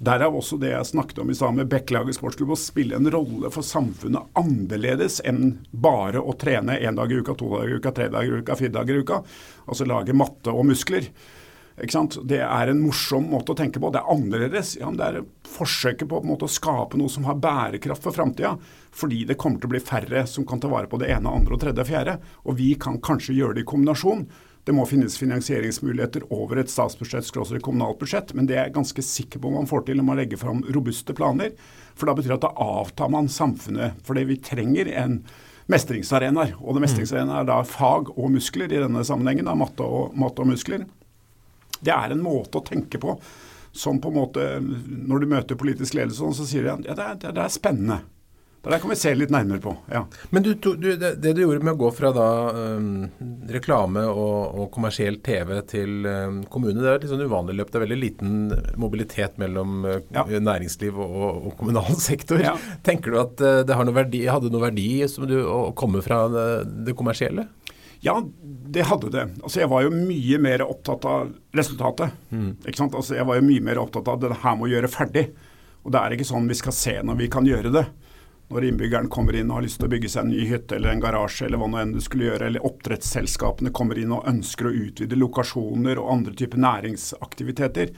Derav 0.00 0.36
også 0.36 0.60
det 0.60 0.74
jeg 0.74 0.92
snakket 0.92 1.22
om 1.24 1.32
i 1.32 1.38
stad 1.40 1.56
med 1.56 1.72
Bekkelaget 1.72 2.16
sportsklubb, 2.16 2.52
å 2.52 2.60
spille 2.60 3.00
en 3.00 3.08
rolle 3.12 3.48
for 3.52 3.64
samfunnet 3.64 4.36
annerledes 4.40 5.22
enn 5.28 5.58
bare 5.72 6.20
å 6.20 6.36
trene 6.40 6.76
én 6.80 7.00
dag 7.00 7.12
i 7.12 7.20
uka, 7.20 7.32
to 7.36 7.48
dager 7.52 7.72
i 7.72 7.80
uka, 7.80 7.96
tre 7.96 8.12
dager 8.12 8.36
i 8.36 8.44
uka, 8.44 8.60
fire 8.60 8.76
dager 8.76 8.96
i 8.96 9.04
uka. 9.04 9.22
Altså 9.68 9.88
lage 9.88 10.16
matte 10.16 10.52
og 10.52 10.68
muskler. 10.68 11.08
Det 11.80 12.40
er 12.44 12.70
en 12.70 12.82
morsom 12.82 13.30
måte 13.32 13.54
å 13.54 13.56
tenke 13.56 13.80
på. 13.80 13.88
Det 13.92 14.02
er 14.02 14.12
annerledes. 14.12 14.74
Ja, 14.80 14.90
det 14.92 15.06
er 15.06 15.24
forsøket 15.48 16.08
på, 16.10 16.20
på 16.20 16.36
å 16.36 16.50
skape 16.50 17.00
noe 17.00 17.12
som 17.12 17.24
har 17.28 17.40
bærekraft 17.40 18.04
for 18.04 18.16
framtida. 18.16 18.56
Fordi 18.92 19.24
det 19.24 19.38
kommer 19.40 19.62
til 19.62 19.70
å 19.70 19.74
bli 19.74 19.82
færre 19.84 20.26
som 20.28 20.46
kan 20.48 20.60
ta 20.60 20.68
vare 20.68 20.90
på 20.90 21.00
det 21.00 21.08
ene, 21.14 21.32
andre, 21.32 21.56
og 21.56 21.62
tredje 21.62 21.84
og 21.84 21.88
fjerde. 21.88 22.18
Og 22.44 22.58
vi 22.60 22.74
kan 22.80 23.00
kanskje 23.00 23.38
gjøre 23.38 23.58
det 23.58 23.64
i 23.64 23.70
kombinasjon. 23.72 24.26
Det 24.68 24.74
må 24.76 24.84
finnes 24.84 25.16
finansieringsmuligheter 25.16 26.26
over 26.36 26.60
et 26.60 26.70
statsbudsjett 26.70 27.24
et 27.24 27.62
kommunalt 27.64 27.98
budsjett, 27.98 28.34
men 28.36 28.44
det 28.46 28.58
er 28.58 28.66
jeg 28.68 28.74
ganske 28.76 29.02
sikker 29.02 29.40
på 29.40 29.52
man 29.54 29.66
får 29.66 29.86
til 29.86 29.96
når 29.96 30.04
man 30.04 30.20
legger 30.20 30.40
fram 30.42 30.60
robuste 30.68 31.16
planer. 31.16 31.54
For 31.96 32.06
da 32.06 32.14
betyr 32.14 32.34
det 32.34 32.42
at 32.42 32.48
da 32.50 32.68
avtar 32.82 33.08
man 33.08 33.32
samfunnet. 33.32 34.02
Fordi 34.04 34.26
vi 34.28 34.36
trenger 34.44 34.92
en 35.00 35.22
mestringsarenaer. 35.70 36.58
Og 36.60 36.76
det 36.76 36.84
mestringsarenaen 36.84 37.40
er 37.40 37.48
da 37.48 37.62
fag 37.64 38.12
og 38.16 38.32
muskler 38.34 38.68
i 38.68 38.82
denne 38.82 39.04
sammenhengen. 39.06 39.48
Da, 39.48 39.56
matte, 39.56 39.86
og, 39.86 40.12
matte 40.18 40.44
og 40.44 40.52
muskler. 40.52 40.84
Det 41.80 41.94
er 41.94 42.14
en 42.14 42.24
måte 42.24 42.60
å 42.60 42.66
tenke 42.66 43.00
på 43.02 43.16
som 43.72 44.00
på 44.02 44.10
en 44.10 44.16
måte 44.18 44.46
Når 44.60 45.20
du 45.22 45.26
møter 45.30 45.58
politisk 45.58 45.94
ledelse, 45.94 46.32
så 46.34 46.46
sier 46.48 46.66
de 46.66 46.72
at 46.72 46.88
ja, 46.88 46.96
det, 46.98 47.28
er, 47.28 47.36
det 47.36 47.44
er 47.44 47.52
spennende. 47.54 48.00
Det 48.60 48.68
der 48.74 48.80
kan 48.82 48.90
vi 48.92 48.96
se 49.00 49.10
litt 49.16 49.30
nærmere 49.32 49.60
på. 49.64 49.70
ja. 49.88 50.02
Men 50.30 50.42
du, 50.44 50.50
du, 50.52 50.74
det, 50.76 51.14
det, 51.22 51.30
du 51.32 51.40
gjorde 51.40 51.64
med 51.64 51.78
å 51.78 51.80
gå 51.80 51.88
fra 51.96 52.10
da 52.12 52.26
um, 52.52 53.06
reklame 53.48 54.02
og, 54.04 54.34
og, 54.50 54.66
kommersiell 54.74 55.16
TV 55.24 55.54
til 55.70 56.04
um, 56.04 56.42
kommune, 56.44 56.76
det 56.76 56.90
er 56.90 57.00
litt 57.00 57.08
sånn 57.14 57.24
uvanlig 57.24 57.56
løp. 57.56 57.70
Det 57.72 57.80
er 57.80 57.84
veldig 57.86 57.98
liten 58.02 58.34
mobilitet 58.76 59.40
mellom 59.40 59.86
uh, 59.88 59.96
ja. 60.12 60.26
næringsliv 60.28 61.00
og, 61.00 61.16
og, 61.38 61.54
kommunal 61.56 61.96
sektor. 62.10 62.42
Ja. 62.44 62.52
Tenker 62.84 63.16
du 63.16 63.22
at 63.22 63.40
uh, 63.40 63.62
det 63.64 63.80
noe 63.80 63.96
verdi, 63.96 64.26
hadde 64.28 64.52
noe 64.52 64.66
verdi 64.66 64.90
du, 65.30 65.38
å 65.40 65.70
komme 65.72 66.04
fra 66.04 66.26
det, 66.28 66.46
det 66.90 66.98
kommersielle? 67.00 67.48
Ja, 68.00 68.16
det 68.74 68.86
hadde 68.88 69.10
det. 69.12 69.26
Altså, 69.42 69.60
jeg 69.60 69.70
var 69.70 69.84
jo 69.84 69.92
mye 69.92 70.38
mer 70.40 70.64
opptatt 70.64 71.04
av 71.04 71.32
resultatet. 71.56 72.14
Mm. 72.32 72.52
Ikke 72.64 72.80
sant? 72.80 72.96
Altså, 72.96 73.16
jeg 73.18 73.28
var 73.28 73.40
jo 73.40 73.44
mye 73.44 73.64
mer 73.64 73.80
opptatt 73.82 74.08
av 74.08 74.22
det 74.22 74.38
her 74.40 74.56
må 74.56 74.70
gjøre 74.72 74.88
ferdig. 74.92 75.26
Og 75.84 75.92
det 75.92 76.00
er 76.00 76.16
ikke 76.16 76.28
sånn 76.28 76.48
vi 76.48 76.56
skal 76.56 76.76
se 76.76 76.94
når 77.04 77.18
vi 77.20 77.28
kan 77.32 77.48
gjøre 77.48 77.72
det 77.74 77.84
når 78.50 78.64
innbyggeren 78.66 79.08
kommer 79.08 79.36
inn 79.38 79.50
og 79.50 79.60
har 79.60 79.64
lyst 79.66 79.78
til 79.78 79.86
å 79.86 79.92
bygge 79.92 80.08
seg 80.10 80.24
en 80.24 80.32
ny 80.34 80.46
hytte 80.50 80.74
eller 80.76 80.90
en 80.90 81.02
garasje 81.02 81.46
eller 81.46 81.60
hva 81.60 81.68
nå 81.70 81.78
enn 81.80 81.92
du 81.94 82.00
skulle 82.02 82.26
gjøre, 82.26 82.48
eller 82.50 82.64
oppdrettsselskapene 82.66 83.70
kommer 83.74 83.98
inn 84.00 84.14
og 84.16 84.26
ønsker 84.26 84.66
å 84.66 84.74
utvide 84.74 85.18
lokasjoner 85.18 86.00
og 86.02 86.10
andre 86.16 86.34
typer 86.38 86.62
næringsaktiviteter, 86.64 87.92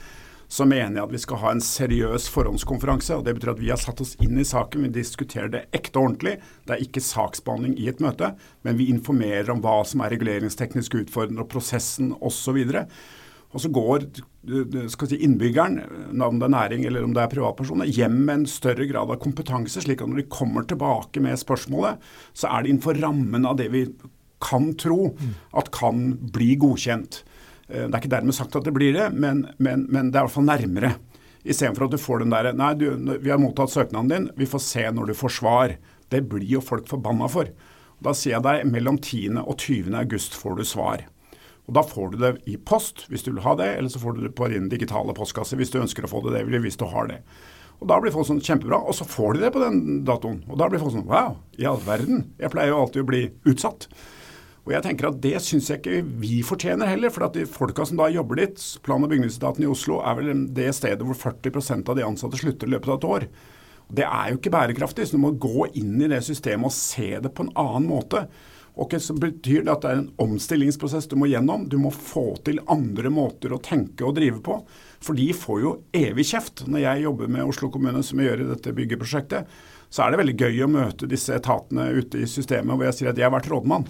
så 0.52 0.66
mener 0.68 0.98
jeg 0.98 1.06
at 1.06 1.14
vi 1.14 1.20
skal 1.22 1.40
ha 1.40 1.50
en 1.54 1.62
seriøs 1.64 2.26
forhåndskonferanse. 2.34 3.16
og 3.16 3.24
Det 3.24 3.32
betyr 3.38 3.54
at 3.54 3.62
vi 3.62 3.70
har 3.72 3.80
satt 3.80 4.02
oss 4.04 4.12
inn 4.20 4.36
i 4.36 4.44
saken, 4.44 4.84
vi 4.84 4.92
diskuterer 4.98 5.48
det 5.52 5.62
ekte 5.72 5.96
og 5.96 6.10
ordentlig. 6.10 6.34
Det 6.68 6.76
er 6.76 6.84
ikke 6.84 7.04
saksbehandling 7.04 7.78
i 7.80 7.88
et 7.88 8.02
møte, 8.04 8.34
men 8.66 8.76
vi 8.76 8.90
informerer 8.92 9.48
om 9.54 9.62
hva 9.64 9.78
som 9.88 10.04
er 10.04 10.12
reguleringsteknisk 10.12 10.98
utfordrende 11.00 11.46
og 11.46 11.48
prosessen 11.54 12.12
osv. 12.20 12.60
Og 13.52 13.64
så 13.64 13.72
går 13.72 14.06
si, 14.12 15.18
innbyggeren, 15.24 15.80
om 16.20 16.40
det 16.40 16.48
er 16.50 16.56
næring 16.58 16.86
eller 16.88 17.08
om 17.08 17.16
det 17.16 17.24
er 17.24 17.32
privatpersoner, 17.32 17.88
hjem 17.88 18.20
med 18.20 18.42
en 18.42 18.48
større 18.48 18.88
grad 18.90 19.08
av 19.08 19.20
kompetanse, 19.24 19.80
slik 19.84 20.04
at 20.04 20.12
når 20.12 20.20
de 20.20 20.30
kommer 20.32 20.68
tilbake 20.68 21.24
med 21.24 21.40
spørsmålet, 21.40 22.00
så 22.36 22.52
er 22.52 22.60
det 22.60 22.74
innenfor 22.74 23.00
rammen 23.00 23.48
av 23.48 23.56
det 23.60 23.72
vi 23.72 23.86
kan 24.42 24.72
tro 24.76 25.14
at 25.56 25.72
kan 25.72 26.10
bli 26.34 26.56
godkjent. 26.60 27.22
Eh, 27.72 27.86
det 27.88 27.94
er 27.96 28.02
ikke 28.02 28.12
dermed 28.12 28.36
sagt 28.36 28.56
at 28.58 28.68
det 28.68 28.74
blir 28.76 28.92
det, 28.96 29.08
men, 29.16 29.46
men, 29.56 29.86
men 29.88 30.12
det 30.12 30.20
er 30.20 30.26
i 30.26 30.28
hvert 30.28 30.36
fall 30.36 30.48
nærmere. 30.48 30.94
Istedenfor 31.42 31.88
at 31.88 31.96
du 31.96 31.98
får 31.98 32.22
den 32.22 32.34
derre 32.34 32.52
Nei, 32.54 32.74
du, 32.78 32.86
vi 33.18 33.32
har 33.32 33.40
mottatt 33.42 33.72
søknaden 33.72 34.12
din, 34.12 34.28
vi 34.38 34.46
får 34.46 34.62
se 34.62 34.84
når 34.94 35.10
du 35.10 35.16
får 35.18 35.36
svar. 35.40 35.76
Det 36.12 36.22
blir 36.30 36.46
jo 36.58 36.62
folk 36.62 36.86
forbanna 36.90 37.30
for. 37.32 37.50
Da 38.02 38.14
sier 38.14 38.36
jeg 38.36 38.44
deg 38.46 38.68
mellom 38.70 38.98
10. 38.98 39.40
og 39.42 39.56
20. 39.56 39.94
august 39.98 40.36
får 40.38 40.58
du 40.58 40.64
svar. 40.66 41.06
Og 41.70 41.74
Da 41.78 41.82
får 41.86 42.12
du 42.12 42.16
det 42.18 42.32
i 42.50 42.56
post 42.58 43.06
hvis 43.10 43.22
du 43.22 43.32
vil 43.32 43.42
ha 43.44 43.54
det, 43.58 43.70
eller 43.78 43.90
så 43.90 44.02
får 44.02 44.16
du 44.16 44.24
det 44.26 44.34
på 44.38 44.48
din 44.50 44.68
digitale 44.70 45.14
postkasse 45.14 45.58
hvis 45.58 45.70
du 45.72 45.80
ønsker 45.82 46.06
å 46.06 46.10
få 46.10 46.22
det, 46.26 46.44
det 46.50 46.62
hvis 46.64 46.78
du 46.78 46.86
har 46.90 47.10
det. 47.10 47.20
Og 47.82 47.88
Da 47.90 47.98
blir 47.98 48.14
folk 48.14 48.28
sånn 48.28 48.42
kjempebra, 48.42 48.78
og 48.78 48.94
så 48.94 49.06
får 49.08 49.34
de 49.34 49.46
det 49.46 49.52
på 49.54 49.62
den 49.62 50.02
datoen. 50.06 50.42
Og 50.50 50.58
da 50.58 50.68
blir 50.70 50.82
folk 50.82 50.94
sånn 50.94 51.08
wow, 51.08 51.38
i 51.58 51.66
all 51.66 51.80
verden. 51.82 52.28
Jeg 52.38 52.52
pleier 52.54 52.70
jo 52.70 52.82
alltid 52.82 53.02
å 53.02 53.08
bli 53.08 53.22
utsatt. 53.50 53.88
Og 54.62 54.70
jeg 54.76 54.84
tenker 54.84 55.08
at 55.08 55.18
Det 55.22 55.34
syns 55.42 55.70
jeg 55.70 55.80
ikke 55.80 56.02
vi 56.22 56.42
fortjener 56.46 56.90
heller. 56.90 57.10
For 57.10 57.26
at 57.26 57.34
de 57.34 57.48
folka 57.50 57.86
som 57.88 57.98
da 57.98 58.10
jobber 58.12 58.38
dit, 58.44 58.62
plan- 58.84 59.02
og 59.02 59.10
bygningsetaten 59.10 59.64
i 59.64 59.70
Oslo 59.70 59.98
er 60.00 60.18
vel 60.20 60.46
det 60.54 60.70
stedet 60.78 61.02
hvor 61.02 61.18
40% 61.18 61.90
av 61.90 61.98
de 61.98 62.06
ansatte 62.06 62.38
slutter 62.38 62.70
i 62.70 62.74
løpet 62.76 62.92
av 62.92 63.00
et 63.00 63.10
år. 63.10 63.28
Det 63.92 64.06
er 64.06 64.30
jo 64.30 64.38
ikke 64.38 64.54
bærekraftig. 64.54 65.06
så 65.08 65.18
Du 65.18 65.22
må 65.24 65.34
gå 65.34 65.66
inn 65.74 66.00
i 66.00 66.08
det 66.08 66.22
systemet 66.24 66.70
og 66.70 66.72
se 66.76 67.18
det 67.20 67.34
på 67.34 67.44
en 67.44 67.54
annen 67.58 67.90
måte. 67.90 68.26
Ok, 68.74 68.94
Så 68.96 69.12
betyr 69.12 69.64
det 69.64 69.72
at 69.72 69.82
det 69.82 69.90
er 69.90 69.98
en 70.00 70.12
omstillingsprosess 70.16 71.10
du 71.10 71.16
må 71.16 71.26
gjennom. 71.28 71.68
Du 71.68 71.76
må 71.76 71.90
få 71.90 72.38
til 72.44 72.62
andre 72.68 73.10
måter 73.10 73.52
å 73.52 73.60
tenke 73.60 74.06
og 74.06 74.14
drive 74.16 74.40
på. 74.40 74.62
For 75.02 75.12
de 75.18 75.28
får 75.32 75.60
jo 75.60 75.74
evig 75.92 76.24
kjeft. 76.30 76.64
Når 76.66 76.80
jeg 76.86 77.02
jobber 77.02 77.28
med 77.28 77.44
Oslo 77.44 77.68
kommune, 77.68 78.02
som 78.02 78.18
jeg 78.18 78.30
gjør 78.30 78.46
i 78.46 78.50
dette 78.54 78.72
byggeprosjektet, 78.72 79.46
så 79.92 80.06
er 80.06 80.10
det 80.10 80.22
veldig 80.22 80.38
gøy 80.38 80.62
å 80.64 80.70
møte 80.72 81.10
disse 81.10 81.34
etatene 81.36 81.90
ute 81.92 82.22
i 82.22 82.30
systemet 82.30 82.72
hvor 82.72 82.86
jeg 82.88 82.96
sier 82.96 83.10
at 83.10 83.18
jeg 83.20 83.28
har 83.28 83.34
vært 83.34 83.50
rådmann. 83.52 83.84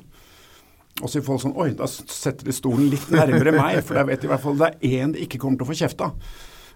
Og 1.01 1.09
så 1.09 1.23
får 1.23 1.27
folk 1.27 1.43
sånn 1.47 1.59
Oi, 1.59 1.71
da 1.77 1.89
setter 1.89 2.47
de 2.47 2.55
stolen 2.55 2.91
litt 2.93 3.09
nærmere 3.13 3.55
meg, 3.57 3.81
for 3.87 3.97
da 3.97 4.05
vet 4.07 4.27
i 4.27 4.31
hvert 4.31 4.43
fall 4.43 4.59
det 4.61 4.69
er 4.75 4.99
én 5.01 5.15
de 5.15 5.23
ikke 5.25 5.41
kommer 5.41 5.61
til 5.61 5.67
å 5.67 5.71
få 5.73 5.79
kjeft 5.81 6.05
av. 6.05 6.19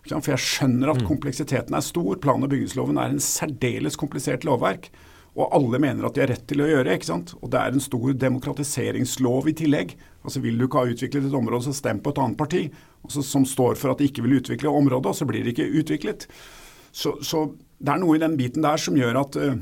For 0.06 0.32
jeg 0.32 0.42
skjønner 0.42 0.92
at 0.92 1.02
mm. 1.02 1.06
kompleksiteten 1.08 1.74
er 1.74 1.84
stor. 1.84 2.14
Plan- 2.22 2.42
og 2.42 2.50
bygningsloven 2.52 2.98
er 3.02 3.12
en 3.12 3.22
særdeles 3.22 3.98
komplisert 3.98 4.46
lovverk. 4.46 4.88
Og 5.36 5.52
alle 5.52 5.80
mener 5.82 6.06
at 6.06 6.16
de 6.16 6.22
har 6.22 6.30
rett 6.32 6.46
til 6.48 6.62
å 6.64 6.68
gjøre. 6.68 6.94
ikke 6.94 7.10
sant? 7.10 7.34
Og 7.42 7.50
det 7.52 7.60
er 7.60 7.74
en 7.74 7.82
stor 7.82 8.14
demokratiseringslov 8.16 9.50
i 9.50 9.56
tillegg. 9.58 9.96
Altså 10.24 10.40
Vil 10.44 10.56
du 10.58 10.64
ikke 10.66 10.84
ha 10.84 10.92
utviklet 10.94 11.28
et 11.28 11.36
område, 11.36 11.66
så 11.66 11.74
stem 11.76 12.00
på 12.00 12.14
et 12.14 12.22
annet 12.22 12.38
parti 12.38 12.62
altså, 13.04 13.22
som 13.22 13.44
står 13.46 13.76
for 13.78 13.92
at 13.92 14.00
de 14.00 14.08
ikke 14.08 14.24
vil 14.24 14.38
utvikle 14.40 14.72
området, 14.72 15.12
og 15.12 15.18
så 15.18 15.28
blir 15.28 15.44
det 15.44 15.54
ikke 15.54 15.68
utviklet. 15.82 16.26
Så, 16.90 17.18
så, 17.20 17.50
det 17.78 17.92
er 17.92 18.00
noe 18.00 18.16
i 18.16 18.22
den 18.22 18.38
biten 18.38 18.64
der 18.64 18.80
som 18.80 18.96
gjør 18.96 19.20
at, 19.20 19.36
uh, 19.36 19.58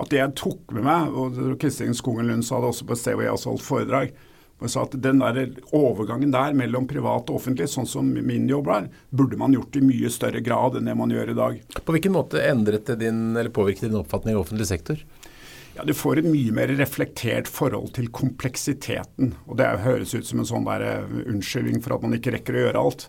at 0.00 0.10
det 0.10 0.20
jeg 0.20 0.36
tok 0.40 0.72
med 0.74 0.86
meg, 0.86 1.12
og 1.14 1.58
Kristin 1.62 1.94
Skogen 1.96 2.30
Lund 2.30 2.46
sa 2.46 2.60
det 2.60 2.70
også 2.72 2.86
på 2.88 2.96
et 2.96 3.02
sted 3.02 3.18
hvor 3.18 3.26
jeg 3.26 3.36
også 3.36 3.52
holdt 3.52 3.66
foredrag, 3.68 4.14
og 4.62 4.70
sa 4.70 4.84
at 4.86 4.94
Den 5.02 5.18
der 5.20 5.50
overgangen 5.76 6.30
der 6.32 6.54
mellom 6.56 6.86
privat 6.88 7.28
og 7.28 7.40
offentlig, 7.40 7.66
sånn 7.68 7.88
som 7.90 8.06
min 8.14 8.46
jobb 8.48 8.70
er, 8.72 8.86
burde 9.10 9.36
man 9.36 9.52
gjort 9.52 9.76
i 9.76 9.82
mye 9.84 10.10
større 10.12 10.40
grad 10.46 10.78
enn 10.78 10.88
det 10.88 10.94
man 10.96 11.12
gjør 11.12 11.32
i 11.32 11.36
dag. 11.36 11.58
På 11.84 11.94
hvilken 11.94 12.14
måte 12.14 12.40
endret 12.40 12.86
det 12.88 13.00
din, 13.02 13.34
eller 13.34 13.52
påvirket 13.52 13.88
din 13.88 13.98
oppfatning 13.98 14.36
i 14.36 14.40
offentlig 14.40 14.68
sektor? 14.70 15.02
Ja, 15.74 15.82
Du 15.84 15.92
får 15.92 16.22
et 16.22 16.30
mye 16.30 16.54
mer 16.54 16.70
reflektert 16.78 17.50
forhold 17.50 17.92
til 17.98 18.08
kompleksiteten. 18.14 19.34
og 19.46 19.58
Det 19.58 19.66
høres 19.82 20.14
ut 20.14 20.26
som 20.26 20.40
en 20.40 20.48
sånn 20.48 20.66
der 20.70 20.86
eh, 20.86 21.14
unnskyldning 21.26 21.82
for 21.82 21.96
at 21.96 22.06
man 22.06 22.14
ikke 22.14 22.36
rekker 22.36 22.54
å 22.54 22.66
gjøre 22.68 22.84
alt. 22.86 23.08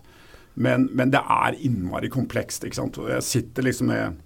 Men, 0.56 0.88
men 0.92 1.12
det 1.14 1.20
er 1.22 1.56
innmari 1.62 2.10
komplekst. 2.10 2.64
ikke 2.64 2.80
sant? 2.80 2.98
Og 2.98 3.08
jeg 3.12 3.22
sitter 3.22 3.62
liksom 3.68 3.92
med 3.92 4.18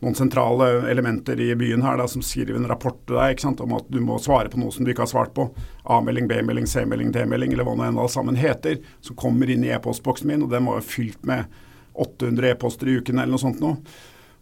noen 0.00 0.16
sentrale 0.16 0.68
elementer 0.90 1.40
i 1.40 1.50
byen 1.58 1.82
her 1.84 1.98
da, 2.00 2.06
som 2.08 2.22
skriver 2.24 2.56
en 2.56 2.68
rapport 2.70 2.96
til 3.04 3.18
deg 3.20 3.42
sant, 3.42 3.60
om 3.60 3.74
at 3.76 3.88
du 3.92 3.98
må 4.04 4.16
svare 4.22 4.48
på 4.52 4.60
noe 4.60 4.72
som 4.72 4.86
du 4.86 4.92
ikke 4.94 5.04
har 5.04 5.12
svart 5.12 5.34
på. 5.36 5.50
A-melding, 5.92 6.28
B-melding, 6.30 6.68
C-melding, 6.70 7.10
D-melding, 7.12 7.52
eller 7.52 7.68
hva 7.68 7.74
nå 7.76 7.88
enn 7.88 8.00
alt 8.00 8.14
sammen 8.14 8.38
heter. 8.40 8.80
Som 9.04 9.18
kommer 9.20 9.50
inn 9.52 9.66
i 9.66 9.74
e-postboksen 9.74 10.30
min, 10.30 10.46
og 10.46 10.54
den 10.54 10.68
var 10.68 10.80
jo 10.80 10.88
fylt 10.88 11.28
med 11.28 11.60
800 12.00 12.54
e-poster 12.54 12.88
i 12.88 12.96
uken 13.00 13.20
eller 13.20 13.34
noe 13.34 13.42
sånt 13.42 13.60
noe. 13.60 13.76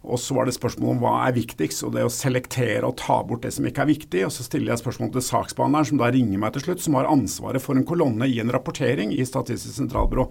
Og 0.07 0.15
så 0.21 0.31
var 0.37 0.47
det 0.47 0.55
spørsmål 0.55 0.93
om 0.93 1.01
hva 1.03 1.13
er 1.25 1.35
viktigst, 1.35 1.83
og 1.83 1.91
det 1.97 2.05
å 2.07 2.13
selektere 2.13 2.87
og 2.87 2.95
ta 3.01 3.17
bort 3.27 3.43
det 3.43 3.51
som 3.51 3.67
ikke 3.67 3.83
er 3.83 3.91
viktig. 3.91 4.21
Og 4.29 4.31
så 4.31 4.45
stiller 4.47 4.71
jeg 4.71 4.83
spørsmål 4.85 5.11
til 5.17 5.25
saksbehandleren, 5.27 5.89
som 5.91 5.99
da 5.99 6.07
ringer 6.15 6.39
meg 6.39 6.55
til 6.55 6.69
slutt, 6.69 6.85
som 6.85 6.95
har 6.95 7.09
ansvaret 7.11 7.63
for 7.63 7.75
en 7.75 7.87
kolonne 7.87 8.29
i 8.31 8.39
en 8.39 8.53
rapportering 8.55 9.11
i 9.11 9.27
Statistisk 9.27 9.75
sentralbyrå. 9.75 10.29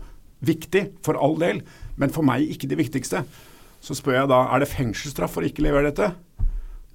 Viktig, 0.48 0.86
for 1.04 1.20
all 1.20 1.36
del, 1.36 1.60
men 2.00 2.14
for 2.14 2.24
meg 2.24 2.48
ikke 2.48 2.70
det 2.70 2.80
viktigste. 2.80 3.26
Så 3.84 3.94
spør 3.98 4.20
jeg 4.22 4.30
da 4.32 4.40
er 4.52 4.62
det 4.64 4.72
fengselsstraff 4.72 5.36
for 5.36 5.46
å 5.46 5.50
ikke 5.50 5.64
levere 5.66 5.90
dette. 5.92 6.12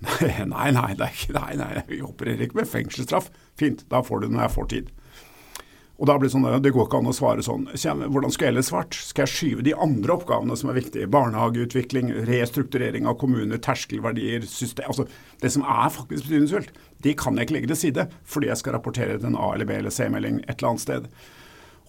Nei, 0.03 0.71
nei, 0.75 0.89
det 0.99 1.05
er 1.07 1.13
ikke, 1.15 1.37
nei, 1.37 1.53
nei, 1.59 1.71
vi 1.87 2.01
opererer 2.03 2.47
ikke 2.47 2.59
med 2.59 2.69
fengselsstraff. 2.69 3.31
Fint, 3.59 3.85
da 3.91 4.03
får 4.03 4.21
du 4.23 4.27
det 4.27 4.35
når 4.35 4.45
jeg 4.47 4.55
får 4.57 4.69
tid. 4.75 4.91
Og 6.01 6.07
da 6.09 6.15
blir 6.17 6.27
Det 6.27 6.33
sånn, 6.33 6.47
det 6.65 6.71
går 6.73 6.87
ikke 6.87 6.99
an 6.99 7.07
å 7.07 7.13
svare 7.15 7.43
sånn. 7.45 7.67
Hvordan 7.77 8.33
skal 8.33 8.47
jeg 8.47 8.53
ellers 8.55 8.69
svart? 8.71 8.95
Skal 8.97 9.23
jeg 9.27 9.31
skyve 9.31 9.63
de 9.63 9.75
andre 9.77 10.15
oppgavene 10.17 10.57
som 10.59 10.71
er 10.71 10.79
viktige? 10.79 11.07
Barnehageutvikling, 11.13 12.09
restrukturering 12.27 13.05
av 13.07 13.15
kommuner, 13.21 13.61
terskelverdier, 13.61 14.43
system 14.49 14.89
altså 14.89 15.05
Det 15.39 15.51
som 15.53 15.63
er 15.63 15.93
faktisk 15.93 16.25
betydningsfullt, 16.25 16.73
de 17.05 17.13
kan 17.19 17.37
jeg 17.37 17.47
ikke 17.47 17.55
legge 17.59 17.69
til 17.71 17.79
side 17.85 18.07
fordi 18.25 18.49
jeg 18.49 18.59
skal 18.63 18.75
rapportere 18.75 19.19
til 19.19 19.29
en 19.29 19.37
A- 19.39 19.53
eller 19.53 19.69
B- 19.69 19.77
eller 19.79 19.93
C-melding 19.93 20.41
et 20.47 20.57
eller 20.57 20.73
annet 20.73 20.83
sted. 20.83 21.07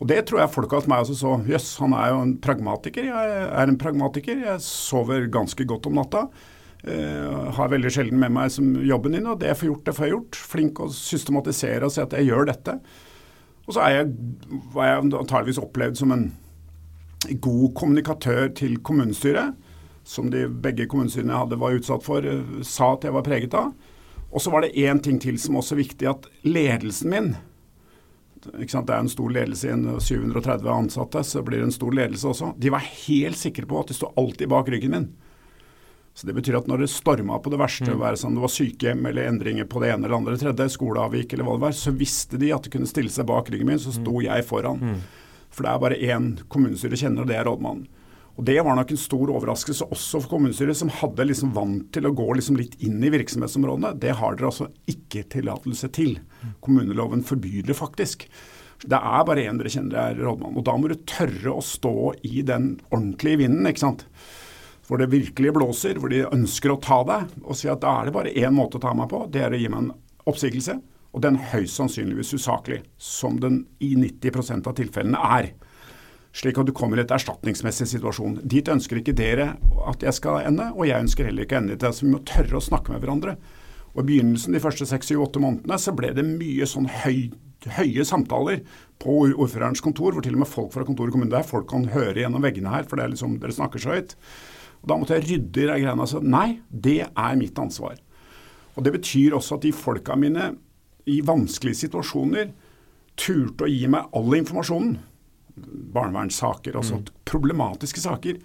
Og 0.03 0.09
det 0.11 0.25
tror 0.27 0.43
jeg 0.43 0.53
folk 0.55 0.75
hos 0.75 0.89
meg 0.91 1.05
også 1.05 1.17
så. 1.19 1.37
Jøss, 1.47 1.77
han 1.83 1.95
er 1.95 2.11
jo 2.11 2.21
en 2.25 2.35
pragmatiker. 2.43 3.07
Jeg 3.07 3.39
er 3.47 3.71
en 3.71 3.79
pragmatiker. 3.79 4.43
Jeg 4.43 4.63
sover 4.65 5.29
ganske 5.33 5.67
godt 5.71 5.87
om 5.91 6.01
natta. 6.01 6.27
Uh, 6.85 7.49
har 7.57 7.71
veldig 7.73 7.93
sjelden 7.95 8.19
med 8.21 8.35
meg 8.35 8.51
som 8.53 8.75
jobben 8.85 9.15
din, 9.17 9.29
og 9.31 9.39
det 9.41 9.49
jeg 9.49 9.57
får 9.57 9.69
gjort, 9.71 9.85
det 9.87 9.95
får 9.97 10.05
jeg 10.05 10.13
gjort. 10.13 10.41
Flink 10.51 10.83
å 10.85 10.89
systematisere 10.93 11.87
og 11.87 11.95
si 11.95 12.03
at 12.03 12.17
jeg 12.19 12.29
gjør 12.29 12.51
dette. 12.51 12.75
Og 13.65 13.77
så 13.77 13.85
er 13.87 13.95
jeg, 13.95 14.11
var 14.75 14.91
jeg 14.91 15.07
antageligvis 15.07 15.63
opplevd 15.63 16.03
som 16.03 16.13
en 16.13 16.27
god 17.41 17.71
kommunikatør 17.79 18.51
til 18.59 18.77
kommunestyret, 18.85 19.55
som 20.05 20.29
de 20.29 20.45
begge 20.67 20.85
kommunestyrene 20.91 21.33
jeg 21.33 21.47
hadde 21.47 21.61
var 21.63 21.79
utsatt 21.79 22.05
for, 22.05 22.27
uh, 22.27 22.61
sa 22.67 22.93
at 22.99 23.09
jeg 23.09 23.17
var 23.17 23.25
preget 23.31 23.57
av. 23.57 23.73
Og 24.35 24.43
så 24.43 24.51
var 24.53 24.67
det 24.67 24.75
én 24.75 25.01
ting 25.01 25.23
til 25.23 25.39
som 25.41 25.57
også 25.57 25.79
er 25.79 25.85
viktig, 25.87 26.11
at 26.11 26.29
ledelsen 26.45 27.15
min 27.15 27.35
det 28.53 28.79
er 28.79 28.99
en 28.99 29.11
stor 29.11 29.33
ledelse 29.33 29.69
i 29.69 29.73
en 29.75 29.87
730 30.01 30.71
ansatte, 30.71 31.25
så 31.25 31.43
blir 31.43 31.63
det 31.63 31.71
en 31.71 31.75
stor 31.75 31.95
ledelse 31.97 32.29
også. 32.31 32.55
De 32.61 32.73
var 32.73 32.85
helt 32.85 33.39
sikre 33.41 33.67
på 33.69 33.81
at 33.81 33.91
de 33.91 33.97
sto 33.97 34.13
alltid 34.21 34.51
bak 34.53 34.69
ryggen 34.73 34.95
min. 34.95 35.07
Så 36.15 36.27
Det 36.27 36.35
betyr 36.37 36.61
at 36.61 36.69
når 36.71 36.85
det 36.85 36.91
storma 36.93 37.41
på 37.43 37.51
det 37.51 37.59
verste, 37.59 37.91
mm. 37.91 37.99
være 37.99 38.19
sånn 38.21 38.37
det 38.37 38.43
var 38.45 38.53
sykehjem 38.55 39.07
eller 39.11 39.27
endringer 39.33 39.67
på 39.67 39.81
det 39.83 39.91
ene 39.91 40.07
eller 40.07 40.21
andre 40.21 40.37
tredje, 40.39 40.69
skoleavvik 40.77 41.35
eller 41.35 41.49
hva 41.49 41.57
det 41.57 41.65
var, 41.65 41.75
så 41.75 41.91
visste 41.91 42.39
de 42.39 42.53
at 42.55 42.63
de 42.63 42.71
kunne 42.71 42.87
stille 42.87 43.11
seg 43.11 43.27
bak 43.27 43.51
ryggen 43.51 43.73
min, 43.73 43.83
så 43.83 43.91
sto 43.97 44.21
mm. 44.21 44.25
jeg 44.29 44.47
foran. 44.47 44.79
Mm. 44.79 45.01
For 45.51 45.67
det 45.67 45.73
er 45.73 45.83
bare 45.83 45.99
én 46.15 46.29
kommunestyre 46.51 46.99
kjenner, 47.01 47.25
og 47.25 47.33
det 47.33 47.39
er 47.41 47.49
rådmannen. 47.51 47.89
Og 48.35 48.45
Det 48.45 48.57
var 48.67 48.75
nok 48.75 48.91
en 48.91 48.99
stor 48.99 49.31
overraskelse 49.31 49.87
også 49.95 50.21
for 50.25 50.33
kommunestyret, 50.35 50.77
som 50.77 50.91
hadde 50.91 51.27
liksom 51.29 51.53
vant 51.55 51.87
til 51.95 52.09
å 52.09 52.15
gå 52.19 52.27
liksom 52.35 52.59
litt 52.59 52.75
inn 52.83 52.99
i 52.99 53.13
virksomhetsområdene. 53.15 53.95
Det 54.03 54.17
har 54.19 54.35
dere 54.35 54.51
altså 54.51 54.67
ikke 54.91 55.23
tillatelse 55.37 55.91
til. 55.95 56.17
Kommuneloven 56.65 57.23
forbyr 57.27 57.63
det 57.69 57.77
faktisk. 57.79 58.27
Det 58.85 58.99
er 58.99 59.27
bare 59.29 59.45
én 59.47 59.61
dere 59.61 59.71
kjenner 59.71 60.01
er 60.01 60.19
rådmann. 60.19 60.57
Og 60.59 60.67
da 60.67 60.75
må 60.77 60.91
du 60.91 60.97
tørre 61.07 61.55
å 61.55 61.63
stå 61.63 61.95
i 62.27 62.43
den 62.47 62.75
ordentlige 62.91 63.45
vinden, 63.45 63.69
ikke 63.71 63.85
sant. 63.85 64.03
Hvor 64.89 64.99
det 65.01 65.13
virkelig 65.15 65.55
blåser, 65.55 66.01
hvor 66.03 66.11
de 66.13 66.27
ønsker 66.27 66.75
å 66.75 66.81
ta 66.83 66.99
deg, 67.07 67.37
og 67.47 67.57
si 67.57 67.71
at 67.71 67.85
da 67.85 68.01
er 68.01 68.11
det 68.11 68.17
bare 68.19 68.35
én 68.35 68.57
måte 68.57 68.81
å 68.81 68.83
ta 68.83 68.93
meg 68.99 69.09
på. 69.15 69.23
Det 69.31 69.47
er 69.47 69.55
å 69.55 69.61
gi 69.63 69.71
meg 69.71 69.87
en 69.87 69.95
oppsigelse. 70.29 70.77
Og 71.15 71.23
den 71.23 71.39
høyst 71.53 71.79
sannsynligvis 71.79 72.35
usaklig, 72.35 72.83
som 72.99 73.39
den 73.41 73.63
i 73.79 73.95
90% 73.95 74.67
av 74.67 74.75
tilfellene 74.75 75.23
er 75.39 75.53
slik 76.35 76.59
at 76.59 76.67
du 76.67 76.75
kommer 76.75 76.99
i 76.99 77.05
et 77.05 77.13
erstatningsmessig 77.15 77.87
situasjon. 77.93 78.41
Dit 78.43 78.69
ønsker 78.71 78.99
ikke 78.99 79.15
dere 79.17 79.53
at 79.87 80.03
jeg 80.03 80.17
skal 80.17 80.43
ende, 80.43 80.73
og 80.75 80.89
jeg 80.89 81.07
ønsker 81.07 81.29
heller 81.29 81.47
ikke 81.47 81.61
å 81.61 81.63
ende 81.63 81.77
i 81.77 81.81
det. 81.81 81.93
Så 81.95 82.07
vi 82.07 82.11
må 82.11 82.23
tørre 82.27 82.59
å 82.59 82.65
snakke 82.65 82.91
med 82.91 83.05
hverandre. 83.05 83.37
Og 83.95 84.03
I 84.03 84.09
begynnelsen, 84.09 84.57
de 84.57 84.63
første 84.63 84.89
seks, 84.91 85.07
syv, 85.11 85.23
åtte 85.29 85.43
månedene, 85.43 85.79
så 85.79 85.95
ble 85.95 86.11
det 86.17 86.25
mye 86.27 86.67
sånn 86.67 86.89
høy, 87.05 87.29
høye 87.77 88.07
samtaler 88.09 88.65
på 89.03 89.21
ordførerens 89.29 89.85
kontor, 89.85 90.17
hvor 90.17 90.27
til 90.27 90.35
og 90.35 90.43
med 90.43 90.51
folk 90.51 90.75
fra 90.75 90.83
kontoret 90.87 91.13
i 91.13 91.15
kommunen 91.15 91.33
der, 91.37 91.47
folk 91.47 91.69
kan 91.71 91.87
høre 91.95 92.25
gjennom 92.25 92.43
veggene 92.43 92.75
her, 92.75 92.89
for 92.91 92.99
det 92.99 93.07
er 93.07 93.15
liksom, 93.15 93.39
dere 93.43 93.55
snakker 93.55 93.85
så 93.85 93.95
høyt. 93.95 94.17
Og 94.83 94.91
Da 94.91 94.99
måtte 94.99 95.17
jeg 95.17 95.29
rydde 95.29 95.63
i 95.63 95.69
de 95.71 95.79
greiene. 95.79 96.03
Altså, 96.03 96.19
nei, 96.19 96.59
det 96.69 96.99
er 97.07 97.39
mitt 97.39 97.59
ansvar. 97.63 98.03
Og 98.75 98.83
Det 98.83 98.97
betyr 98.99 99.39
også 99.39 99.61
at 99.61 99.69
de 99.69 99.73
folka 99.73 100.19
mine 100.19 100.57
i 101.07 101.21
vanskelige 101.23 101.85
situasjoner 101.85 102.51
turte 103.15 103.69
å 103.69 103.71
gi 103.71 103.87
meg 103.87 104.11
all 104.17 104.35
informasjonen 104.35 104.97
barnevernssaker, 105.55 106.77
altså 106.77 107.01
mm. 107.01 107.09
problematiske 107.25 108.01
saker. 108.01 108.39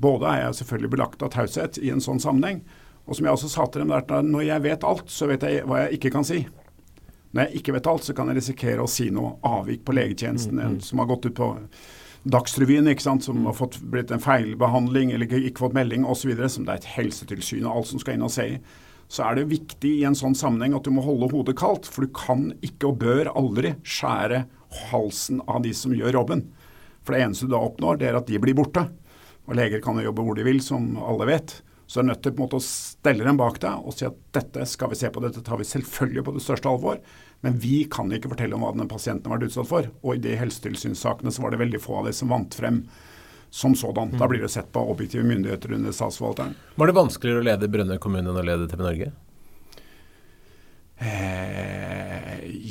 Både 0.00 0.28
er 0.28 0.42
jeg 0.44 0.60
selvfølgelig 0.60 0.92
belagt 0.94 1.22
av 1.24 1.32
taushet 1.34 1.78
i 1.80 1.92
en 1.92 2.02
sånn 2.04 2.20
sammenheng, 2.22 2.62
og 3.06 3.16
som 3.16 3.26
jeg 3.26 3.36
også 3.36 3.50
sa 3.50 3.66
til 3.66 3.82
dem, 3.82 3.92
der, 3.92 4.26
når 4.26 4.44
jeg 4.46 4.64
vet 4.64 4.84
alt, 4.86 5.08
så 5.10 5.26
vet 5.30 5.44
jeg 5.46 5.64
hva 5.68 5.84
jeg 5.84 5.98
ikke 5.98 6.12
kan 6.14 6.26
si. 6.26 6.44
Når 7.30 7.46
jeg 7.46 7.60
ikke 7.60 7.74
vet 7.74 7.88
alt, 7.90 8.04
så 8.06 8.14
kan 8.14 8.30
jeg 8.30 8.38
risikere 8.38 8.84
å 8.84 8.90
si 8.90 9.08
noe 9.14 9.36
avvik 9.46 9.82
på 9.86 9.96
legetjenesten 9.96 10.58
mm. 10.58 10.76
mm. 10.76 10.78
som 10.84 11.02
har 11.02 11.10
gått 11.10 11.30
ut 11.30 11.36
på 11.40 11.54
Dagsrevyen, 12.20 12.84
ikke 12.92 13.06
sant, 13.06 13.24
som 13.24 13.46
har 13.48 13.54
fått, 13.56 13.78
blitt 13.80 14.10
en 14.12 14.20
feilbehandling 14.20 15.14
eller 15.14 15.24
ikke, 15.24 15.38
ikke 15.48 15.62
fått 15.62 15.76
melding 15.78 16.04
osv., 16.04 16.34
som 16.52 16.66
det 16.66 16.74
er 16.74 16.82
et 16.82 16.88
helsetilsyn 16.98 17.64
og 17.64 17.78
alt 17.78 17.88
som 17.94 18.02
skal 18.02 18.18
inn 18.18 18.26
og 18.26 18.34
se 18.34 18.48
i 18.52 18.58
så 19.10 19.26
er 19.26 19.40
det 19.40 19.50
viktig 19.50 19.90
i 19.98 20.04
en 20.06 20.14
sånn 20.14 20.36
sammenheng 20.38 20.76
at 20.78 20.86
du 20.86 20.92
må 20.94 21.02
holde 21.02 21.32
hodet 21.32 21.56
kaldt. 21.58 21.88
For 21.90 22.06
du 22.06 22.12
kan 22.14 22.52
ikke 22.62 22.92
og 22.92 23.00
bør 23.02 23.32
aldri 23.34 23.74
skjære 23.82 24.44
halsen 24.90 25.42
av 25.46 25.62
de 25.64 25.74
som 25.76 25.94
gjør 25.94 26.20
jobben. 26.20 26.44
For 27.02 27.16
det 27.16 27.24
eneste 27.24 27.48
du 27.48 27.54
da 27.54 27.62
oppnår, 27.64 28.00
det 28.00 28.10
er 28.10 28.20
at 28.20 28.28
de 28.28 28.40
blir 28.42 28.56
borte. 28.58 28.86
Og 29.48 29.56
leger 29.58 29.82
kan 29.82 29.98
jo 29.98 30.06
jobbe 30.08 30.24
hvor 30.26 30.38
de 30.38 30.46
vil, 30.46 30.62
som 30.62 30.94
alle 31.00 31.26
vet. 31.30 31.56
Så 31.90 31.98
du 31.98 32.04
er 32.04 32.10
nødt 32.12 32.22
til 32.22 32.34
på 32.36 32.38
en 32.38 32.46
måte 32.46 32.58
å 32.60 32.62
stelle 32.62 33.26
dem 33.26 33.38
bak 33.40 33.56
deg 33.64 33.82
og 33.82 33.96
si 33.96 34.04
at 34.06 34.18
dette 34.36 34.62
skal 34.70 34.92
vi 34.92 34.98
se 35.00 35.08
på, 35.10 35.22
dette 35.24 35.42
tar 35.42 35.58
vi 35.58 35.66
selvfølgelig 35.66 36.22
på 36.28 36.34
det 36.36 36.42
største 36.44 36.70
alvor. 36.70 37.00
Men 37.42 37.56
vi 37.58 37.80
kan 37.90 38.12
ikke 38.14 38.30
fortelle 38.30 38.54
om 38.54 38.62
hva 38.62 38.70
den 38.76 38.90
pasienten 38.90 39.26
har 39.26 39.40
vært 39.40 39.50
utsatt 39.50 39.70
for. 39.70 39.88
Og 40.04 40.14
i 40.14 40.22
de 40.22 40.36
helsetilsynssakene 40.38 41.32
så 41.34 41.42
var 41.42 41.50
det 41.50 41.62
veldig 41.64 41.80
få 41.82 41.96
av 41.98 42.06
de 42.06 42.14
som 42.14 42.30
vant 42.30 42.54
frem 42.54 42.84
som 43.50 43.74
sådan. 43.74 44.14
Da 44.20 44.28
blir 44.30 44.44
det 44.44 44.52
sett 44.54 44.70
på 44.70 44.84
objektive 44.92 45.24
myndigheter 45.26 45.74
under 45.74 45.96
statsforvalteren. 45.96 46.54
Var 46.78 46.92
det 46.92 46.98
vanskeligere 47.00 47.42
å 47.42 47.48
lede 47.48 47.72
Brønnøy 47.74 47.98
kommune 47.98 48.30
enn 48.30 48.38
å 48.38 48.46
lede 48.46 48.70
TV 48.70 48.86
Norge? 48.86 49.10
Eh, 51.00 51.79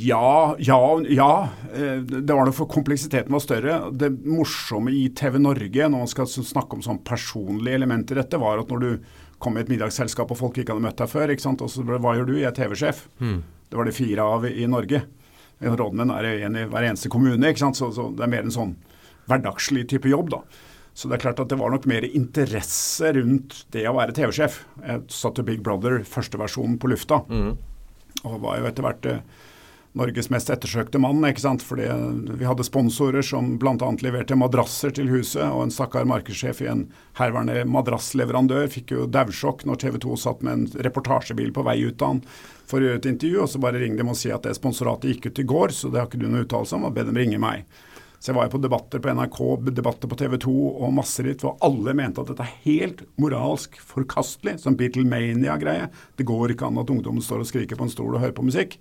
ja, 0.05 0.55
ja, 0.59 1.01
ja. 1.09 1.49
Eh, 1.73 2.01
det 2.01 2.33
var 2.33 2.47
noe 2.47 2.55
for 2.55 2.69
kompleksiteten 2.71 3.33
var 3.33 3.43
større. 3.43 3.77
Det 3.91 4.11
morsomme 4.25 4.93
i 4.95 5.07
TV 5.15 5.39
Norge, 5.41 5.87
når 5.89 6.05
man 6.05 6.11
skal 6.11 6.29
snakke 6.29 6.77
om 6.77 6.83
sånn 6.85 7.01
personlige 7.05 7.79
elementer 7.79 8.17
i 8.17 8.21
dette, 8.21 8.39
var 8.41 8.61
at 8.61 8.71
når 8.71 8.85
du 8.85 9.13
kom 9.39 9.57
i 9.57 9.63
et 9.63 9.71
middagsselskap 9.71 10.31
og 10.33 10.39
folk 10.39 10.59
ikke 10.59 10.75
hadde 10.75 10.83
møtt 10.83 10.99
deg 10.99 11.11
før, 11.11 11.31
ikke 11.31 11.45
sant? 11.45 11.63
og 11.63 11.71
så 11.71 11.85
ble 11.85 11.97
det 11.97 12.03
hva 12.03 12.15
gjør 12.17 12.29
du? 12.31 12.35
Jeg 12.39 12.49
er 12.51 12.57
TV-sjef. 12.57 13.05
Mm. 13.23 13.39
Det 13.69 13.79
var 13.79 13.87
det 13.87 13.95
fire 13.97 14.25
av 14.35 14.47
i 14.49 14.67
Norge. 14.69 15.03
Rådmenn 15.59 16.15
er 16.15 16.29
en 16.47 16.57
i 16.57 16.65
hver 16.71 16.87
eneste 16.87 17.11
kommune, 17.11 17.51
ikke? 17.51 17.71
Så, 17.75 17.91
så 17.95 18.09
det 18.15 18.25
er 18.25 18.31
mer 18.31 18.47
en 18.47 18.55
sånn 18.55 18.75
hverdagslig 19.29 19.85
type 19.91 20.09
jobb. 20.11 20.31
da. 20.33 20.43
Så 20.93 21.07
det 21.07 21.19
er 21.19 21.23
klart 21.27 21.39
at 21.43 21.51
det 21.51 21.59
var 21.59 21.71
nok 21.71 21.85
mer 21.87 22.07
interesse 22.07 23.11
rundt 23.15 23.61
det 23.75 23.85
å 23.87 23.95
være 23.95 24.15
TV-sjef. 24.17 24.63
Jeg 24.83 25.05
satte 25.13 25.45
Big 25.47 25.61
Brother 25.63 26.01
første 26.07 26.39
versjonen 26.41 26.79
på 26.81 26.89
lufta, 26.91 27.21
mm. 27.29 27.51
og 28.23 28.41
var 28.43 28.59
jo 28.59 28.67
etter 28.67 28.87
hvert 28.87 29.07
eh, 29.07 29.21
Norges 29.99 30.31
mest 30.31 30.49
ettersøkte 30.53 31.01
mann. 31.01 31.21
ikke 31.27 31.43
sant? 31.43 31.65
Fordi 31.65 31.89
vi 32.39 32.47
hadde 32.47 32.65
sponsorer 32.67 33.25
som 33.25 33.57
bl.a. 33.59 33.75
leverte 34.03 34.37
madrasser 34.39 34.95
til 34.95 35.11
huset, 35.11 35.43
og 35.45 35.65
en 35.65 35.73
stakkar 35.73 36.07
markedssjef 36.09 36.63
i 36.63 36.71
en 36.71 36.85
herværende 37.19 37.65
madrassleverandør 37.69 38.69
fikk 38.71 38.95
jo 38.95 39.09
daudsjokk 39.11 39.67
når 39.67 39.83
TV 39.83 39.99
2 40.07 40.17
satt 40.23 40.45
med 40.45 40.55
en 40.55 40.87
reportasjebil 40.87 41.51
på 41.55 41.67
vei 41.67 41.81
ut 41.83 42.01
av 42.01 42.15
han 42.15 42.23
for 42.69 42.81
å 42.81 42.85
gjøre 42.85 43.01
et 43.01 43.09
intervju, 43.09 43.43
og 43.43 43.49
så 43.49 43.61
bare 43.61 43.81
ringte 43.81 44.03
de 44.03 44.11
og 44.13 44.17
si 44.17 44.31
at 44.33 44.45
det 44.45 44.55
sponsoratet 44.57 45.09
gikk 45.09 45.29
ut 45.29 45.41
i 45.41 45.47
går, 45.49 45.73
så 45.73 45.89
det 45.89 46.01
har 46.01 46.09
ikke 46.09 46.21
du 46.21 46.27
noe 46.29 46.45
uttalelse 46.45 46.77
om, 46.77 46.85
og 46.85 46.93
be 46.95 47.05
dem 47.07 47.17
ringe 47.17 47.41
meg. 47.41 47.65
Så 48.19 48.31
jeg 48.31 48.35
var 48.35 48.49
jo 48.49 48.53
på 48.57 48.59
debatter 48.61 48.99
på 48.99 49.11
NRK, 49.15 49.37
debatter 49.71 50.11
på 50.11 50.17
TV 50.19 50.35
2 50.43 50.53
og 50.83 50.95
masse 50.97 51.23
litt, 51.23 51.43
hvor 51.45 51.55
alle 51.63 51.93
mente 51.95 52.19
at 52.19 52.33
dette 52.33 52.43
er 52.43 52.57
helt 52.65 53.05
moralsk 53.21 53.79
forkastelig, 53.79 54.57
som 54.59 54.75
Beatlemania-greie. 54.79 55.87
Det 56.19 56.27
går 56.27 56.53
ikke 56.53 56.67
an 56.67 56.81
at 56.81 56.91
ungdommen 56.91 57.23
står 57.23 57.45
og 57.45 57.49
skriker 57.49 57.79
på 57.79 57.87
en 57.87 57.93
stol 57.93 58.17
og 58.17 58.19
hører 58.25 58.35
på 58.35 58.45
musikk. 58.49 58.75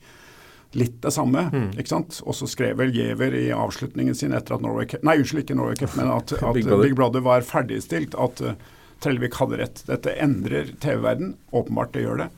Litt 0.76 0.98
det 1.00 1.14
samme, 1.14 1.46
mm. 1.48 1.68
ikke 1.80 1.90
sant. 1.94 2.18
Og 2.28 2.36
så 2.36 2.48
skrev 2.50 2.76
vel 2.80 2.90
Giæver 2.92 3.36
i 3.38 3.46
avslutningen 3.56 4.16
sin 4.16 4.34
etter 4.36 4.58
at 4.58 4.64
Norway 4.64 4.88
Cup 4.90 5.06
Nei, 5.06 5.16
unnskyld, 5.22 5.46
ikke 5.46 5.56
Norway 5.56 5.78
Cup, 5.80 5.94
men 5.96 6.10
at, 6.12 6.34
at 6.42 6.58
Big, 6.58 6.66
Brother. 6.68 6.82
Big, 6.84 6.98
Brother. 6.98 7.24
var 7.24 7.46
ferdigstilt. 7.48 8.16
At 8.20 8.42
uh, 8.44 8.52
Trellevik 9.00 9.38
hadde 9.40 9.62
rett. 9.62 9.80
Dette 9.88 10.12
endrer 10.20 10.74
TV-verden. 10.82 11.36
Åpenbart 11.56 11.94
det 11.96 12.04
gjør 12.04 12.24
det. 12.24 12.28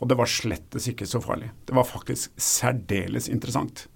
Og 0.00 0.10
det 0.10 0.18
var 0.18 0.28
slettes 0.28 0.88
ikke 0.90 1.06
så 1.08 1.22
farlig. 1.24 1.52
Det 1.68 1.76
var 1.76 1.86
faktisk 1.88 2.34
særdeles 2.40 3.30
interessant. 3.32 3.86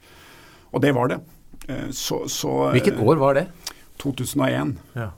Og 0.71 0.85
det 0.85 0.95
var 0.97 1.11
det. 1.11 1.19
Eh, 1.67 1.91
så, 1.91 2.23
så, 2.29 2.71
Hvilket 2.77 3.01
år 3.03 3.21
var 3.21 3.37
det? 3.37 3.47
2001. 4.01 4.77
Ja. 4.95 5.11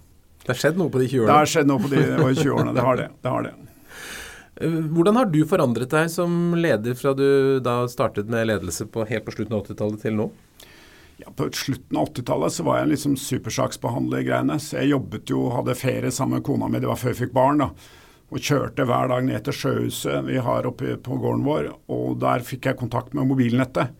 Det 0.43 0.51
har 0.51 0.59
skjedd 0.59 0.81
noe 0.81 0.91
på 0.91 0.99
de 0.99 1.07
20 1.11 1.21
årene? 1.23 1.29
Det 1.31 1.39
har 1.39 1.51
skjedd 1.53 1.69
noe 1.71 1.83
på 1.83 1.91
de 1.93 2.01
20 2.41 2.55
årene, 2.57 2.73
det 2.75 2.87
har 2.87 2.99
det. 2.99 3.09
det, 3.23 3.31
har 3.31 3.47
det. 3.47 3.53
Eh, 4.61 4.69
hvordan 4.93 5.17
har 5.17 5.31
du 5.33 5.41
forandret 5.49 5.93
deg 5.93 6.11
som 6.13 6.55
leder 6.59 6.97
fra 6.99 7.15
du 7.17 7.61
da 7.65 7.83
startet 7.89 8.29
med 8.33 8.49
ledelse 8.51 8.87
på, 8.87 9.07
helt 9.09 9.25
på 9.27 9.37
slutten 9.37 9.57
av 9.57 9.65
80-tallet 9.65 10.05
til 10.05 10.19
nå? 10.19 10.29
Ja, 11.23 11.33
På 11.37 11.49
slutten 11.55 11.97
av 11.97 12.11
80-tallet 12.11 12.53
så 12.53 12.67
var 12.67 12.79
jeg 12.79 12.89
en 12.89 12.95
liksom 12.95 13.17
supersaksbehandler-greiene. 13.21 14.59
Så 14.61 14.81
jeg 14.81 14.93
jobbet 14.93 15.33
jo, 15.33 15.47
hadde 15.55 15.79
ferie 15.79 16.13
sammen 16.13 16.41
med 16.41 16.47
kona 16.47 16.69
mi, 16.69 16.81
det 16.83 16.91
var 16.91 17.01
før 17.01 17.15
jeg 17.15 17.25
fikk 17.25 17.37
barn. 17.37 17.63
da. 17.63 17.71
Og 18.33 18.41
kjørte 18.41 18.87
hver 18.89 19.11
dag 19.13 19.27
ned 19.27 19.45
til 19.45 19.57
sjøhuset 19.57 20.25
vi 20.25 20.39
har 20.41 20.67
oppe 20.67 20.97
på 21.05 21.19
gården 21.21 21.45
vår. 21.45 21.69
Og 21.93 22.17
der 22.21 22.45
fikk 22.45 22.69
jeg 22.69 22.81
kontakt 22.81 23.13
med 23.17 23.29
mobilnettet. 23.29 23.93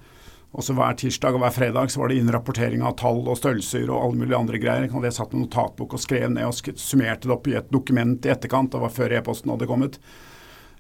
Og 0.53 0.65
så 0.65 0.75
Hver 0.77 0.97
tirsdag 1.01 1.37
og 1.37 1.41
hver 1.45 1.55
fredag 1.55 1.93
så 1.93 2.01
var 2.01 2.11
det 2.11 2.19
innrapportering 2.21 2.83
av 2.85 2.99
tall 3.01 3.23
og 3.25 3.39
størrelser 3.41 3.87
og 3.89 4.03
alle 4.03 4.21
mulige 4.21 4.41
andre 4.41 4.61
greier. 4.61 4.85
Jeg 4.85 4.93
hadde 4.93 5.13
satt 5.17 5.33
med 5.33 5.47
notatbok 5.47 5.95
og 5.97 6.03
skrev 6.03 6.29
ned 6.33 6.45
og 6.45 6.77
summerte 6.81 7.29
det 7.29 7.37
opp 7.37 7.49
i 7.49 7.57
et 7.61 7.71
dokument 7.73 8.29
i 8.29 8.33
etterkant. 8.35 8.73
Det 8.73 8.83
var 8.83 8.93
før 8.93 9.15
e-posten 9.17 9.53
hadde 9.53 9.69
kommet. 9.71 9.97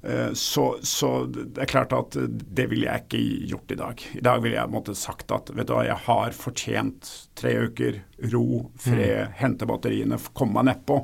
Eh, 0.02 0.32
så, 0.32 0.76
så, 0.82 1.26
det 1.26 1.62
er 1.62 1.70
klart 1.70 1.92
at 1.94 2.16
det 2.28 2.66
ville 2.72 2.88
jeg 2.88 3.04
ikke 3.04 3.20
gjort 3.52 3.74
i 3.74 3.78
dag. 3.78 4.04
I 4.18 4.24
dag 4.26 4.42
ville 4.42 4.58
jeg 4.58 4.72
måtte 4.72 4.96
sagt 4.98 5.30
at 5.34 5.52
vet 5.54 5.68
du 5.68 5.76
hva, 5.76 5.84
jeg 5.86 5.98
har 6.08 6.34
fortjent 6.34 7.12
tre 7.38 7.54
uker 7.68 8.00
ro, 8.32 8.64
fred, 8.82 9.28
mm. 9.28 9.36
hente 9.38 9.68
batteriene, 9.70 10.18
komme 10.34 10.58
meg 10.58 10.72
nedpå. 10.72 10.98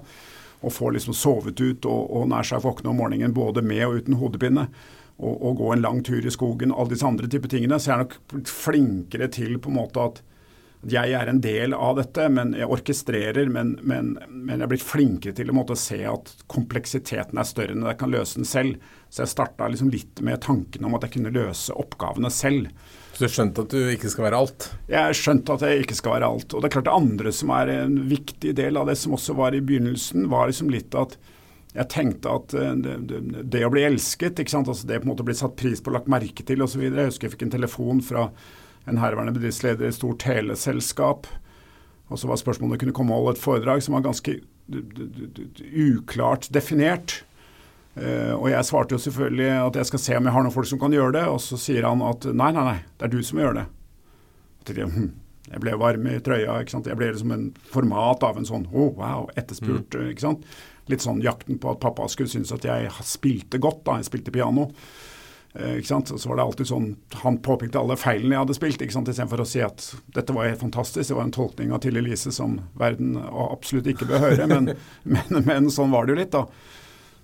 Og 0.58 0.74
få 0.74 0.90
liksom 0.90 1.14
sovet 1.14 1.60
ut 1.62 1.86
og, 1.86 2.08
og 2.18 2.30
nær 2.32 2.46
seg 2.46 2.64
våkne 2.64 2.90
om 2.90 2.98
morgenen 2.98 3.34
både 3.36 3.62
med 3.62 3.84
og 3.86 4.00
uten 4.00 4.18
hodepine. 4.18 4.66
Og, 5.18 5.34
og, 5.34 5.52
gå 5.58 5.70
en 5.74 5.82
lang 5.82 6.02
tur 6.06 6.26
i 6.26 6.30
skogen, 6.30 6.74
alle 6.74 6.94
disse 6.94 7.06
andre 7.06 7.30
typer 7.30 7.50
tingene. 7.50 7.78
Så 7.78 7.92
jeg 7.92 7.96
er 7.96 8.04
nok 8.04 8.50
flinkere 8.50 9.30
til 9.34 9.58
på 9.62 9.70
en 9.70 9.78
måte 9.78 10.02
at 10.02 10.20
jeg 10.86 11.10
er 11.10 11.26
en 11.26 11.40
del 11.42 11.74
av 11.74 11.96
dette, 11.98 12.28
men 12.30 12.52
jeg 12.54 12.68
orkestrerer. 12.70 13.50
Men, 13.50 13.74
men, 13.82 14.12
men 14.28 14.54
jeg 14.54 14.66
er 14.66 14.70
blitt 14.70 14.86
flinkere 14.86 15.34
til 15.34 15.50
å 15.50 15.78
se 15.78 15.98
at 16.06 16.30
kompleksiteten 16.46 17.40
er 17.40 17.48
større 17.48 17.74
enn 17.74 17.86
jeg 17.88 17.98
kan 17.98 18.12
løse 18.14 18.38
den 18.38 18.48
selv. 18.48 18.78
Så 19.10 19.24
jeg 19.24 19.32
starta 19.32 19.68
liksom 19.68 19.90
litt 19.90 20.22
med 20.22 20.42
tanken 20.44 20.86
om 20.86 20.94
at 20.94 21.06
jeg 21.06 21.16
kunne 21.16 21.34
løse 21.34 21.74
oppgavene 21.74 22.30
selv. 22.30 22.70
Så 23.16 23.26
du 23.26 23.34
skjønte 23.34 23.64
at 23.64 23.74
du 23.74 23.90
ikke 23.90 24.12
skal 24.12 24.28
være 24.28 24.42
alt? 24.44 24.68
Jeg 24.92 25.18
skjønte 25.18 25.56
at 25.56 25.64
jeg 25.66 25.82
ikke 25.82 25.98
skal 25.98 26.14
være 26.14 26.30
alt. 26.30 26.54
Og 26.54 26.62
det 26.62 26.70
er 26.70 26.76
klart 26.76 26.90
det 26.90 26.98
andre 27.00 27.34
som 27.34 27.52
er 27.56 27.74
en 27.74 27.98
viktig 28.12 28.54
del 28.60 28.78
av 28.78 28.86
det 28.86 28.94
som 29.00 29.16
også 29.18 29.34
var 29.40 29.56
i 29.58 29.64
begynnelsen, 29.64 30.28
var 30.30 30.46
liksom 30.52 30.70
litt 30.70 30.94
at 30.98 31.18
jeg 31.74 31.90
tenkte 31.92 32.30
at 32.32 32.54
eh, 32.56 32.70
det, 32.80 32.94
det, 33.10 33.18
det 33.50 33.66
å 33.66 33.72
bli 33.74 33.82
elsket? 33.88 34.40
Altså 34.46 34.86
det 34.86 35.02
på 35.02 35.08
en 35.08 35.12
måte 35.12 35.26
bli 35.26 35.36
satt 35.36 35.58
pris 35.58 35.82
på, 35.82 35.92
lagt 35.94 36.10
merke 36.10 36.46
til 36.46 36.62
osv. 36.64 36.86
Jeg 36.86 37.10
husker 37.10 37.28
jeg 37.28 37.34
fikk 37.34 37.48
en 37.48 37.56
telefon 37.58 38.00
fra 38.04 38.28
en 38.88 39.00
herværende 39.00 39.34
bedriftsleder 39.36 39.86
i 39.86 39.92
et 39.92 39.98
stort 39.98 40.20
teleselskap. 40.24 41.28
Og 42.08 42.18
så 42.18 42.28
var 42.28 42.40
spørsmålet 42.40 42.70
om 42.70 42.74
det 42.76 42.82
kunne 42.82 42.96
komme 42.96 43.14
og 43.14 43.28
holde 43.28 43.36
et 43.36 43.42
foredrag 43.42 43.82
som 43.84 43.96
var 43.96 44.06
ganske 44.06 44.38
uklart 45.88 46.48
definert. 46.54 47.22
Uh, 47.98 48.34
og 48.38 48.50
jeg 48.52 48.66
svarte 48.68 48.94
jo 48.94 49.02
selvfølgelig 49.02 49.48
at 49.58 49.76
jeg 49.80 49.88
skal 49.88 50.02
se 50.04 50.16
om 50.18 50.28
jeg 50.28 50.34
har 50.36 50.44
noen 50.44 50.54
folk 50.54 50.68
som 50.70 50.80
kan 50.80 50.94
gjøre 50.94 51.16
det. 51.18 51.24
Og 51.28 51.40
så 51.44 51.58
sier 51.60 51.88
han 51.88 52.04
at 52.06 52.28
nei, 52.30 52.52
nei, 52.56 52.66
nei, 52.72 52.78
det 52.96 53.08
er 53.08 53.14
du 53.14 53.20
som 53.26 53.40
gjør 53.42 53.58
det. 53.60 53.66
Jeg, 54.68 54.88
hm, 54.92 55.10
jeg 55.48 55.62
ble 55.64 55.76
varm 55.80 56.08
i 56.08 56.18
trøya. 56.24 56.60
ikke 56.62 56.76
sant? 56.76 56.88
Jeg 56.90 57.00
ble 57.00 57.10
liksom 57.12 57.34
en 57.34 57.46
format 57.72 58.24
av 58.28 58.40
en 58.40 58.48
sånn 58.48 58.68
oh, 58.72 58.92
wow, 58.98 59.28
etterspurt. 59.38 59.96
Mm. 59.96 60.12
ikke 60.12 60.26
sant? 60.26 60.48
Litt 60.88 61.04
sånn 61.04 61.20
jakten 61.24 61.60
på 61.60 61.72
at 61.72 61.82
pappa 61.82 62.06
skulle 62.08 62.32
synes 62.32 62.52
at 62.54 62.64
jeg 62.64 62.92
spilte 63.04 63.60
godt 63.60 63.84
da 63.88 63.98
jeg 63.98 64.08
spilte 64.08 64.32
piano. 64.34 64.70
Eh, 65.58 65.78
ikke 65.78 65.88
sant? 65.88 66.20
Så 66.20 66.28
var 66.28 66.38
det 66.38 66.42
alltid 66.42 66.68
sånn, 66.70 66.88
Han 67.22 67.38
påpekte 67.42 67.80
alle 67.80 67.96
feilene 67.98 68.36
jeg 68.36 68.44
hadde 68.44 68.56
spilt, 68.56 68.82
ikke 68.84 68.94
sant? 68.94 69.08
istedenfor 69.10 69.42
å 69.42 69.48
si 69.48 69.62
at 69.64 69.88
dette 70.14 70.34
var 70.34 70.46
helt 70.46 70.62
fantastisk. 70.62 71.10
Det 71.10 71.16
var 71.18 71.26
en 71.26 71.34
tolkning 71.34 71.72
av 71.74 71.82
Til 71.82 71.98
Elise 71.98 72.32
som 72.34 72.60
verden 72.78 73.16
absolutt 73.18 73.88
ikke 73.90 74.06
bør 74.10 74.28
høre, 74.28 74.46
men, 74.50 74.74
men, 75.16 75.40
men, 75.42 75.70
sånn 75.74 75.90
var 75.94 76.06
det 76.06 76.14
jo 76.14 76.20
litt. 76.20 76.36
da. 76.36 76.44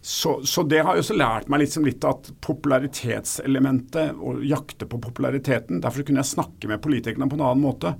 Så, 0.04 0.34
så, 0.44 0.64
det 0.68 0.82
har 0.84 0.98
jo 0.98 1.04
også 1.04 1.16
lært 1.16 1.46
meg 1.48 1.62
liksom 1.62 1.86
litt 1.86 2.04
at 2.04 2.26
popularitetselementet, 2.44 4.18
å 4.18 4.34
jakte 4.44 4.84
på 4.84 4.98
populariteten 5.00 5.80
Derfor 5.80 6.04
kunne 6.04 6.20
jeg 6.20 6.34
snakke 6.34 6.68
med 6.68 6.82
politikerne 6.84 7.30
på 7.30 7.38
en 7.38 7.46
annen 7.46 7.64
måte. 7.64 7.94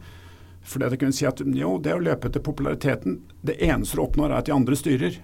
Fordi 0.65 0.89
at 0.89 0.97
jeg 0.97 1.01
kunne 1.01 1.17
si 1.17 1.29
at 1.29 1.41
jo, 1.41 1.79
det 1.81 1.95
å 1.95 2.03
løpe 2.03 2.29
etter 2.29 2.45
populariteten 2.45 3.23
Det 3.41 3.57
eneste 3.63 3.97
du 3.97 4.05
oppnår, 4.05 4.33
er 4.33 4.43
at 4.43 4.51
de 4.51 4.57
andre 4.57 4.77
styrer 4.77 5.23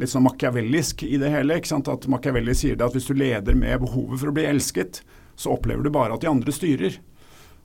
litt 0.00 0.12
sånn 0.12 0.26
machiavellisk 0.26 1.04
i 1.06 1.16
det 1.20 1.30
hele. 1.32 1.58
ikke 1.58 1.72
sant? 1.72 1.90
At 1.90 2.06
Machiavelli 2.10 2.54
sier 2.56 2.78
det 2.78 2.86
at 2.86 2.96
hvis 2.96 3.08
du 3.10 3.14
leder 3.18 3.58
med 3.58 3.82
behovet 3.82 4.22
for 4.22 4.30
å 4.30 4.36
bli 4.36 4.46
elsket, 4.48 5.02
så 5.38 5.54
opplever 5.54 5.86
du 5.86 5.90
bare 5.94 6.14
at 6.16 6.24
de 6.24 6.30
andre 6.30 6.54
styrer. 6.54 6.98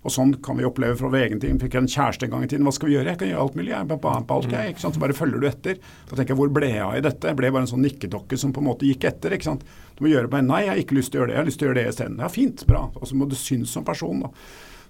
Og 0.04 0.12
sånn 0.12 0.34
kan 0.44 0.58
vi 0.60 0.66
oppleve 0.68 0.98
fra 1.00 1.08
vår 1.08 1.22
egen 1.30 1.40
tid. 1.40 1.56
Fikk 1.64 1.78
jeg 1.78 1.86
en 1.86 1.94
kjæreste 1.94 2.28
en 2.28 2.34
gang 2.34 2.42
i 2.44 2.48
tiden. 2.52 2.66
Hva 2.68 2.74
skal 2.76 2.90
vi 2.90 2.96
gjøre? 2.98 3.14
Jeg 3.14 3.20
kan 3.22 3.30
gjøre 3.30 3.44
alt 3.46 3.54
mulig. 3.56 3.70
Jeg 3.72 3.88
bare, 3.88 4.24
på 4.28 4.36
alt, 4.36 4.50
jeg. 4.52 4.74
ikke 4.74 4.84
sant? 4.84 4.98
Så 4.98 5.04
bare 5.04 5.16
følger 5.16 5.40
du 5.40 5.48
etter. 5.48 5.78
Da 6.10 6.18
tenker 6.18 6.34
jeg, 6.34 6.40
hvor 6.42 6.52
ble 6.58 6.72
jeg 6.74 6.82
av 6.84 6.98
i 6.98 7.04
dette? 7.06 7.30
Jeg 7.32 7.40
ble 7.40 7.52
bare 7.56 7.64
en 7.64 7.72
sånn 7.72 7.86
nikkedokke 7.88 8.40
som 8.42 8.52
på 8.52 8.60
en 8.60 8.68
måte 8.68 8.90
gikk 8.90 9.08
etter. 9.08 9.38
ikke 9.38 9.48
sant? 9.48 9.64
Du 9.96 10.04
må 10.04 10.12
gjøre 10.12 10.32
bare 10.34 10.44
Nei, 10.44 10.66
jeg 10.66 10.74
har 10.74 10.82
ikke 10.84 10.98
lyst 11.00 11.14
til 11.14 11.22
å 11.22 11.24
gjøre 11.24 11.32
det. 11.32 11.38
Jeg 11.38 11.42
har 11.44 11.48
lyst 11.48 11.62
til 11.62 11.66
å 11.66 11.72
gjøre 11.72 11.80
det 11.80 11.94
isteden. 11.94 12.20
Ja, 12.20 12.32
fint, 12.36 12.66
bra. 12.68 12.84
Og 13.00 13.08
så 13.08 13.20
må 13.22 13.30
du 13.32 13.38
synes 13.40 13.72
som 13.78 13.88
person, 13.88 14.26
da. 14.26 14.34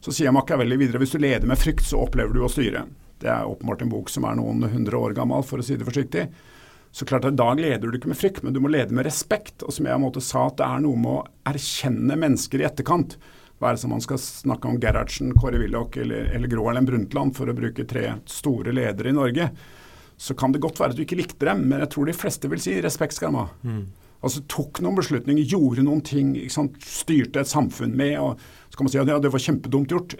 Så 0.03 0.15
sier 0.17 0.33
Machiavelli 0.33 0.79
videre 0.81 1.03
hvis 1.03 1.13
du 1.13 1.21
leder 1.21 1.45
med 1.47 1.61
frykt, 1.61 1.85
så 1.85 2.01
opplever 2.07 2.33
du 2.33 2.41
å 2.41 2.49
styre. 2.51 2.87
Det 3.21 3.29
er 3.29 3.45
åpenbart 3.47 3.85
en 3.85 3.93
bok 3.93 4.09
som 4.11 4.25
er 4.27 4.41
noen 4.41 4.65
hundre 4.73 4.97
år 4.97 5.13
gammel, 5.15 5.45
for 5.45 5.61
å 5.61 5.63
si 5.63 5.77
det 5.77 5.85
forsiktig. 5.87 6.25
Så 6.93 7.07
klart 7.09 7.25
at 7.25 7.37
Da 7.37 7.47
leder 7.57 7.89
du 7.89 7.97
ikke 7.97 8.11
med 8.11 8.19
frykt, 8.19 8.43
men 8.45 8.53
du 8.53 8.59
må 8.61 8.69
lede 8.69 8.93
med 8.93 9.07
respekt. 9.07 9.63
Og 9.65 9.73
som 9.73 9.87
jeg 9.89 10.01
måtte 10.01 10.21
sa, 10.21 10.45
at 10.47 10.59
det 10.61 10.67
er 10.67 10.83
noe 10.85 10.99
med 10.99 11.09
å 11.09 11.23
erkjenne 11.49 12.17
mennesker 12.21 12.61
i 12.61 12.67
etterkant. 12.69 13.17
Være 13.63 13.79
som 13.81 13.95
man 13.95 14.03
skal 14.03 14.19
snakke 14.21 14.69
om 14.69 14.77
Gerhardsen, 14.81 15.33
Kåre 15.39 15.57
Willoch 15.61 15.97
eller, 15.97 16.29
eller 16.35 16.51
Gro 16.51 16.67
Harlem 16.67 16.85
Brundtland, 16.85 17.33
for 17.37 17.49
å 17.49 17.57
bruke 17.57 17.87
tre 17.89 18.19
store 18.29 18.75
ledere 18.75 19.09
i 19.09 19.17
Norge. 19.17 19.49
Så 20.21 20.37
kan 20.37 20.53
det 20.53 20.61
godt 20.61 20.77
være 20.79 20.93
at 20.93 20.99
du 20.99 21.03
ikke 21.07 21.17
likte 21.17 21.49
dem, 21.49 21.65
men 21.71 21.81
jeg 21.81 21.93
tror 21.95 22.09
de 22.09 22.17
fleste 22.17 22.51
vil 22.51 22.61
si 22.61 22.77
respekt 22.83 23.17
skal 23.17 23.33
de 23.33 23.41
ha. 23.41 23.47
Mm. 23.65 23.83
Altså 24.23 24.39
tok 24.47 24.79
noen 24.79 24.95
beslutninger, 24.95 25.43
gjorde 25.51 25.83
noen 25.83 25.99
ting, 26.05 26.29
styrte 26.47 27.41
et 27.41 27.49
samfunn 27.49 27.91
med. 27.99 28.13
og 28.23 28.39
Så 28.71 28.79
kan 28.79 28.87
man 28.87 28.93
si 28.93 28.99
at 29.01 29.09
ja, 29.11 29.17
det 29.19 29.31
var 29.33 29.43
kjempedumt 29.43 29.91
gjort. 29.91 30.15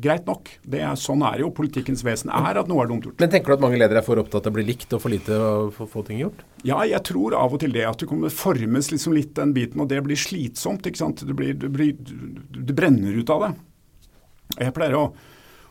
Greit 0.00 0.24
nok. 0.30 0.48
Det 0.64 0.80
er, 0.80 0.94
sånn 0.96 1.20
er 1.28 1.42
jo 1.42 1.50
politikkens 1.52 2.00
vesen 2.06 2.32
er, 2.32 2.56
at 2.62 2.70
noe 2.70 2.80
er 2.86 2.88
dumt 2.88 3.04
gjort. 3.04 3.18
Men 3.20 3.32
tenker 3.34 3.52
du 3.52 3.58
at 3.58 3.64
mange 3.66 3.80
ledere 3.80 4.00
er 4.00 4.06
for 4.06 4.20
opptatt 4.22 4.48
av 4.48 4.54
å 4.54 4.56
bli 4.56 4.64
likt 4.70 4.96
og 4.96 5.02
for 5.04 5.12
lite 5.12 5.36
å 5.36 5.68
få 5.76 6.04
ting 6.08 6.22
gjort? 6.22 6.40
Ja, 6.64 6.80
jeg 6.88 7.02
tror 7.04 7.36
av 7.36 7.52
og 7.52 7.60
til 7.60 7.76
det. 7.76 7.84
At 7.84 8.00
du 8.00 8.08
kommer 8.08 8.32
formes 8.32 8.88
liksom 8.94 9.16
litt 9.18 9.34
den 9.36 9.52
biten, 9.56 9.82
og 9.84 9.90
det 9.92 10.00
blir 10.06 10.16
slitsomt. 10.16 10.88
ikke 10.88 11.02
sant? 11.02 11.26
Du, 11.28 11.34
blir, 11.36 11.52
du, 11.52 11.68
blir, 11.68 12.00
du 12.00 12.72
brenner 12.72 13.12
ut 13.12 13.34
av 13.34 13.44
det. 13.44 13.50
Jeg 14.56 14.72
pleier 14.78 14.96
å, 14.96 15.10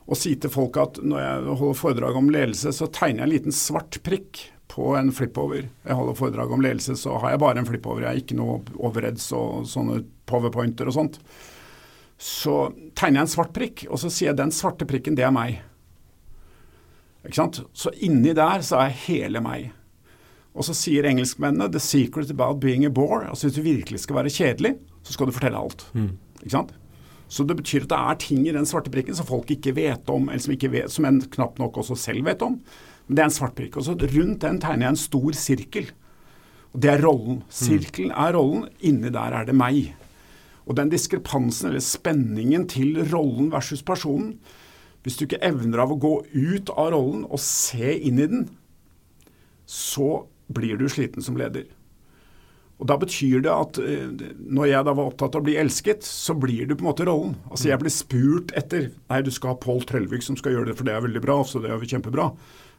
å 0.06 0.20
si 0.20 0.36
til 0.38 0.54
folk 0.54 0.78
at 0.78 1.02
når 1.02 1.26
jeg 1.26 1.58
holder 1.64 1.82
foredrag 1.82 2.22
om 2.22 2.30
ledelse, 2.38 2.70
så 2.70 2.86
tegner 2.86 3.24
jeg 3.24 3.28
en 3.28 3.34
liten 3.34 3.58
svart 3.66 3.98
prikk 4.06 4.46
på 4.68 4.92
en 5.00 5.12
flipover. 5.16 5.70
Jeg 5.88 5.96
holder 5.96 6.18
foredrag 6.18 6.52
om 6.52 6.64
ledelse, 6.64 6.98
så 7.00 7.18
har 7.22 7.34
jeg 7.34 7.42
bare 7.44 7.62
en 7.62 7.70
flipover. 7.70 8.04
Jeg 8.04 8.10
har 8.10 8.22
ikke 8.22 8.38
noe 8.40 8.60
overheads 8.76 9.30
og 9.36 9.68
sånne 9.70 10.02
powerpointer 10.28 10.90
og 10.90 10.98
sånt. 10.98 11.20
Så 12.18 12.74
tegner 12.98 13.22
jeg 13.22 13.28
en 13.28 13.34
svart 13.36 13.54
prikk, 13.56 13.86
og 13.90 14.02
så 14.02 14.12
sier 14.12 14.32
jeg 14.32 14.40
den 14.42 14.54
svarte 14.56 14.88
prikken, 14.90 15.16
det 15.18 15.26
er 15.28 15.34
meg. 15.34 15.62
Ikke 17.24 17.40
sant? 17.40 17.62
Så 17.76 17.94
inni 18.04 18.34
der 18.36 18.64
så 18.66 18.82
er 18.84 18.96
hele 19.08 19.42
meg. 19.44 19.72
Og 20.58 20.66
så 20.66 20.74
sier 20.74 21.06
engelskmennene 21.06 21.70
'the 21.70 21.80
secret 21.80 22.32
about 22.34 22.60
being 22.60 22.86
a 22.86 22.90
bore'. 22.90 23.30
Altså 23.30 23.48
hvis 23.48 23.56
du 23.56 23.62
virkelig 23.62 24.00
skal 24.00 24.16
være 24.16 24.34
kjedelig, 24.34 24.76
så 25.04 25.14
skal 25.14 25.28
du 25.28 25.32
fortelle 25.32 25.58
alt. 25.58 25.86
Mm. 25.94 26.18
Ikke 26.42 26.56
sant? 26.56 26.74
Så 27.28 27.44
det 27.44 27.58
betyr 27.60 27.84
at 27.84 27.92
det 27.92 27.98
er 27.98 28.20
ting 28.24 28.48
i 28.48 28.56
den 28.56 28.66
svarte 28.66 28.92
prikken 28.92 29.16
som 29.16 29.28
folk 29.28 29.52
ikke 29.52 29.76
vet 29.76 30.10
om, 30.10 30.30
eller 30.30 30.40
som, 30.40 30.54
ikke 30.54 30.72
vet, 30.72 30.92
som 30.92 31.06
en 31.06 31.22
knapt 31.22 31.60
nok 31.60 31.78
også 31.78 31.96
selv 32.00 32.26
vet 32.26 32.42
om. 32.42 32.60
Men 33.08 33.16
det 33.16 33.24
er 33.24 33.30
en 33.30 33.38
svart 33.38 33.56
prikk. 33.58 33.78
Og 33.80 33.88
så 33.88 33.96
rundt 33.96 34.44
den 34.44 34.60
tegner 34.64 34.88
jeg 34.88 34.96
en 34.96 35.02
stor 35.02 35.38
sirkel. 35.40 35.92
Og 36.74 36.82
Det 36.84 36.92
er 36.92 37.02
rollen. 37.02 37.42
Sirkelen 37.50 38.12
er 38.12 38.36
rollen, 38.36 38.68
inni 38.80 39.10
der 39.10 39.34
er 39.34 39.48
det 39.48 39.56
meg. 39.56 39.96
Og 40.68 40.76
den 40.76 40.92
diskrepansen, 40.92 41.70
eller 41.70 41.84
spenningen 41.84 42.68
til 42.68 43.00
rollen 43.12 43.52
versus 43.54 43.82
personen 43.82 44.38
Hvis 45.04 45.16
du 45.16 45.24
ikke 45.24 45.40
evner 45.46 45.80
av 45.80 45.94
å 45.94 46.00
gå 46.04 46.14
ut 46.34 46.70
av 46.74 46.92
rollen 46.92 47.24
og 47.24 47.40
se 47.40 47.94
inn 47.96 48.20
i 48.20 48.26
den, 48.28 48.50
så 49.64 50.26
blir 50.52 50.76
du 50.76 50.90
sliten 50.92 51.24
som 51.24 51.38
leder. 51.40 51.64
Og 52.78 52.90
Da 52.92 52.98
betyr 53.00 53.42
det 53.46 53.54
at 53.54 53.80
eh, 53.80 54.36
når 54.38 54.68
jeg 54.68 54.86
da 54.86 54.94
var 54.98 55.08
opptatt 55.10 55.38
av 55.38 55.42
å 55.42 55.48
bli 55.48 55.56
elsket, 55.58 56.04
så 56.04 56.36
blir 56.38 56.68
du 56.68 56.76
på 56.76 56.84
en 56.84 56.90
måte 56.90 57.08
rollen. 57.08 57.38
Altså 57.50 57.72
Jeg 57.72 57.82
blir 57.82 57.94
spurt 57.94 58.52
etter 58.58 58.90
Nei, 59.08 59.22
du 59.24 59.32
skal 59.32 59.54
ha 59.54 59.62
Pål 59.64 59.86
Trellvik 59.88 60.26
som 60.26 60.38
skal 60.38 60.58
gjøre 60.58 60.72
det, 60.72 60.78
for 60.78 60.90
det 60.90 60.98
er 60.98 61.08
veldig 61.08 61.24
bra. 61.24 61.40
så 61.48 61.64
det 61.64 61.72
er 61.72 61.88
kjempebra. 61.96 62.30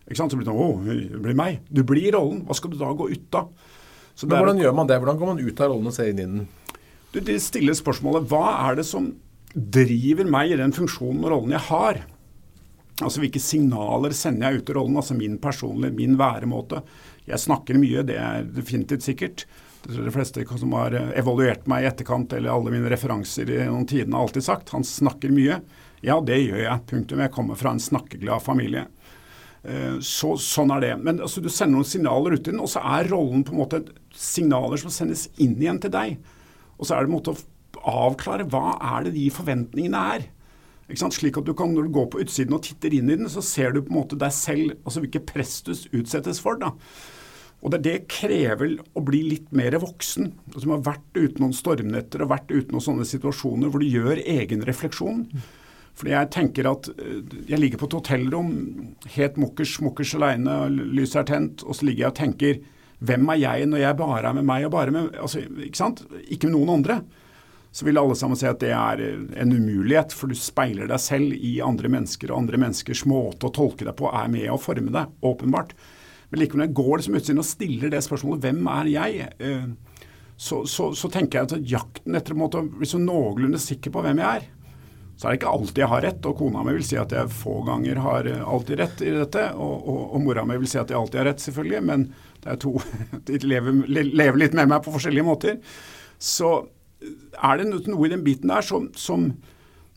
Ikke 0.09 0.19
sant? 0.23 0.33
Så 0.33 0.39
blir 0.41 0.49
det 0.49 0.53
sånn, 0.53 0.61
å, 0.65 0.99
det 1.13 1.23
blir 1.25 1.37
meg. 1.37 1.61
Du 1.69 1.83
blir 1.87 2.11
rollen. 2.17 2.43
Hva 2.49 2.57
skal 2.57 2.73
du 2.73 2.79
da 2.81 2.91
gå 2.97 3.11
ut 3.13 3.39
av? 3.39 3.51
Men 4.25 4.41
Hvordan 4.41 4.61
gjør 4.65 4.75
man 4.75 4.89
det? 4.91 4.99
Hvordan 4.99 5.19
går 5.21 5.31
man 5.31 5.43
ut 5.45 5.61
av 5.61 5.71
rollen 5.71 5.91
og 5.91 5.95
ser 5.95 6.11
inn 6.11 6.23
i 6.23 6.27
den? 6.27 6.47
Du, 7.13 7.21
de 7.25 7.37
stiller 7.41 7.77
spørsmålet 7.77 8.27
hva 8.31 8.45
er 8.67 8.81
det 8.81 8.87
som 8.89 9.13
driver 9.55 10.29
meg 10.29 10.53
i 10.53 10.59
den 10.61 10.75
funksjonen 10.77 11.23
og 11.25 11.33
rollen 11.33 11.55
jeg 11.55 11.67
har? 11.69 12.03
Altså 12.99 13.23
Hvilke 13.23 13.41
signaler 13.43 14.17
sender 14.17 14.49
jeg 14.49 14.63
ut 14.63 14.73
i 14.73 14.77
rollen? 14.81 14.99
Altså 14.99 15.15
min 15.15 15.39
personlige, 15.43 15.95
min 15.95 16.19
væremåte. 16.19 16.83
Jeg 17.29 17.45
snakker 17.45 17.79
mye, 17.79 18.03
det 18.09 18.19
er 18.19 18.49
definitivt 18.57 19.07
sikkert. 19.07 19.45
Det 19.85 19.93
tror 19.93 20.09
de 20.09 20.13
fleste 20.13 20.45
som 20.59 20.75
har 20.75 20.97
evaluert 21.17 21.69
meg 21.71 21.85
i 21.85 21.89
etterkant, 21.93 22.33
eller 22.35 22.51
alle 22.51 22.73
mine 22.75 22.91
referanser 22.91 23.53
i 23.55 23.61
noen 23.69 23.87
tidene, 23.89 24.17
har 24.19 24.27
alltid 24.27 24.49
sagt. 24.49 24.73
Han 24.75 24.85
snakker 24.85 25.31
mye. 25.33 25.61
Ja, 26.03 26.19
det 26.25 26.41
gjør 26.43 26.59
jeg. 26.65 26.87
Punktum. 26.91 27.23
Jeg 27.23 27.35
kommer 27.35 27.59
fra 27.59 27.73
en 27.75 27.83
snakkeglad 27.83 28.43
familie. 28.43 28.89
Eh, 29.69 29.99
så, 30.05 30.33
sånn 30.41 30.73
er 30.77 30.85
det. 30.85 30.95
Men 31.05 31.21
altså, 31.25 31.43
du 31.45 31.51
sender 31.53 31.77
noen 31.77 31.89
signaler 31.89 32.39
ut 32.39 32.47
i 32.47 32.53
den, 32.53 32.63
og 32.65 32.71
så 32.73 32.83
er 32.97 33.11
rollen 33.13 33.45
på 33.45 33.55
en 33.55 33.63
måte 33.63 33.83
signaler 34.17 34.81
som 34.81 34.93
sendes 34.95 35.29
inn 35.37 35.59
igjen 35.61 35.81
til 35.83 35.93
deg. 35.95 36.17
Og 36.79 36.89
så 36.89 36.97
er 36.97 37.05
det 37.05 37.11
en 37.11 37.17
måte 37.19 37.35
å 37.35 37.87
avklare 38.09 38.49
hva 38.49 38.79
er 38.97 39.09
det 39.09 39.17
de 39.19 39.29
forventningene 39.35 40.05
er. 40.17 40.27
Slik 40.89 41.37
at 41.37 41.45
du 41.45 41.53
kan, 41.53 41.75
Når 41.75 41.85
du 41.85 41.93
går 41.93 42.07
på 42.09 42.21
utsiden 42.23 42.57
og 42.57 42.63
titter 42.65 42.95
inn 42.97 43.11
i 43.11 43.17
den, 43.21 43.29
så 43.29 43.45
ser 43.45 43.75
du 43.75 43.83
på 43.83 43.93
en 43.93 44.01
måte 44.01 44.17
deg 44.17 44.33
selv, 44.33 44.79
altså 44.87 45.03
hvilke 45.05 45.21
press 45.21 45.61
du 45.67 45.75
utsettes 46.01 46.41
for. 46.41 46.57
da. 46.57 46.73
Og 47.61 47.75
det, 47.75 47.83
det 47.85 47.97
krever 48.09 48.79
å 48.97 49.03
bli 49.05 49.21
litt 49.35 49.53
mer 49.53 49.77
voksen. 49.83 50.31
Som 50.57 50.73
har 50.73 50.87
vært 50.87 51.19
uten 51.19 51.43
noen 51.45 51.57
stormnetter 51.57 52.25
og 52.25 52.33
vært 52.33 52.49
uten 52.55 52.73
noen 52.73 52.87
sånne 52.87 53.09
situasjoner 53.09 53.69
hvor 53.69 53.85
du 53.85 53.91
gjør 53.91 54.23
egen 54.23 54.65
refleksjon. 54.65 55.27
Fordi 55.99 56.15
jeg 56.15 56.31
tenker 56.35 56.69
at 56.71 56.91
eh, 56.95 57.23
jeg 57.51 57.61
ligger 57.61 57.81
på 57.81 57.89
et 57.91 57.97
hotellrom 57.99 58.51
helt 59.17 59.39
mukkers 59.41 59.79
mukkers 59.83 60.15
aleine, 60.19 60.59
lyset 60.71 61.23
er 61.25 61.31
tent, 61.33 61.65
og 61.67 61.79
så 61.79 61.89
ligger 61.89 62.07
jeg 62.07 62.13
og 62.13 62.21
tenker 62.21 62.61
hvem 63.09 63.31
er 63.31 63.41
jeg 63.43 63.71
når 63.71 63.83
jeg 63.83 63.99
bare 63.99 64.31
er 64.31 64.37
med 64.39 64.47
meg 64.47 64.67
og 64.67 64.75
bare 64.75 64.95
med 64.95 65.19
altså, 65.23 65.45
Ikke 65.63 65.79
sant? 65.79 66.03
Ikke 66.27 66.49
med 66.49 66.57
noen 66.57 66.79
andre. 66.81 67.01
Så 67.71 67.85
vil 67.87 68.01
alle 68.01 68.17
sammen 68.19 68.39
si 68.39 68.47
at 68.49 68.63
det 68.63 68.73
er 68.75 69.03
en 69.39 69.53
umulighet, 69.53 70.15
for 70.17 70.31
du 70.31 70.39
speiler 70.39 70.89
deg 70.91 71.03
selv 71.03 71.35
i 71.37 71.59
andre 71.63 71.91
mennesker, 71.93 72.33
og 72.33 72.41
andre 72.41 72.59
menneskers 72.59 73.05
måte 73.07 73.47
å 73.47 73.53
tolke 73.55 73.87
deg 73.87 73.95
på 73.99 74.09
er 74.09 74.31
med 74.33 74.49
å 74.51 74.57
forme 74.59 74.91
deg, 74.95 75.13
åpenbart. 75.21 75.77
Men 76.31 76.43
likevel 76.43 76.65
går 76.65 76.67
jeg 76.67 76.79
går 76.79 77.03
liksom 77.03 77.19
utsiden 77.21 77.43
og 77.43 77.49
stiller 77.49 77.93
det 77.93 78.01
spørsmålet 78.05 78.49
hvem 78.49 78.73
er 78.73 78.91
jeg, 78.93 79.29
eh, 79.39 79.69
så, 80.39 80.63
så, 80.71 80.91
så 80.97 81.11
tenker 81.13 81.39
jeg 81.39 81.49
at 81.49 81.71
jakten 81.71 82.19
etter 82.19 82.35
en 82.35 82.41
måte 82.43 82.63
å 82.63 82.67
bli 82.67 82.89
så 82.89 83.01
noenlunde 83.03 83.61
sikker 83.63 83.95
på 83.95 84.03
hvem 84.05 84.23
jeg 84.23 84.41
er, 84.41 84.49
så 85.19 85.27
er 85.27 85.35
det 85.35 85.41
ikke 85.41 85.51
alltid 85.51 85.81
jeg 85.83 85.91
har 85.91 86.03
rett, 86.05 86.27
og 86.31 86.39
kona 86.39 86.61
mi 86.63 86.73
vil 86.77 86.85
si 86.87 86.99
at 87.01 87.11
jeg 87.11 87.31
få 87.35 87.57
ganger 87.67 87.99
har 88.05 88.29
alltid 88.39 88.79
rett 88.79 89.01
i 89.03 89.11
dette. 89.17 89.49
Og, 89.59 89.89
og, 89.91 90.03
og 90.15 90.23
mora 90.23 90.45
mi 90.47 90.59
vil 90.63 90.71
si 90.71 90.79
at 90.79 90.93
jeg 90.93 90.99
alltid 91.01 91.19
har 91.19 91.27
rett, 91.33 91.43
selvfølgelig, 91.43 91.81
men 91.89 92.05
det 92.45 92.53
er 92.53 92.61
to 92.63 92.77
de 93.27 93.41
lever, 93.43 93.81
lever, 93.91 94.39
litt 94.39 94.55
med 94.55 94.71
meg 94.71 94.85
på 94.85 94.95
forskjellige 94.95 95.27
måter. 95.27 95.59
Så 96.23 96.53
er 97.03 97.59
det 97.59 97.67
noe 97.73 98.07
i 98.07 98.13
den 98.13 98.23
biten 98.27 98.53
der 98.53 98.63
som, 98.63 98.93
som 98.95 99.33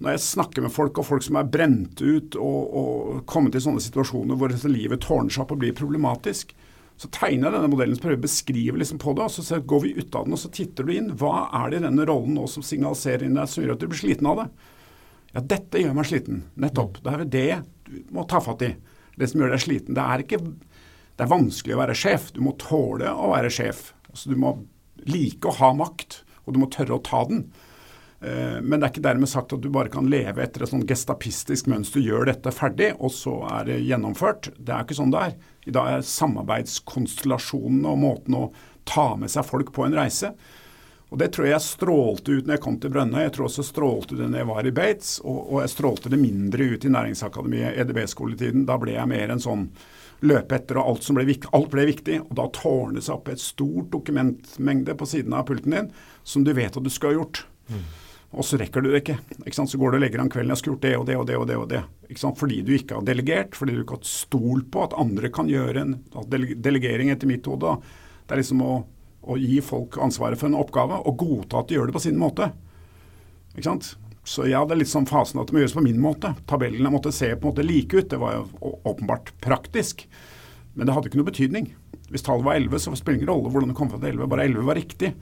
når 0.01 0.15
jeg 0.15 0.25
snakker 0.25 0.65
med 0.65 0.73
folk, 0.73 0.97
og 0.97 1.05
folk 1.05 1.27
som 1.27 1.37
er 1.37 1.53
brent 1.53 2.01
ut 2.01 2.39
og, 2.41 2.73
og 2.81 3.21
kommet 3.29 3.57
i 3.57 3.61
sånne 3.61 3.83
situasjoner 3.85 4.41
hvor 4.41 4.57
livet 4.73 5.05
tårner 5.05 5.29
seg 5.29 5.45
opp 5.45 5.53
og 5.53 5.61
blir 5.61 5.77
problematisk, 5.77 6.55
så 6.97 7.09
tegner 7.13 7.47
jeg 7.47 7.59
denne 7.59 7.69
modellen 7.69 7.97
som 7.97 8.07
prøver 8.07 8.23
å 8.23 8.25
beskrive 8.25 8.81
liksom 8.81 8.97
på 9.01 9.13
det. 9.17 9.29
og 9.29 9.45
Så 9.45 9.61
går 9.61 9.85
vi 9.85 9.95
ut 10.01 10.17
av 10.17 10.25
den 10.25 10.33
og 10.33 10.41
så 10.41 10.49
titter 10.53 10.85
du 10.85 10.93
inn. 10.97 11.13
Hva 11.17 11.47
er 11.61 11.69
det 11.69 11.83
i 11.83 11.85
denne 11.85 12.09
rollen 12.09 12.33
nå 12.37 12.49
som 12.49 12.65
signaliserer 12.65 13.29
inn 13.29 13.37
deg 13.37 13.49
som 13.49 13.61
gjør 13.61 13.77
at 13.77 13.85
du 13.85 13.89
blir 13.89 14.01
sliten 14.01 14.33
av 14.33 14.41
det? 14.41 14.49
Ja, 15.31 15.43
dette 15.43 15.79
gjør 15.79 15.95
meg 15.95 16.09
sliten. 16.09 16.43
Nettopp. 16.59 16.99
Det 17.03 17.13
er 17.13 17.25
det 17.31 17.47
du 17.87 17.97
må 18.15 18.25
ta 18.29 18.41
fatt 18.43 18.63
i. 18.67 18.73
Det 19.19 19.29
som 19.31 19.43
gjør 19.43 19.55
deg 19.55 19.63
sliten. 19.63 19.95
Det 19.95 20.03
er, 20.03 20.23
ikke, 20.25 20.39
det 21.15 21.25
er 21.25 21.31
vanskelig 21.31 21.75
å 21.75 21.81
være 21.81 21.97
sjef. 21.97 22.29
Du 22.35 22.41
må 22.43 22.55
tåle 22.59 23.11
å 23.11 23.31
være 23.33 23.51
sjef. 23.53 23.91
Altså, 24.11 24.31
du 24.31 24.39
må 24.39 24.55
like 25.07 25.47
å 25.47 25.57
ha 25.59 25.71
makt, 25.75 26.21
og 26.45 26.55
du 26.55 26.61
må 26.61 26.69
tørre 26.71 26.97
å 26.97 27.03
ta 27.05 27.23
den. 27.29 27.45
Eh, 28.21 28.59
men 28.61 28.77
det 28.77 28.85
er 28.85 28.93
ikke 28.93 29.05
dermed 29.07 29.31
sagt 29.31 29.55
at 29.55 29.63
du 29.63 29.69
bare 29.73 29.91
kan 29.93 30.09
leve 30.11 30.43
etter 30.43 30.65
et 30.65 30.71
sånn 30.71 30.85
gestapistisk 30.87 31.69
mønster. 31.71 32.03
Gjør 32.03 32.27
dette 32.29 32.53
ferdig, 32.55 32.91
og 32.99 33.13
så 33.15 33.37
er 33.49 33.69
det 33.71 33.79
gjennomført. 33.87 34.51
Det 34.59 34.75
er 34.75 34.85
ikke 34.85 34.99
sånn 34.99 35.13
det 35.15 35.23
er. 35.29 35.37
I 35.67 35.75
dag 35.77 35.93
er 35.93 36.09
samarbeidskonstellasjonene 36.11 37.91
og 37.95 38.03
måten 38.03 38.37
å 38.37 38.49
ta 38.89 39.13
med 39.19 39.31
seg 39.31 39.47
folk 39.47 39.71
på 39.75 39.87
en 39.87 39.97
reise 39.97 40.33
og 41.11 41.19
Det 41.19 41.27
tror 41.35 41.45
jeg 41.47 41.51
jeg 41.57 41.63
strålte 41.65 42.31
ut 42.31 42.45
når 42.47 42.55
jeg 42.55 42.63
kom 42.63 42.77
til 42.79 42.91
Brønnøy. 42.93 43.19
Jeg 43.25 43.33
tror 43.35 43.49
også 43.49 43.65
strålte 43.67 44.15
det 44.15 44.29
når 44.31 44.39
jeg 44.39 44.47
var 44.47 44.67
i 44.67 44.71
Bates, 44.75 45.09
og, 45.25 45.39
og 45.41 45.57
jeg 45.59 45.73
strålte 45.73 46.11
det 46.13 46.19
mindre 46.21 46.67
ut 46.71 46.85
i 46.87 46.91
Næringsakademiet, 46.95 47.79
EDB-skoletiden. 47.83 48.63
Da 48.69 48.77
ble 48.79 48.95
jeg 48.95 49.11
mer 49.11 49.33
en 49.33 49.43
sånn 49.43 49.65
løpe 50.23 50.55
etter, 50.55 50.79
og 50.79 50.93
alt, 50.93 51.09
ble, 51.17 51.35
alt 51.57 51.73
ble 51.73 51.85
viktig. 51.89 52.21
Og 52.29 52.31
da 52.39 52.45
tårner 52.55 52.95
det 52.95 53.03
seg 53.09 53.17
opp 53.17 53.27
et 53.33 53.43
stort 53.43 53.89
dokumentmengde 53.91 54.95
på 54.95 55.09
siden 55.11 55.35
av 55.35 55.49
pulten 55.49 55.75
din 55.75 55.91
som 56.23 56.45
du 56.47 56.53
vet 56.55 56.79
at 56.79 56.87
du 56.87 56.89
skulle 56.93 57.17
ha 57.17 57.19
gjort. 57.19 57.43
Mm. 57.67 57.83
Og 58.39 58.47
så 58.47 58.61
rekker 58.61 58.79
du 58.79 58.93
det 58.93 59.01
ikke. 59.03 59.17
ikke 59.43 59.57
sant? 59.57 59.73
Så 59.73 59.81
går 59.81 59.91
du 59.91 59.99
og 59.99 60.03
legger 60.05 60.23
an 60.23 60.31
kvelden. 60.31 60.53
'Jeg 60.53 60.61
skulle 60.61 60.77
gjort 60.77 60.87
det 60.87 60.95
og 60.95 61.05
det 61.09 61.17
og 61.17 61.27
det 61.27 61.37
og 61.41 61.47
det.' 61.47 61.59
og 61.59 61.67
det, 61.69 61.83
ikke 62.07 62.23
sant? 62.23 62.39
Fordi 62.39 62.61
du 62.63 62.71
ikke 62.77 62.95
har 62.95 63.03
delegert, 63.03 63.55
fordi 63.59 63.75
du 63.75 63.83
ikke 63.83 63.99
har 63.99 64.07
stolt 64.07 64.71
på 64.71 64.83
at 64.87 64.95
andre 64.95 65.27
kan 65.27 65.51
gjøre 65.51 65.83
en 65.83 65.97
delegering 66.63 67.11
etter 67.11 67.27
mitt 67.27 67.43
hode. 67.51 67.75
Det 68.23 68.31
er 68.31 68.39
liksom 68.39 68.63
å 68.63 68.85
å 69.21 69.37
gi 69.37 69.59
folk 69.61 69.97
ansvaret 70.01 70.39
for 70.39 70.49
en 70.49 70.57
oppgave, 70.59 70.97
og 71.05 71.17
godta 71.21 71.61
at 71.61 71.69
de 71.69 71.77
gjør 71.77 71.91
det 71.91 71.97
på 71.97 72.03
sin 72.03 72.17
måte. 72.19 72.51
Ikke 73.53 73.67
sant? 73.67 73.93
Så 74.23 74.45
det 74.45 74.53
er 74.53 74.77
litt 74.77 74.91
sånn 74.91 75.09
fasen 75.09 75.41
at 75.41 75.49
det 75.49 75.55
må 75.55 75.63
gjøres 75.63 75.75
på 75.77 75.83
min 75.85 76.01
måte. 76.01 76.35
Tabellene 76.49 76.91
måtte 76.93 77.13
se 77.13 77.31
på 77.33 77.47
en 77.47 77.53
måte 77.55 77.65
like 77.65 77.97
ut. 77.97 78.09
Det 78.11 78.19
var 78.21 78.35
jo 78.37 78.73
åpenbart 78.85 79.33
praktisk. 79.41 80.05
Men 80.77 80.87
det 80.87 80.93
hadde 80.95 81.09
ikke 81.09 81.19
noe 81.19 81.31
betydning. 81.31 81.71
Hvis 82.11 82.25
tallet 82.27 82.45
var 82.45 82.59
11, 82.59 82.83
så 82.83 82.93
spiller 82.95 83.17
det 83.17 83.23
ingen 83.23 83.31
rolle 83.33 83.51
hvordan 83.51 83.71
det 83.71 83.77
kom 83.79 83.89
fra 83.91 83.99
til 83.99 84.13
11. 84.13 84.29
Bare 84.31 84.45
11 84.45 84.67
var 84.67 84.77
riktig. 84.77 85.13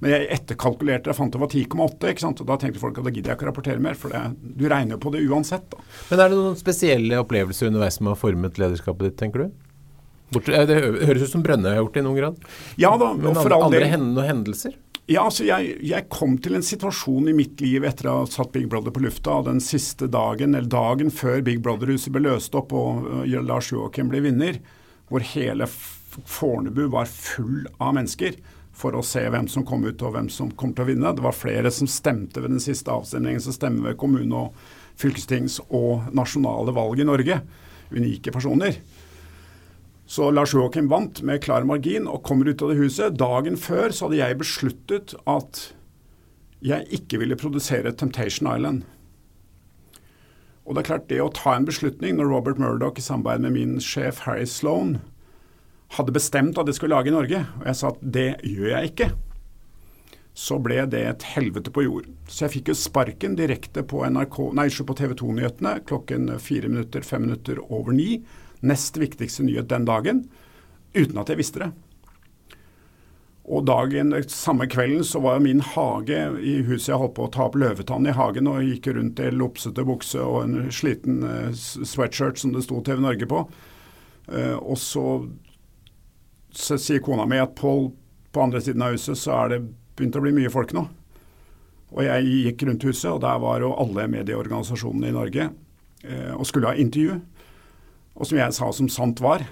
Men 0.00 0.12
jeg 0.12 0.28
etterkalkulerte 0.36 1.08
jeg 1.12 1.16
fant 1.18 1.32
det 1.32 1.40
var 1.40 1.52
10,8. 1.52 2.10
ikke 2.12 2.24
sant? 2.24 2.40
Og 2.42 2.48
Da 2.48 2.56
tenkte 2.60 2.80
folk 2.82 2.98
at 3.00 3.06
da 3.06 3.12
gidder 3.12 3.32
jeg 3.32 3.38
ikke 3.38 3.46
å 3.46 3.50
rapportere 3.50 3.82
mer, 3.82 3.96
for 3.98 4.12
det, 4.12 4.22
du 4.56 4.66
regner 4.68 4.96
jo 4.96 5.02
på 5.04 5.12
det 5.14 5.22
uansett. 5.24 5.68
da. 5.72 5.84
Men 6.10 6.20
er 6.24 6.32
det 6.32 6.40
noen 6.40 6.58
spesielle 6.60 7.20
opplevelser 7.22 7.70
underveis 7.70 7.96
som 8.00 8.10
har 8.10 8.18
formet 8.20 8.60
lederskapet 8.60 9.10
ditt, 9.10 9.18
tenker 9.20 9.46
du? 9.46 9.65
Bort, 10.34 10.48
det 10.48 10.76
høres 11.06 11.28
ut 11.28 11.32
som 11.36 11.44
Brønnøy 11.44 11.70
har 11.70 11.80
gjort 11.84 11.94
det 11.94 12.02
i 12.02 12.06
noen 12.06 12.18
grad. 12.18 12.42
Ja 12.80 12.96
da, 12.98 13.12
Men 13.14 13.36
for 13.38 13.52
all 13.54 13.68
andre 13.68 13.84
del. 13.84 14.24
hendelser? 14.26 14.74
Ja, 15.06 15.22
altså 15.22 15.44
jeg, 15.46 15.76
jeg, 15.86 16.08
kom 16.10 16.34
til 16.42 16.56
en 16.58 16.64
situasjon 16.66 17.28
i 17.30 17.34
mitt 17.36 17.60
liv 17.62 17.84
etter 17.86 18.08
å 18.10 18.16
ha 18.24 18.24
satt 18.26 18.50
Big 18.56 18.66
Brother 18.70 18.90
på 18.90 19.04
lufta. 19.04 19.38
Den 19.46 19.60
siste 19.62 20.08
dagen, 20.10 20.56
eller 20.58 20.66
dagen 20.66 21.12
før 21.14 21.44
Big 21.46 21.60
Brother-huset 21.62 22.10
ble 22.14 22.24
løst 22.24 22.58
opp 22.58 22.74
og 22.74 23.06
uh, 23.06 23.36
Lars 23.46 23.70
Joakim 23.70 24.10
ble 24.10 24.24
vinner, 24.24 24.58
hvor 25.06 25.22
hele 25.22 25.68
Fornebu 26.26 26.88
var 26.90 27.06
full 27.06 27.68
av 27.78 27.94
mennesker 27.94 28.34
for 28.76 28.98
å 28.98 29.04
se 29.06 29.22
hvem 29.30 29.46
som 29.48 29.64
kom 29.68 29.86
ut 29.86 30.02
og 30.02 30.16
hvem 30.16 30.26
som 30.32 30.50
kom 30.58 30.74
til 30.74 30.84
å 30.84 30.88
vinne. 30.90 31.14
Det 31.14 31.22
var 31.22 31.38
flere 31.38 31.70
som 31.70 31.86
stemte 31.86 32.42
ved 32.42 32.56
den 32.56 32.64
siste 32.64 32.90
avstemningen 32.90 33.46
som 33.46 33.54
stemmer 33.54 33.92
ved 33.92 34.00
kommune- 34.00 34.42
og 34.42 34.58
fylkestings- 34.98 35.60
og 35.68 36.10
nasjonale 36.16 36.74
valg 36.74 37.00
i 37.00 37.06
Norge. 37.06 37.40
Unike 37.94 38.34
personer. 38.34 38.74
Så 40.06 40.28
Lars 40.30 40.54
Joakim 40.54 40.86
vant 40.88 41.18
med 41.26 41.42
klar 41.42 41.66
margin 41.66 42.06
og 42.06 42.22
kommer 42.26 42.46
ut 42.46 42.62
av 42.62 42.70
det 42.70 42.78
huset. 42.78 43.16
Dagen 43.18 43.58
før 43.58 43.90
så 43.90 44.06
hadde 44.06 44.20
jeg 44.20 44.38
besluttet 44.38 45.16
at 45.26 45.62
jeg 46.62 46.86
ikke 46.94 47.18
ville 47.22 47.38
produsere 47.38 47.92
Temptation 47.92 48.46
Island. 48.52 48.84
Og 50.66 50.74
det 50.74 50.82
er 50.82 50.88
klart, 50.88 51.10
det 51.10 51.20
å 51.22 51.30
ta 51.34 51.54
en 51.54 51.66
beslutning 51.66 52.16
når 52.18 52.30
Robert 52.30 52.58
Murdoch 52.62 52.98
i 52.98 53.04
samarbeid 53.04 53.44
med 53.44 53.54
min 53.54 53.76
sjef 53.82 54.24
Harry 54.26 54.46
Sloan 54.50 54.96
hadde 55.94 56.14
bestemt 56.14 56.58
at 56.58 56.66
jeg 56.66 56.78
skulle 56.78 56.96
lage 56.96 57.12
i 57.12 57.14
Norge, 57.14 57.44
og 57.60 57.68
jeg 57.68 57.78
sa 57.78 57.92
at 57.92 58.00
det 58.02 58.30
gjør 58.42 58.72
jeg 58.72 58.90
ikke, 58.90 59.10
så 60.36 60.58
ble 60.60 60.80
det 60.90 61.02
et 61.08 61.28
helvete 61.36 61.70
på 61.72 61.86
jord. 61.86 62.08
Så 62.26 62.44
jeg 62.44 62.56
fikk 62.56 62.72
jo 62.72 62.78
sparken 62.78 63.36
direkte 63.38 63.86
på, 63.86 64.02
NRK, 64.10 64.40
nei, 64.58 64.66
på 64.68 64.96
TV 64.98 65.14
2-nyhetene 65.22 65.78
klokken 65.86 66.34
fire 66.42 66.70
minutter, 66.72 67.06
fem 67.06 67.24
minutter 67.28 67.62
over 67.70 67.94
ni 67.96 68.18
nest 68.66 68.98
viktigste 69.00 69.46
nyhet 69.46 69.70
den 69.70 69.86
dagen, 69.88 70.24
uten 70.96 71.20
at 71.20 71.30
jeg 71.32 71.40
visste 71.40 71.64
det. 71.64 71.72
Og 73.46 73.62
dagen, 73.62 74.10
Samme 74.28 74.66
kvelden 74.66 75.04
så 75.06 75.20
var 75.22 75.38
min 75.38 75.60
hage 75.62 76.18
i 76.42 76.56
huset 76.66 76.90
jeg 76.90 76.98
holdt 76.98 77.14
på 77.14 77.28
å 77.28 77.30
ta 77.30 77.44
opp 77.46 77.58
løvetann 77.58 78.08
i 78.10 78.14
hagen 78.16 78.48
og 78.50 78.64
gikk 78.66 78.88
rundt 78.96 79.22
i 79.22 79.30
lopsete 79.30 79.84
bukse 79.86 80.18
og 80.18 80.40
en 80.42 80.72
sliten 80.74 81.22
uh, 81.22 81.52
sweatshirt 81.54 82.42
som 82.42 82.56
det 82.56 82.64
sto 82.66 82.80
TV 82.82 83.04
Norge 83.04 83.28
på. 83.30 83.44
Uh, 84.26 84.56
og 84.58 84.74
så, 84.82 85.04
så, 86.50 86.74
sier 86.74 87.04
kona 87.06 87.28
mi 87.30 87.38
at 87.38 87.54
på, 87.58 87.76
på 88.34 88.42
andre 88.42 88.64
siden 88.64 88.82
av 88.82 88.96
huset 88.96 89.20
så 89.20 89.36
er 89.44 89.54
det 89.54 89.62
begynt 89.96 90.18
å 90.18 90.24
bli 90.26 90.34
mye 90.40 90.50
folk 90.50 90.74
nå. 90.74 90.82
Og 91.94 92.02
jeg 92.02 92.26
gikk 92.26 92.66
rundt 92.66 92.88
huset, 92.88 93.12
og 93.12 93.22
der 93.22 93.38
var 93.38 93.62
jo 93.62 93.70
alle 93.78 94.08
medieorganisasjonene 94.10 95.12
i 95.12 95.14
Norge 95.14 95.50
uh, 95.52 96.34
og 96.34 96.48
skulle 96.50 96.74
ha 96.74 96.82
intervju 96.82 97.20
og 98.16 98.28
som 98.28 98.38
jeg 98.40 98.56
sa 98.56 98.70
som 98.72 98.88
sant 98.92 99.20
var. 99.24 99.44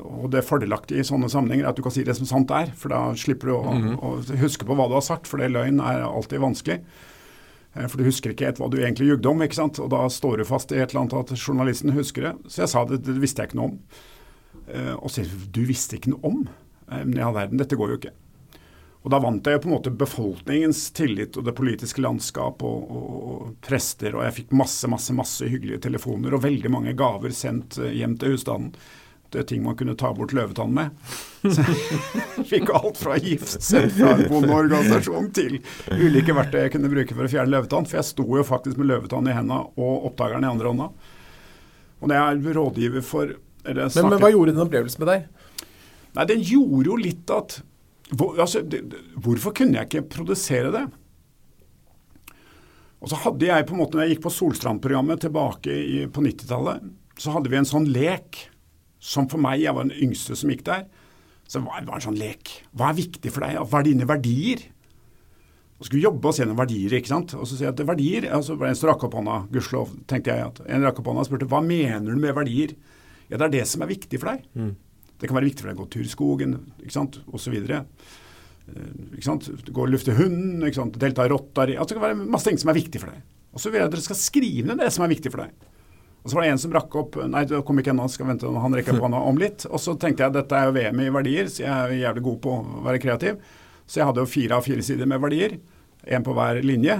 Og 0.00 0.30
det 0.32 0.46
fordelaktige 0.48 1.02
i 1.02 1.06
sånne 1.06 1.28
sammenhenger 1.32 1.66
er 1.66 1.70
at 1.72 1.78
du 1.78 1.84
kan 1.84 1.92
si 1.94 2.04
det 2.06 2.16
som 2.16 2.28
sant 2.28 2.52
er, 2.56 2.72
for 2.78 2.92
da 2.92 3.02
slipper 3.20 3.50
du 3.50 3.54
å, 3.54 3.62
mm 3.62 3.82
-hmm. 3.84 3.98
å 4.00 4.40
huske 4.40 4.64
på 4.64 4.74
hva 4.74 4.88
du 4.88 4.94
har 4.94 5.04
sagt, 5.04 5.28
for 5.28 5.38
det 5.38 5.52
løgn 5.52 5.80
er 5.80 6.08
alltid 6.08 6.40
vanskelig. 6.40 6.80
Eh, 7.74 7.86
for 7.86 7.98
du 7.98 8.04
husker 8.04 8.30
ikke 8.30 8.46
helt 8.46 8.58
hva 8.58 8.70
du 8.70 8.78
egentlig 8.78 9.08
jugde 9.08 9.28
om, 9.28 9.42
ikke 9.42 9.54
sant? 9.54 9.78
og 9.78 9.90
da 9.90 10.08
står 10.08 10.38
du 10.38 10.44
fast 10.44 10.72
i 10.72 10.76
et 10.76 10.90
eller 10.90 11.00
annet 11.00 11.30
at 11.32 11.36
journalisten 11.36 11.92
husker 11.92 12.22
det. 12.22 12.34
Så 12.48 12.62
jeg 12.62 12.68
sa 12.68 12.84
det, 12.84 13.04
det 13.04 13.20
visste 13.20 13.42
jeg 13.42 13.48
ikke 13.50 13.60
noe 13.60 13.68
om. 13.68 13.78
Eh, 14.68 14.94
og 14.94 15.10
så 15.10 15.22
du 15.52 15.64
visste 15.64 15.96
ikke 15.96 16.10
noe 16.10 16.24
om? 16.24 16.48
Men 16.88 17.18
i 17.18 17.20
all 17.20 17.34
verden, 17.34 17.58
dette 17.58 17.76
går 17.76 17.88
jo 17.88 17.96
ikke. 17.96 18.14
Og 19.08 19.12
Da 19.14 19.22
vant 19.24 19.46
jeg 19.48 19.56
jo 19.56 19.60
på 19.64 19.68
en 19.70 19.72
måte 19.72 19.90
befolkningens 19.96 20.82
tillit 20.92 21.36
og 21.40 21.46
det 21.46 21.54
politiske 21.56 22.02
landskap 22.04 22.60
og, 22.60 22.90
og, 22.92 23.12
og, 23.32 23.44
prester. 23.64 24.12
Og 24.12 24.26
jeg 24.26 24.34
fikk 24.42 24.50
masse 24.60 24.90
masse, 24.92 25.14
masse 25.16 25.46
hyggelige 25.48 25.80
telefoner 25.86 26.34
og 26.36 26.42
veldig 26.44 26.72
mange 26.74 26.92
gaver 26.92 27.32
sendt 27.32 27.78
eh, 27.80 27.94
hjem 27.96 28.18
til 28.20 28.34
husstanden. 28.34 28.74
Det 29.32 29.40
er 29.40 29.46
ting 29.48 29.62
man 29.64 29.78
kunne 29.80 29.94
ta 29.96 30.10
bort 30.12 30.34
løvetann 30.36 30.74
med. 30.76 30.92
Så 31.56 31.64
jeg 31.64 32.44
fikk 32.50 32.74
alt 32.76 33.00
fra 33.00 33.16
gift 33.16 33.64
sendt 33.64 33.96
fra 33.96 34.12
en 34.12 34.28
bondeorganisasjon 34.28 35.30
til 35.40 35.56
ulike 35.88 36.36
verktøy 36.36 36.60
jeg 36.66 36.74
kunne 36.76 36.92
bruke 36.92 37.16
for 37.16 37.24
å 37.24 37.32
fjerne 37.32 37.54
løvetann. 37.54 37.88
For 37.88 38.02
jeg 38.02 38.10
sto 38.10 38.28
jo 38.28 38.44
faktisk 38.44 38.76
med 38.76 38.90
løvetann 38.92 39.32
i 39.32 39.38
hendene 39.38 39.62
og 39.72 40.10
oppdageren 40.10 40.44
i 40.44 40.50
andre 40.52 40.74
hånda. 40.74 40.90
Og 41.96 42.12
når 42.12 42.20
jeg 42.20 42.28
er 42.28 42.60
rådgiver 42.60 43.08
for 43.08 43.36
men, 43.64 43.88
men 43.88 44.20
hva 44.20 44.28
gjorde 44.32 44.52
den 44.52 44.64
opplevelsen 44.68 45.00
med 45.02 45.12
deg? 45.14 45.66
Nei, 46.16 46.28
Den 46.28 46.44
gjorde 46.44 46.92
jo 46.92 47.00
litt 47.00 47.32
at 47.32 47.58
hvor, 48.16 48.38
altså, 48.40 48.62
det, 48.64 48.84
Hvorfor 49.20 49.52
kunne 49.56 49.76
jeg 49.80 49.88
ikke 49.90 50.08
produsere 50.16 50.72
det? 50.74 50.84
Og 52.98 53.10
så 53.10 53.18
hadde 53.22 53.46
jeg 53.46 53.66
på 53.66 53.76
en 53.76 53.82
måte, 53.82 53.98
når 53.98 54.06
jeg 54.06 54.16
gikk 54.16 54.24
på 54.26 54.34
Solstrand-programmet 54.34 55.20
tilbake 55.22 55.74
i, 55.74 55.98
på 56.10 56.22
90-tallet, 56.24 56.88
så 57.18 57.34
hadde 57.34 57.50
vi 57.50 57.58
en 57.60 57.68
sånn 57.68 57.86
lek 57.94 58.48
som 58.98 59.28
for 59.30 59.38
meg, 59.42 59.60
jeg 59.62 59.74
var 59.76 59.86
den 59.86 60.08
yngste 60.08 60.34
som 60.38 60.50
gikk 60.50 60.64
der, 60.66 60.88
så 61.48 61.62
var 61.64 61.84
det 61.84 61.94
en 61.94 62.04
sånn 62.08 62.18
lek. 62.18 62.50
Hva 62.76 62.90
er 62.90 62.98
viktig 62.98 63.30
for 63.32 63.46
deg? 63.46 63.60
Hva 63.70 63.80
er 63.80 63.86
dine 63.86 64.08
verdier? 64.08 64.64
Og 65.78 65.86
skulle 65.86 66.02
jobbe 66.02 66.28
oss 66.28 66.40
gjennom 66.42 66.58
verdier. 66.58 66.96
ikke 66.98 67.12
sant? 67.12 67.36
Og 67.38 67.46
så 67.46 67.54
sier 67.54 67.68
jeg 67.68 67.76
at 67.76 67.84
verdier, 67.86 68.26
altså 68.34 68.58
En 68.58 68.76
som 68.76 68.90
rakk 68.90 69.06
opp 69.06 69.14
hånda, 69.14 69.38
gudskjelov, 69.54 69.94
tenkte 70.10 70.34
jeg. 70.34 70.50
at 70.50 70.60
En 70.66 70.82
rakk 70.84 70.98
opp 70.98 71.12
hånda 71.12 71.22
og 71.22 71.30
spurte 71.30 71.48
hva 71.48 71.62
mener 71.62 72.10
du 72.10 72.18
med 72.18 72.34
verdier? 72.34 72.74
Ja, 73.30 73.38
det 73.38 73.46
er 73.46 73.54
det 73.60 73.64
som 73.70 73.84
er 73.84 73.92
viktig 73.92 74.18
for 74.18 74.32
deg. 74.32 74.44
Mm. 74.58 74.74
Det 75.18 75.28
kan 75.28 75.38
være 75.38 75.50
viktig 75.50 75.64
for 75.64 75.70
deg 75.70 75.78
å 75.78 75.82
gå 75.84 75.90
tur 75.94 76.06
i 76.06 76.12
skogen 76.12 76.56
osv. 77.34 77.56
Eh, 77.58 79.30
gå 79.72 79.82
og 79.82 79.90
lufte 79.90 80.14
hunden, 80.18 80.62
ikke 80.66 80.80
sant? 80.80 81.00
delta 81.00 81.26
i 81.26 81.32
Rotary 81.32 81.74
altså, 81.76 81.94
Det 81.94 82.00
kan 82.00 82.06
være 82.10 82.28
masse 82.28 82.50
ting 82.50 82.60
som 82.60 82.70
er 82.72 82.78
viktig 82.78 83.02
for 83.02 83.14
deg. 83.14 83.24
Og 83.56 83.62
så 83.62 83.72
vil 83.72 83.80
jeg 83.80 83.88
at 83.88 83.96
dere 83.96 84.04
skal 84.04 84.20
skrive 84.20 84.70
ned 84.70 84.84
det 84.84 84.92
som 84.94 85.06
er 85.06 85.12
viktig 85.14 85.32
for 85.32 85.46
deg. 85.46 85.68
Og 86.22 86.30
så 86.30 86.36
var 86.36 86.44
det 86.44 86.50
en 86.52 86.60
som 86.60 86.74
rakk 86.74 86.96
opp 87.00 87.16
Nei, 87.30 87.44
det 87.48 87.62
kom 87.66 87.78
ikke 87.80 87.94
ennå, 87.94 88.08
skal 88.12 88.28
vente, 88.28 88.50
han 88.50 88.74
rekker 88.76 88.98
på 88.98 89.06
hånda 89.06 89.22
om 89.30 89.38
litt. 89.40 89.64
Og 89.70 89.80
så 89.82 89.94
tenkte 89.98 90.26
jeg 90.26 90.36
dette 90.36 90.58
er 90.58 90.68
jo 90.68 90.76
VM 90.76 91.02
i 91.02 91.10
verdier, 91.14 91.50
så 91.50 91.64
jeg 91.64 91.72
er 91.72 91.94
jævlig 92.02 92.24
god 92.28 92.40
på 92.44 92.54
å 92.54 92.82
være 92.86 93.02
kreativ. 93.02 93.38
Så 93.88 94.02
jeg 94.02 94.10
hadde 94.10 94.24
jo 94.24 94.30
fire 94.30 94.58
av 94.58 94.66
fire 94.66 94.84
sider 94.84 95.08
med 95.08 95.22
verdier. 95.22 95.56
Én 96.04 96.26
på 96.26 96.34
hver 96.36 96.60
linje. 96.66 96.98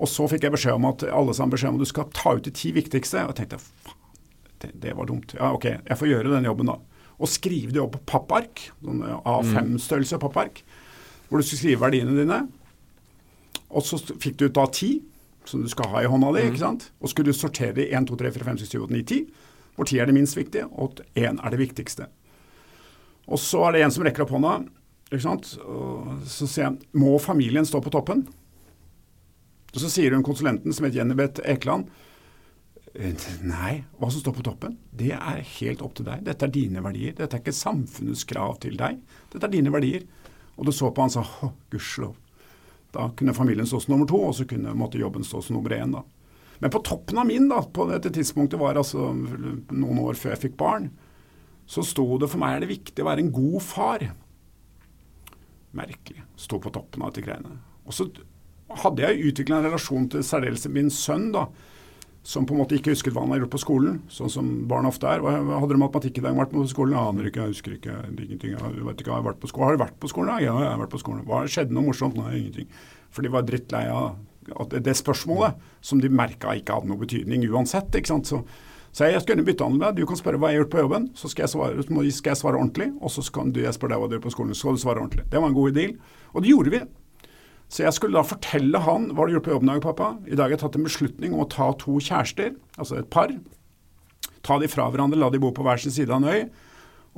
Og 0.00 0.08
så 0.08 0.24
fikk 0.32 0.46
jeg 0.46 0.54
beskjed 0.54 0.78
om 0.78 0.88
at 0.88 1.04
alle 1.12 1.34
sammen 1.36 1.52
beskjed 1.52 1.74
om 1.74 1.80
at 1.80 1.84
du 1.84 1.90
skal 1.90 2.08
ta 2.16 2.32
ut 2.38 2.46
de 2.46 2.52
ti 2.56 2.72
viktigste. 2.72 3.26
Og 3.26 3.34
jeg 3.34 3.42
tenkte 3.42 3.60
faen, 3.60 3.98
det, 4.60 4.94
var 4.96 5.08
dumt. 5.08 5.34
Ja, 5.36 5.52
OK, 5.56 5.66
jeg 5.72 5.98
får 6.00 6.08
gjøre 6.08 6.32
den 6.32 6.48
jobben, 6.48 6.72
da. 6.72 6.78
Og 7.20 7.28
skrive 7.28 7.74
det 7.74 7.82
opp 7.82 7.98
på 7.98 8.04
pappark. 8.16 8.70
Sånn 8.80 9.04
A5-størrelse 9.04 10.20
pappark 10.22 10.64
hvor 11.30 11.38
du 11.38 11.46
skulle 11.46 11.60
skrive 11.62 11.84
verdiene 11.84 12.16
dine. 12.18 12.40
Og 13.70 13.84
så 13.86 14.00
fikk 14.02 14.40
du 14.40 14.48
ut 14.48 14.56
da 14.58 14.64
ti, 14.74 14.96
som 15.46 15.62
du 15.62 15.70
skal 15.70 15.92
ha 15.92 16.02
i 16.02 16.10
hånda 16.10 16.32
di. 16.34 16.42
Mm. 16.42 16.50
ikke 16.50 16.62
sant? 16.64 16.88
Og 16.98 17.12
skulle 17.12 17.30
du 17.30 17.38
sortere 17.38 17.76
de 17.78 17.86
1, 17.86 18.08
2, 18.10 18.18
3, 18.18 18.32
4, 18.34 18.48
5, 18.50 18.58
6, 18.64 18.72
7, 18.74 18.80
8, 18.88 18.96
9, 18.96 19.04
10. 19.06 19.46
Hvor 19.76 19.86
10 19.86 20.02
er 20.02 20.10
det 20.10 20.16
minst 20.16 20.36
viktige, 20.36 20.66
og 20.74 20.98
1 21.14 21.38
er 21.38 21.54
det 21.54 21.60
viktigste. 21.60 22.10
Og 23.30 23.38
så 23.38 23.62
er 23.68 23.76
det 23.76 23.84
en 23.86 23.94
som 23.94 24.04
rekker 24.04 24.26
opp 24.26 24.34
hånda. 24.34 24.58
ikke 25.12 25.22
sant? 25.22 25.52
Og 25.62 26.26
så 26.26 26.50
sier 26.50 26.66
jeg 26.66 26.98
må 26.98 27.14
familien 27.22 27.66
stå 27.66 27.80
på 27.84 27.94
toppen? 27.94 28.26
Og 29.70 29.78
så 29.78 29.90
sier 29.92 30.16
hun 30.16 30.26
konsulenten, 30.26 30.74
som 30.74 30.84
heter 30.84 30.98
Jennybeth 30.98 31.46
Ekeland, 31.46 31.86
Nei, 32.90 33.84
hva 34.00 34.08
som 34.10 34.18
står 34.18 34.34
på 34.34 34.44
toppen, 34.48 34.74
det 34.90 35.12
er 35.14 35.44
helt 35.60 35.82
opp 35.84 35.94
til 35.94 36.08
deg. 36.08 36.24
Dette 36.26 36.48
er 36.48 36.54
dine 36.54 36.82
verdier. 36.82 37.14
Dette 37.14 37.38
er 37.38 37.42
ikke 37.44 37.54
samfunnets 37.54 38.24
krav 38.26 38.56
til 38.64 38.74
deg. 38.80 38.98
Dette 39.30 39.46
er 39.46 39.52
dine 39.52 39.70
verdier. 39.70 40.08
Og 40.58 40.66
du 40.66 40.72
så 40.74 40.90
på 40.90 41.04
han 41.04 41.12
sa 41.12 41.22
å, 41.22 41.52
gudskjelov. 41.70 42.16
Da 42.90 43.06
kunne 43.16 43.36
familien 43.36 43.68
stå 43.68 43.78
som 43.84 43.94
nummer 43.94 44.08
to, 44.10 44.18
og 44.18 44.34
så 44.34 44.46
kunne 44.50 44.74
måtte 44.74 44.98
jobben 44.98 45.22
stå 45.24 45.44
som 45.46 45.56
nummer 45.56 45.76
én. 45.76 45.94
da. 45.94 46.02
Men 46.58 46.74
på 46.74 46.82
toppen 46.84 47.20
av 47.22 47.28
min, 47.30 47.46
da, 47.48 47.62
på 47.62 47.86
dette 47.88 48.10
tidspunktet 48.12 48.58
var 48.60 48.76
altså 48.76 49.12
noen 49.14 50.02
år 50.02 50.18
før 50.18 50.34
jeg 50.34 50.42
fikk 50.48 50.58
barn, 50.60 50.90
så 51.70 51.86
sto 51.86 52.04
det 52.18 52.28
for 52.28 52.42
meg 52.42 52.56
er 52.56 52.64
det 52.64 52.74
viktig 52.74 53.04
å 53.04 53.06
være 53.06 53.22
en 53.22 53.32
god 53.32 53.62
far. 53.62 54.02
Merkelig. 55.78 56.26
Sto 56.34 56.58
på 56.58 56.74
toppen 56.74 57.06
av 57.06 57.14
dette 57.14 57.28
greiene. 57.28 57.60
Og 57.86 57.94
så 57.94 58.10
hadde 58.82 59.06
jeg 59.06 59.30
utvikla 59.30 59.60
en 59.60 59.70
relasjon 59.70 60.10
til 60.10 60.26
særdeles 60.26 60.66
min 60.74 60.90
sønn, 60.90 61.30
da 61.32 61.46
som 62.22 62.44
på 62.44 62.52
en 62.52 62.60
måte 62.60 62.76
ikke 62.76 62.92
husket 62.92 63.14
hva 63.16 63.22
han 63.24 63.32
har 63.32 63.40
gjort 63.42 63.54
på 63.54 63.62
skolen, 63.62 64.00
sånn 64.12 64.32
som 64.32 64.48
barn 64.68 64.88
ofte 64.88 65.08
er. 65.08 65.22
Hadde 65.24 65.72
du 65.72 65.80
matematikk 65.80 66.20
i 66.20 66.24
dag, 66.26 66.36
vært 66.36 66.52
på 66.52 66.64
skolen? 66.68 66.96
Jeg 66.96 67.12
aner 67.12 67.28
ikke, 67.30 67.46
jeg 67.46 67.54
husker 67.54 67.76
ikke. 67.78 67.94
jeg 67.96 68.40
jeg 68.50 68.58
har, 68.60 69.22
vært 69.24 69.40
på 69.40 69.48
skolen. 69.48 69.66
har 69.66 69.78
du 69.78 69.84
vært 69.84 70.00
på 70.02 70.10
skolen? 70.12 70.42
Ja, 70.44 70.56
jeg 70.60 70.68
har 70.68 70.82
vært 70.82 70.92
på 70.92 71.00
skolen. 71.00 71.24
Hva 71.28 71.46
skjedde 71.48 71.76
noe 71.76 71.88
morsomt? 71.88 72.18
Nei, 72.20 72.34
ingenting. 72.42 72.68
For 73.10 73.24
de 73.24 73.32
var 73.32 73.46
drittlei 73.48 73.86
av 73.88 74.18
det, 74.70 74.96
spørsmålet, 74.98 75.56
som 75.80 76.00
de 76.02 76.12
merka 76.12 76.52
ikke 76.58 76.76
hadde 76.76 76.90
noe 76.90 77.00
betydning 77.00 77.46
uansett. 77.48 77.88
ikke 77.96 78.12
sant? 78.12 78.28
Så, 78.28 78.42
så 78.92 79.08
jeg 79.08 79.24
skal 79.24 79.40
bytte 79.46 79.64
an 79.64 79.78
med 79.78 79.86
deg. 79.86 80.02
Du 80.02 80.10
kan 80.10 80.20
spørre 80.20 80.40
hva 80.40 80.52
jeg 80.52 80.60
har 80.60 80.64
gjort 80.66 80.74
på 80.76 80.84
jobben, 80.84 81.10
så 81.16 81.30
skal 81.30 81.46
jeg 81.46 81.54
svare, 81.54 81.88
skal 81.88 82.34
jeg 82.34 82.42
svare 82.42 82.60
ordentlig. 82.60 82.92
Og 83.00 83.16
så 83.16 83.24
kan 83.32 83.52
du, 83.54 83.62
jeg 83.64 83.76
spørre 83.76 83.96
deg 83.96 84.04
hva 84.04 84.10
du 84.10 84.18
gjør 84.18 84.26
på 84.28 84.36
skolen, 84.36 84.52
så 84.54 84.66
skal 84.66 84.76
du 84.76 84.84
svare 84.84 85.04
ordentlig. 85.04 85.24
Det 85.32 85.40
var 85.40 85.48
en 85.48 85.56
god 85.56 85.76
deal. 85.78 85.96
Og 86.34 86.44
det 86.44 86.52
gjorde 86.52 86.76
vi. 86.76 86.82
Så 87.70 87.84
jeg 87.84 87.94
skulle 87.94 88.18
da 88.18 88.26
fortelle 88.26 88.80
han 88.82 89.12
hva 89.12 89.22
har 89.22 89.30
du 89.30 89.36
gjort 89.36 89.46
på 89.46 89.52
jobben 89.54 89.68
i 89.68 89.74
dag, 89.76 89.84
pappa. 89.84 90.08
I 90.26 90.34
dag 90.34 90.48
har 90.48 90.56
jeg 90.56 90.62
tatt 90.64 90.78
en 90.80 90.88
beslutning 90.88 91.36
om 91.36 91.44
å 91.44 91.50
ta 91.50 91.68
to 91.78 92.00
kjærester, 92.02 92.56
altså 92.74 92.98
et 92.98 93.10
par. 93.14 93.30
Ta 94.46 94.56
de 94.58 94.70
fra 94.70 94.88
hverandre, 94.90 95.20
la 95.20 95.28
de 95.30 95.38
bo 95.42 95.52
på 95.54 95.62
hver 95.62 95.78
sin 95.78 95.94
side 95.94 96.10
av 96.10 96.18
en 96.18 96.32
øy. 96.34 96.48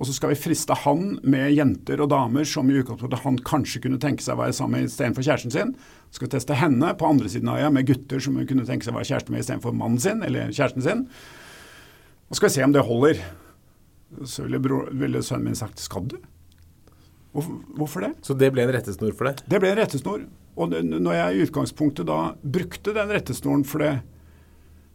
Og 0.01 0.09
så 0.09 0.15
skal 0.17 0.33
vi 0.33 0.41
friste 0.41 0.77
han 0.85 1.17
med 1.21 1.53
jenter 1.53 2.01
og 2.01 2.11
damer 2.13 2.47
som 2.49 2.69
i 2.69 2.77
utgangspunktet 2.81 3.25
han 3.25 3.39
kanskje 3.45 3.83
kunne 3.85 4.01
tenke 4.01 4.25
seg 4.25 4.37
å 4.37 4.41
være 4.41 4.57
sammen 4.57 4.81
med 4.81 4.89
istedenfor 4.89 5.25
kjæresten 5.25 5.53
sin. 5.53 5.73
Så 6.09 6.19
skal 6.19 6.29
vi 6.29 6.35
teste 6.35 6.57
henne 6.57 6.93
på 7.01 7.09
andre 7.09 7.33
siden 7.33 7.51
av 7.53 7.61
øya 7.61 7.71
med 7.73 7.89
gutter 7.89 8.21
som 8.25 8.37
hun 8.41 8.49
kunne 8.49 8.65
tenke 8.69 8.87
seg 8.87 8.95
å 8.95 8.99
være 8.99 9.11
kjæreste 9.11 9.35
med 9.35 9.45
istedenfor 9.45 9.77
mannen 9.77 10.01
sin 10.03 10.25
eller 10.25 10.53
kjæresten 10.53 10.85
sin. 10.85 11.07
Og 12.29 12.37
så 12.37 12.41
skal 12.41 12.49
vi 12.49 12.57
se 12.57 12.67
om 12.69 12.77
det 12.77 12.85
holder. 12.89 13.25
Så 14.29 14.47
ville, 14.47 14.61
bro, 14.65 14.85
ville 14.97 15.25
sønnen 15.25 15.51
min 15.51 15.61
sagt 15.61 15.81
skal 15.81 16.09
du? 16.09 16.17
Hvorfor, 17.33 18.05
det? 18.05 18.13
Så 18.25 18.37
det 18.37 18.51
ble 18.53 18.65
en 18.67 18.73
rettesnor 18.75 19.13
for 19.17 19.29
deg? 19.29 19.41
Det 19.49 19.61
ble 19.61 19.73
en 19.73 19.79
rettesnor. 19.81 20.25
Og 20.61 20.73
når 20.73 21.15
jeg 21.17 21.35
i 21.35 21.45
utgangspunktet 21.47 22.09
da 22.09 22.35
brukte 22.43 22.95
den 22.97 23.13
rettesnoren 23.15 23.65
for 23.65 23.85
det 23.85 23.93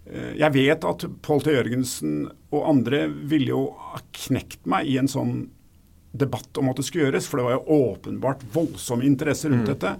eh, 0.05 0.33
Jeg 0.37 0.53
vet 0.53 0.85
at 0.85 1.05
Pål 1.25 1.45
T. 1.45 1.55
Jørgensen 1.55 2.27
og 2.53 2.67
andre 2.69 3.07
ville 3.09 3.53
jo 3.55 3.63
ha 3.89 4.01
knekt 4.27 4.67
meg 4.69 4.89
i 4.89 4.99
en 5.01 5.09
sånn 5.11 5.47
debatt 6.17 6.57
om 6.57 6.69
at 6.71 6.79
det 6.79 6.85
skulle 6.87 7.07
gjøres, 7.07 7.27
for 7.29 7.39
det 7.39 7.47
var 7.47 7.57
jo 7.57 7.81
åpenbart 7.91 8.45
voldsom 8.53 9.03
interesse 9.05 9.49
rundt 9.51 9.67
mm. 9.67 9.71
dette. 9.73 9.91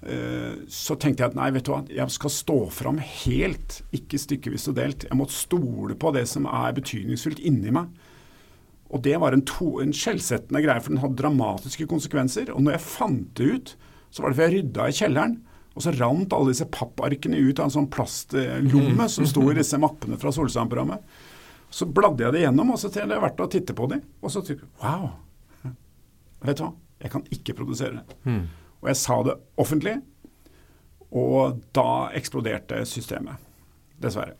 Eh, 0.00 0.54
så 0.72 0.96
tenkte 0.96 1.24
jeg 1.24 1.32
at 1.32 1.36
nei, 1.38 1.50
vet 1.54 1.66
du 1.66 1.74
hva, 1.74 1.82
jeg 1.92 2.14
skal 2.14 2.32
stå 2.34 2.58
fram 2.72 3.00
helt, 3.02 3.80
ikke 3.96 4.20
stykkevis 4.20 4.70
og 4.72 4.78
delt. 4.78 5.06
Jeg 5.10 5.18
måtte 5.18 5.36
stole 5.36 5.96
på 5.98 6.14
det 6.16 6.24
som 6.30 6.48
er 6.48 6.78
betydningsfullt 6.78 7.42
inni 7.46 7.74
meg. 7.74 7.90
Og 8.90 9.04
det 9.04 9.14
var 9.22 9.36
en, 9.36 9.44
to, 9.46 9.76
en 9.82 9.94
skjellsettende 9.94 10.64
greie, 10.64 10.82
for 10.82 10.94
den 10.94 11.02
hadde 11.02 11.20
dramatiske 11.20 11.86
konsekvenser. 11.90 12.50
Og 12.54 12.64
når 12.64 12.78
jeg 12.78 12.86
fant 12.88 13.28
det 13.38 13.50
ut, 13.54 13.74
så 14.10 14.22
var 14.22 14.32
det 14.32 14.38
for 14.38 14.46
jeg 14.46 14.56
rydda 14.56 14.88
i 14.90 14.96
kjelleren. 15.00 15.38
Og 15.78 15.84
så 15.84 15.92
rant 15.94 16.34
alle 16.34 16.50
disse 16.50 16.66
papparkene 16.66 17.38
ut 17.38 17.60
av 17.60 17.68
en 17.68 17.74
sånn 17.76 17.90
plastlomme 17.94 19.06
som 19.08 19.26
sto 19.28 19.44
i 19.52 19.56
disse 19.56 19.78
mappene 19.80 20.18
fra 20.20 20.32
Solsand-programmet. 20.34 21.04
Så 21.70 21.86
bladde 21.86 22.26
jeg 22.26 22.34
det 22.34 22.42
gjennom, 22.42 22.72
og 22.74 22.80
så 22.82 22.90
tenkte 22.90 23.14
jeg 23.14 23.22
verdt 23.22 23.42
å 23.44 23.50
titte 23.52 23.76
på 23.78 23.86
dem. 23.92 24.02
Og 24.20 24.34
så 24.34 24.42
tenkte 24.42 24.66
jeg 24.66 24.72
wow, 24.82 25.12
vet 26.42 26.58
du 26.58 26.64
hva, 26.66 26.72
jeg 27.00 27.14
kan 27.14 27.26
ikke 27.38 27.56
produsere 27.60 28.00
det. 28.00 28.18
Mm. 28.26 28.42
Og 28.80 28.90
jeg 28.90 28.98
sa 28.98 29.20
det 29.28 29.36
offentlig, 29.60 29.94
og 31.10 31.62
da 31.76 31.88
eksploderte 32.18 32.82
systemet. 32.88 33.38
Dessverre. 34.00 34.34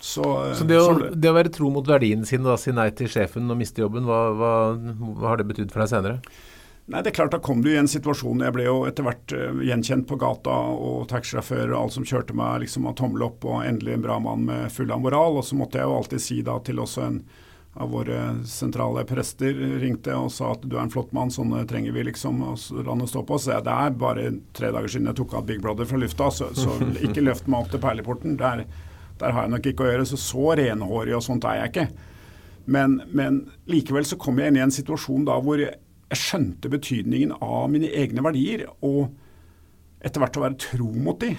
Så, 0.00 0.22
så, 0.54 0.64
det, 0.68 0.76
å, 0.78 0.92
det, 1.14 1.30
å, 1.30 1.34
være 1.34 1.50
tro 1.52 1.70
mot 1.72 1.86
verdiene 1.88 2.26
sine, 2.28 2.44
da, 2.46 2.58
si 2.60 2.74
nei 2.74 2.90
til 2.94 3.08
sjefen 3.10 3.48
og 3.50 3.58
miste 3.58 3.80
jobben, 3.80 4.04
hva, 4.06 4.20
hva, 4.36 4.52
hva 4.76 5.32
har 5.32 5.40
det 5.40 5.48
betydd 5.48 5.72
for 5.72 5.82
deg 5.82 5.90
senere? 5.90 6.36
Nei, 6.86 7.00
det 7.02 7.10
er 7.10 7.16
klart 7.18 7.34
Da 7.34 7.40
kom 7.42 7.64
du 7.64 7.72
i 7.72 7.78
en 7.80 7.90
situasjon 7.90 8.44
Jeg 8.46 8.54
ble 8.54 8.68
jo 8.68 8.76
etter 8.86 9.06
hvert 9.06 9.34
uh, 9.34 9.62
gjenkjent 9.66 10.06
på 10.06 10.18
gata, 10.22 10.54
og 10.76 11.08
taxisjåfører 11.10 11.74
og 11.74 11.80
alt 11.80 11.96
som 11.96 12.06
kjørte 12.06 12.36
meg, 12.36 12.60
liksom 12.62 12.86
av 12.86 12.94
tommel 13.00 13.26
opp, 13.26 13.42
og 13.46 13.64
endelig 13.66 13.96
en 13.96 14.06
bra 14.06 14.20
mann 14.22 14.46
med 14.46 14.70
full 14.72 14.92
av 14.94 15.02
moral. 15.02 15.40
Og 15.40 15.46
så 15.48 15.58
måtte 15.58 15.80
jeg 15.80 15.88
jo 15.88 15.98
alltid 15.98 16.22
si 16.22 16.38
da 16.46 16.60
til 16.62 16.82
også 16.82 17.04
en 17.08 17.20
av 17.76 17.90
våre 17.92 18.20
sentrale 18.48 19.02
prester 19.04 19.52
ringte 19.82 20.14
og 20.16 20.30
sa 20.32 20.54
at 20.54 20.62
du 20.64 20.78
er 20.78 20.86
en 20.86 20.92
flott 20.92 21.10
mann, 21.12 21.28
sånne 21.32 21.66
trenger 21.68 21.92
vi 21.92 22.06
liksom 22.08 22.38
å 22.46 22.54
stå 22.56 23.22
på. 23.28 23.36
Så 23.36 23.58
det 23.60 23.74
er 23.74 23.98
bare 24.00 24.30
tre 24.56 24.70
dager 24.72 24.88
siden 24.88 25.10
jeg 25.10 25.18
tok 25.18 25.34
av 25.36 25.44
Big 25.48 25.60
Brother 25.60 25.88
fra 25.88 26.00
lufta, 26.00 26.30
så, 26.32 26.48
så 26.56 26.78
ikke 27.04 27.24
løft 27.26 27.50
meg 27.50 27.66
opp 27.66 27.74
til 27.74 27.82
perleporten. 27.82 28.38
Der, 28.40 28.64
der, 29.20 29.34
har 29.34 29.44
jeg 29.44 29.52
nok 29.52 29.68
ikke 29.68 29.84
å 29.84 29.90
gjøre. 29.90 30.06
Så 30.08 30.20
så 30.22 30.54
renhårig 30.56 31.18
og 31.18 31.24
sånt 31.26 31.44
er 31.44 31.60
jeg 31.60 31.74
ikke. 31.74 31.88
Men, 32.72 33.00
men 33.12 33.42
likevel 33.70 34.08
så 34.08 34.16
kom 34.18 34.40
jeg 34.40 34.50
inn 34.50 34.62
i 34.62 34.64
en 34.64 34.74
situasjon 34.74 35.28
da 35.28 35.36
hvor 35.44 35.60
jeg 35.60 35.76
jeg 36.12 36.22
skjønte 36.22 36.70
betydningen 36.70 37.34
av 37.42 37.68
mine 37.72 37.90
egne 37.90 38.22
verdier, 38.22 38.66
og 38.86 39.10
etter 40.04 40.22
hvert 40.22 40.38
å 40.38 40.44
være 40.44 40.58
tro 40.62 40.90
mot 40.94 41.18
de. 41.22 41.32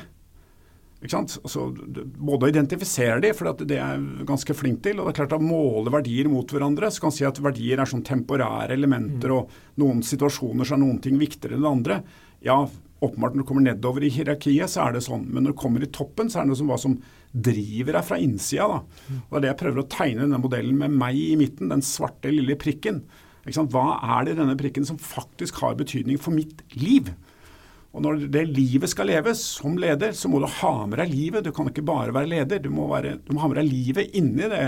Altså, 0.97 1.67
både 1.69 2.47
å 2.47 2.49
identifisere 2.49 3.21
de, 3.21 3.29
for 3.37 3.53
det 3.61 3.77
er 3.77 3.93
jeg 3.93 4.25
ganske 4.27 4.55
flink 4.57 4.81
til, 4.83 4.97
og 4.97 5.07
det 5.07 5.13
er 5.13 5.19
klart 5.19 5.35
å 5.37 5.45
måle 5.45 5.93
verdier 5.93 6.27
mot 6.31 6.49
hverandre. 6.51 6.89
Så 6.91 7.03
kan 7.03 7.13
man 7.13 7.17
si 7.19 7.27
at 7.27 7.41
verdier 7.43 7.79
er 7.79 7.89
sånn 7.89 8.03
temporære 8.07 8.73
elementer, 8.75 9.29
mm. 9.29 9.37
og 9.37 9.83
noen 9.83 10.01
situasjoner 10.03 10.67
så 10.67 10.75
er 10.75 10.81
noen 10.83 10.99
ting 11.03 11.19
viktigere 11.21 11.55
enn 11.55 11.67
det 11.67 11.71
andre. 11.71 11.99
Ja, 12.43 12.57
åpenbart 13.05 13.37
når 13.37 13.45
du 13.45 13.47
kommer 13.51 13.67
nedover 13.69 14.03
i 14.03 14.11
hierarkiet, 14.11 14.73
så 14.73 14.87
er 14.87 14.97
det 14.97 15.05
sånn. 15.05 15.29
Men 15.29 15.45
når 15.45 15.53
du 15.53 15.61
kommer 15.61 15.85
i 15.85 15.91
toppen, 15.93 16.33
så 16.33 16.41
er 16.41 16.47
det 16.47 16.51
noe 16.51 16.59
som 16.59 16.73
hva 16.73 16.81
som 16.81 16.97
driver 17.31 17.99
deg 17.99 18.09
fra 18.09 18.19
innsida. 18.23 18.67
Da. 18.73 19.07
Mm. 19.07 19.21
Og 19.21 19.29
det 19.29 19.37
er 19.37 19.45
det 19.45 19.53
jeg 19.53 19.61
prøver 19.61 19.83
å 19.83 19.89
tegne 19.93 20.25
denne 20.25 20.41
modellen 20.41 20.81
med 20.81 20.97
meg 20.97 21.21
i 21.21 21.37
midten, 21.39 21.69
den 21.71 21.85
svarte 21.85 22.33
lille 22.33 22.57
prikken. 22.59 23.03
Hva 23.47 23.87
er 24.17 24.25
det 24.25 24.35
i 24.35 24.39
denne 24.41 24.57
prikken 24.59 24.85
som 24.87 24.99
faktisk 24.99 25.61
har 25.63 25.77
betydning 25.79 26.19
for 26.19 26.35
mitt 26.35 26.63
liv? 26.75 27.13
Og 27.95 28.03
Når 28.03 28.27
det 28.29 28.43
livet 28.51 28.91
skal 28.91 29.09
leves 29.09 29.41
som 29.57 29.77
leder, 29.79 30.11
så 30.13 30.29
må 30.29 30.41
du 30.43 30.47
ha 30.59 30.73
med 30.85 30.99
deg 31.01 31.13
livet. 31.13 31.47
Du 31.47 31.53
kan 31.55 31.69
ikke 31.69 31.85
bare 31.87 32.13
være 32.13 32.29
leder, 32.29 32.59
du 32.61 32.69
må, 32.69 32.85
være, 32.91 33.15
du 33.25 33.33
må 33.33 33.41
ha 33.41 33.49
med 33.49 33.57
deg 33.61 33.71
livet 33.71 34.17
inni 34.17 34.49
det, 34.51 34.65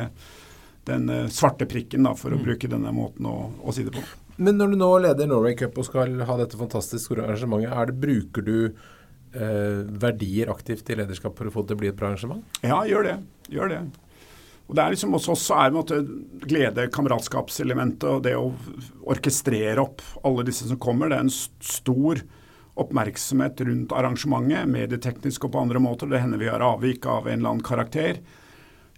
den 0.89 1.09
eh, 1.13 1.27
svarte 1.29 1.67
prikken, 1.69 2.07
da, 2.07 2.15
for 2.17 2.33
å 2.33 2.39
mm. 2.39 2.45
bruke 2.47 2.71
denne 2.71 2.93
måten 2.95 3.27
å, 3.29 3.35
å, 3.61 3.75
si 3.75 3.85
det 3.85 3.93
på. 3.93 4.01
Men 4.39 4.57
når 4.57 4.73
du 4.73 4.79
nå 4.79 4.89
leder 5.03 5.29
Norway 5.29 5.53
Cup 5.59 5.77
og 5.77 5.85
skal 5.85 6.15
ha 6.25 6.39
dette 6.39 6.57
fantastisk 6.57 7.05
store 7.05 7.27
arrangementet, 7.27 7.75
er 7.75 7.91
det, 7.91 7.97
bruker 8.01 8.47
du 8.47 8.55
eh, 8.65 9.83
verdier 10.01 10.49
aktivt 10.49 10.89
i 10.89 10.97
lederskap 10.97 11.37
for 11.37 11.51
å 11.51 11.53
få 11.53 11.65
det 11.65 11.73
til 11.73 11.77
å 11.77 11.83
bli 11.83 11.91
et 11.91 11.99
bra 11.99 12.09
arrangement? 12.09 12.61
Ja, 12.63 12.79
gjør 12.87 13.11
det. 13.11 13.17
Gjør 13.53 13.75
det. 13.75 13.83
Og 14.69 14.75
det 14.77 14.83
er 14.83 14.93
liksom 14.93 15.15
Hos 15.17 15.29
oss 15.33 15.47
er 15.49 15.73
det 15.73 15.99
glede, 16.45 16.89
kameratskapselementet 16.93 18.09
og 18.09 18.25
det 18.27 18.35
å 18.37 18.51
orkestrere 19.09 19.81
opp 19.81 20.03
alle 20.23 20.45
disse 20.45 20.67
som 20.69 20.77
kommer. 20.77 21.09
Det 21.09 21.17
er 21.17 21.25
en 21.25 21.33
stor 21.33 22.21
oppmerksomhet 22.79 23.63
rundt 23.65 23.95
arrangementet, 23.97 24.69
medieteknisk 24.69 25.47
og 25.47 25.55
på 25.55 25.63
andre 25.63 25.81
måter. 25.81 26.11
Det 26.11 26.21
hender 26.21 26.39
vi 26.39 26.51
har 26.51 26.63
avvik 26.63 27.09
av 27.09 27.27
en 27.27 27.39
eller 27.39 27.55
annen 27.55 27.65
karakter. 27.65 28.21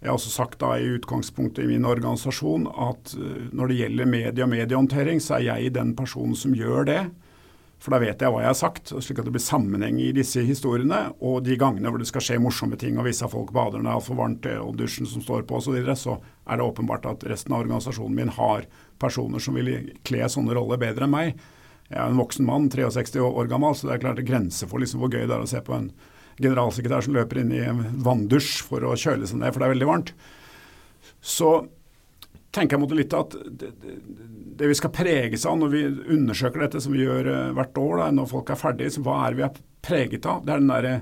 Jeg 0.01 0.09
har 0.09 0.17
også 0.17 0.33
sagt 0.33 0.59
da 0.59 0.73
i 0.75 0.91
utgangspunktet 0.97 1.63
i 1.63 1.69
min 1.69 1.85
organisasjon 1.85 2.67
at 2.67 3.13
eh, 3.15 3.49
når 3.53 3.71
det 3.71 3.79
gjelder 3.83 4.09
media 4.09 4.47
og 4.47 4.51
mediehåndtering, 4.51 5.21
så 5.21 5.37
er 5.37 5.47
jeg 5.51 5.75
den 5.77 5.95
personen 5.97 6.35
som 6.37 6.55
gjør 6.57 6.87
det. 6.89 7.01
For 7.81 7.93
da 7.93 7.97
vet 8.03 8.21
jeg 8.21 8.29
hva 8.29 8.43
jeg 8.43 8.51
har 8.51 8.57
sagt, 8.59 8.91
slik 8.93 9.19
at 9.23 9.25
det 9.25 9.33
blir 9.33 9.41
sammenheng 9.41 9.97
i 9.97 10.11
disse 10.13 10.43
historiene. 10.45 10.99
Og 11.25 11.39
de 11.41 11.55
gangene 11.57 11.89
hvor 11.89 12.01
det 12.01 12.09
skal 12.11 12.21
skje 12.21 12.37
morsomme 12.41 12.77
ting, 12.77 12.99
og 13.01 13.07
visse 13.07 13.25
folk 13.31 13.49
bader 13.55 13.81
når 13.81 13.87
det 13.87 13.89
er 13.89 13.97
altfor 13.97 14.19
varmt, 14.19 14.49
og 14.61 14.75
dusjen 14.77 15.09
som 15.09 15.23
står 15.25 15.47
på 15.49 15.57
osv., 15.57 15.79
så, 15.89 15.95
så 15.97 16.17
er 16.45 16.61
det 16.61 16.67
åpenbart 16.67 17.09
at 17.09 17.25
resten 17.31 17.55
av 17.55 17.63
organisasjonen 17.63 18.19
min 18.19 18.35
har 18.37 18.69
personer 19.01 19.41
som 19.41 19.57
vil 19.57 19.73
kle 20.05 20.29
sånne 20.29 20.53
roller 20.57 20.81
bedre 20.81 21.07
enn 21.07 21.15
meg. 21.15 21.33
Jeg 21.89 21.99
er 21.99 22.13
en 22.13 22.21
voksen 22.21 22.45
mann, 22.47 22.69
63 22.71 23.25
år 23.25 23.49
gammel, 23.51 23.73
så 23.75 23.89
det 23.89 23.97
er 23.97 24.05
klart 24.05 24.21
det 24.21 24.29
grenser 24.29 24.69
for 24.69 24.79
liksom 24.79 25.01
hvor 25.01 25.11
gøy 25.11 25.25
det 25.25 25.33
er 25.35 25.41
å 25.41 25.49
se 25.49 25.59
på 25.65 25.73
en 25.75 25.89
generalsekretær 26.41 27.03
som 27.03 27.17
løper 27.17 27.41
inn 27.41 27.51
i 27.57 27.65
en 27.65 27.81
vanndusj 28.05 28.61
for 28.69 28.85
å 28.85 28.93
kjøle 28.93 29.25
seg 29.27 29.41
ned, 29.41 29.51
for 29.51 29.59
det 29.59 29.67
er 29.67 29.73
veldig 29.73 29.89
varmt. 29.89 30.13
Så 31.17 31.49
tenker 32.51 32.75
jeg 32.75 32.83
mot 32.83 32.93
litt 32.95 33.15
at 33.15 33.35
det, 33.47 33.71
det, 33.79 34.67
vi 34.67 34.77
skal 34.77 34.93
preges 34.95 35.45
av 35.47 35.57
når 35.59 35.71
vi 35.73 35.85
undersøker 36.17 36.65
dette, 36.65 36.81
som 36.83 36.95
vi 36.95 37.05
gjør 37.05 37.29
uh, 37.31 37.55
hvert 37.57 37.79
år 37.81 38.03
da, 38.03 38.11
når 38.15 38.29
folk 38.33 38.51
er 38.51 38.59
ferdige, 38.59 38.93
så 38.95 39.03
hva 39.05 39.17
er 39.25 39.39
vi 39.39 39.47
er 39.47 39.63
preget 39.81 40.27
av? 40.29 40.43
Det 40.45 40.53
er 40.53 40.61
den 40.63 40.71
derre 40.71 40.95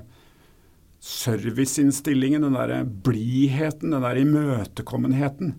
serviceinnstillingen, 1.00 2.44
den 2.44 2.56
derre 2.58 2.82
blidheten, 2.84 3.94
den 3.94 4.04
der 4.04 4.20
imøtekommenheten. 4.20 5.54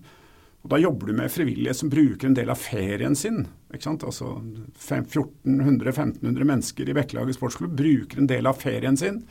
Og 0.62 0.70
Da 0.70 0.78
jobber 0.78 1.10
du 1.10 1.16
med 1.18 1.32
frivillige 1.34 1.74
som 1.74 1.90
bruker 1.90 2.30
en 2.30 2.38
del 2.38 2.52
av 2.54 2.60
ferien 2.62 3.16
sin. 3.18 3.48
ikke 3.74 3.88
sant? 3.88 4.04
Altså 4.06 4.36
1400-1500 4.78 6.46
mennesker 6.46 6.90
i 6.90 6.94
Bekkelaget 6.94 7.40
sportsklubb 7.40 7.74
bruker 7.78 8.22
en 8.22 8.30
del 8.30 8.50
av 8.50 8.62
ferien 8.62 8.98
sin 8.98 9.24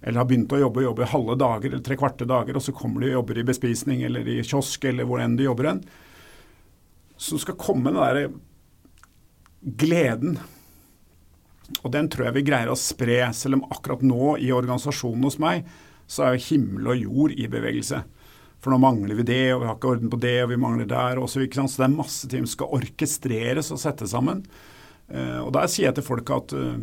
eller 0.00 0.20
har 0.20 0.28
begynt 0.28 0.52
å 0.52 0.60
jobbe, 0.60 0.84
jobbe 0.84 1.08
halve 1.10 1.36
dager 1.40 1.70
eller 1.70 1.84
tre 1.84 1.96
kvarte 1.98 2.28
dager, 2.28 2.58
og 2.58 2.64
så 2.64 2.74
kommer 2.76 3.02
de 3.02 3.12
og 3.12 3.20
jobber 3.20 3.40
i 3.40 3.46
bespisning 3.48 4.02
eller 4.06 4.28
i 4.28 4.42
kiosk 4.44 4.84
eller 4.88 5.08
hvor 5.08 5.22
enn 5.22 5.38
de 5.38 5.48
jobber 5.48 5.70
hen. 5.70 5.80
Så 7.16 7.40
skal 7.40 7.58
komme 7.60 7.90
den 7.90 8.00
derre 8.00 8.28
gleden. 9.60 10.36
Og 11.82 11.90
den 11.94 12.10
tror 12.12 12.28
jeg 12.28 12.36
vi 12.36 12.46
greier 12.46 12.70
å 12.70 12.78
spre, 12.78 13.18
selv 13.34 13.58
om 13.58 13.64
akkurat 13.72 14.04
nå 14.06 14.36
i 14.42 14.52
organisasjonen 14.54 15.26
hos 15.26 15.40
meg, 15.42 15.66
så 16.06 16.26
er 16.26 16.36
jo 16.36 16.44
himmel 16.52 16.92
og 16.92 17.00
jord 17.00 17.34
i 17.34 17.48
bevegelse. 17.50 18.04
For 18.62 18.72
nå 18.72 18.78
mangler 18.82 19.18
vi 19.18 19.26
det, 19.26 19.42
og 19.54 19.62
vi 19.62 19.68
har 19.68 19.76
ikke 19.78 19.90
orden 19.94 20.12
på 20.12 20.20
det, 20.22 20.36
og 20.44 20.52
vi 20.52 20.60
mangler 20.60 20.88
der 20.90 21.20
også. 21.22 21.42
Ikke 21.44 21.60
sant? 21.60 21.72
Så 21.72 21.82
det 21.82 21.88
er 21.88 21.96
masse 21.96 22.30
ting 22.30 22.46
som 22.46 22.52
skal 22.52 22.78
orkestreres 22.78 23.72
og 23.74 23.82
settes 23.82 24.14
sammen. 24.14 24.44
Uh, 25.10 25.42
og 25.44 25.52
der 25.54 25.68
sier 25.70 25.88
jeg 25.88 25.98
til 25.98 26.06
folk 26.06 26.30
at 26.34 26.54
uh, 26.56 26.78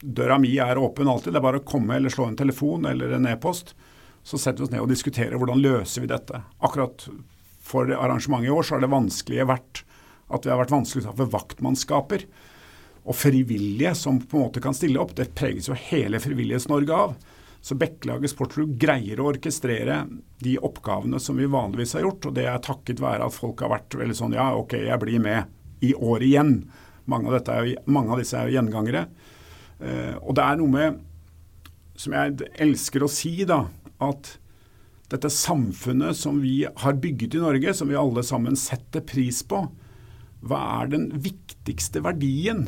døra 0.00 0.38
mi 0.40 0.52
er 0.60 0.80
åpen 0.80 1.08
alltid. 1.08 1.34
Det 1.34 1.40
er 1.40 1.46
bare 1.46 1.62
å 1.62 1.66
komme 1.68 1.96
eller 1.96 2.12
slå 2.12 2.28
en 2.30 2.38
telefon 2.38 2.88
eller 2.90 3.14
en 3.16 3.28
e-post. 3.30 3.74
Så 4.24 4.40
setter 4.40 4.62
vi 4.62 4.68
oss 4.68 4.72
ned 4.72 4.84
og 4.84 4.90
diskuterer 4.92 5.38
hvordan 5.40 5.62
løser 5.62 6.04
vi 6.04 6.10
dette. 6.10 6.40
Akkurat 6.64 7.06
for 7.64 7.88
arrangementet 7.88 8.48
i 8.48 8.54
år 8.54 8.64
så 8.64 8.76
har 8.76 8.84
det 8.84 8.92
vanskelige 8.92 9.48
vært 9.48 9.84
at 10.32 10.46
vi 10.46 10.52
har 10.52 10.60
vært 10.60 10.72
vanskelig 10.72 11.06
for 11.06 11.32
vaktmannskaper 11.32 12.26
og 13.04 13.16
frivillige 13.16 13.92
som 13.98 14.20
på 14.20 14.38
en 14.38 14.46
måte 14.46 14.62
kan 14.64 14.76
stille 14.76 15.00
opp. 15.00 15.12
Det 15.16 15.34
preges 15.36 15.68
jo 15.68 15.76
hele 15.90 16.20
Frivillighets-Norge 16.24 16.96
av. 16.96 17.16
Så 17.64 17.76
Bekkelaget 17.80 18.32
sportsklubb 18.32 18.74
greier 18.80 19.20
å 19.20 19.30
orkestrere 19.30 20.02
de 20.44 20.56
oppgavene 20.60 21.20
som 21.20 21.36
vi 21.40 21.48
vanligvis 21.48 21.94
har 21.96 22.04
gjort. 22.04 22.28
Og 22.28 22.34
det 22.36 22.44
er 22.48 22.64
takket 22.64 23.00
være 23.00 23.28
at 23.28 23.36
folk 23.36 23.64
har 23.64 23.72
vært 23.72 23.96
veldig 24.00 24.16
sånn 24.16 24.36
ja, 24.36 24.50
OK, 24.56 24.76
jeg 24.84 25.00
blir 25.00 25.22
med 25.24 25.84
i 25.84 25.94
år 25.96 26.24
igjen. 26.24 26.54
Mange 27.08 27.32
av, 27.32 27.40
er, 27.40 27.74
mange 27.84 28.12
av 28.12 28.20
disse 28.20 28.36
er 28.36 28.48
jo 28.48 28.58
gjengangere. 28.58 29.06
Eh, 29.80 30.14
og 30.20 30.36
det 30.36 30.44
er 30.44 30.60
noe 30.60 30.72
med, 30.72 31.00
som 31.98 32.14
jeg 32.16 32.50
elsker 32.62 33.04
å 33.04 33.10
si, 33.10 33.36
da, 33.48 33.64
at 34.02 34.36
dette 35.12 35.30
samfunnet 35.30 36.16
som 36.18 36.40
vi 36.42 36.64
har 36.64 37.00
bygget 37.00 37.36
i 37.38 37.42
Norge, 37.42 37.74
som 37.76 37.90
vi 37.90 37.98
alle 37.98 38.24
sammen 38.26 38.56
setter 38.58 39.04
pris 39.06 39.42
på, 39.46 39.62
hva 40.44 40.60
er 40.80 40.90
den 40.92 41.08
viktigste 41.24 42.02
verdien? 42.04 42.66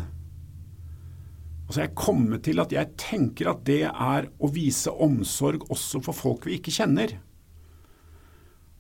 Altså 1.67 1.83
jeg 1.83 1.97
kommer 1.99 2.41
til 2.45 2.63
at 2.63 2.73
jeg 2.73 2.95
tenker 3.01 3.51
at 3.51 3.65
det 3.67 3.83
er 3.89 4.29
å 4.39 4.51
vise 4.55 4.93
omsorg 4.93 5.67
også 5.73 6.01
for 6.05 6.17
folk 6.17 6.47
vi 6.47 6.61
ikke 6.61 6.75
kjenner. 6.77 7.17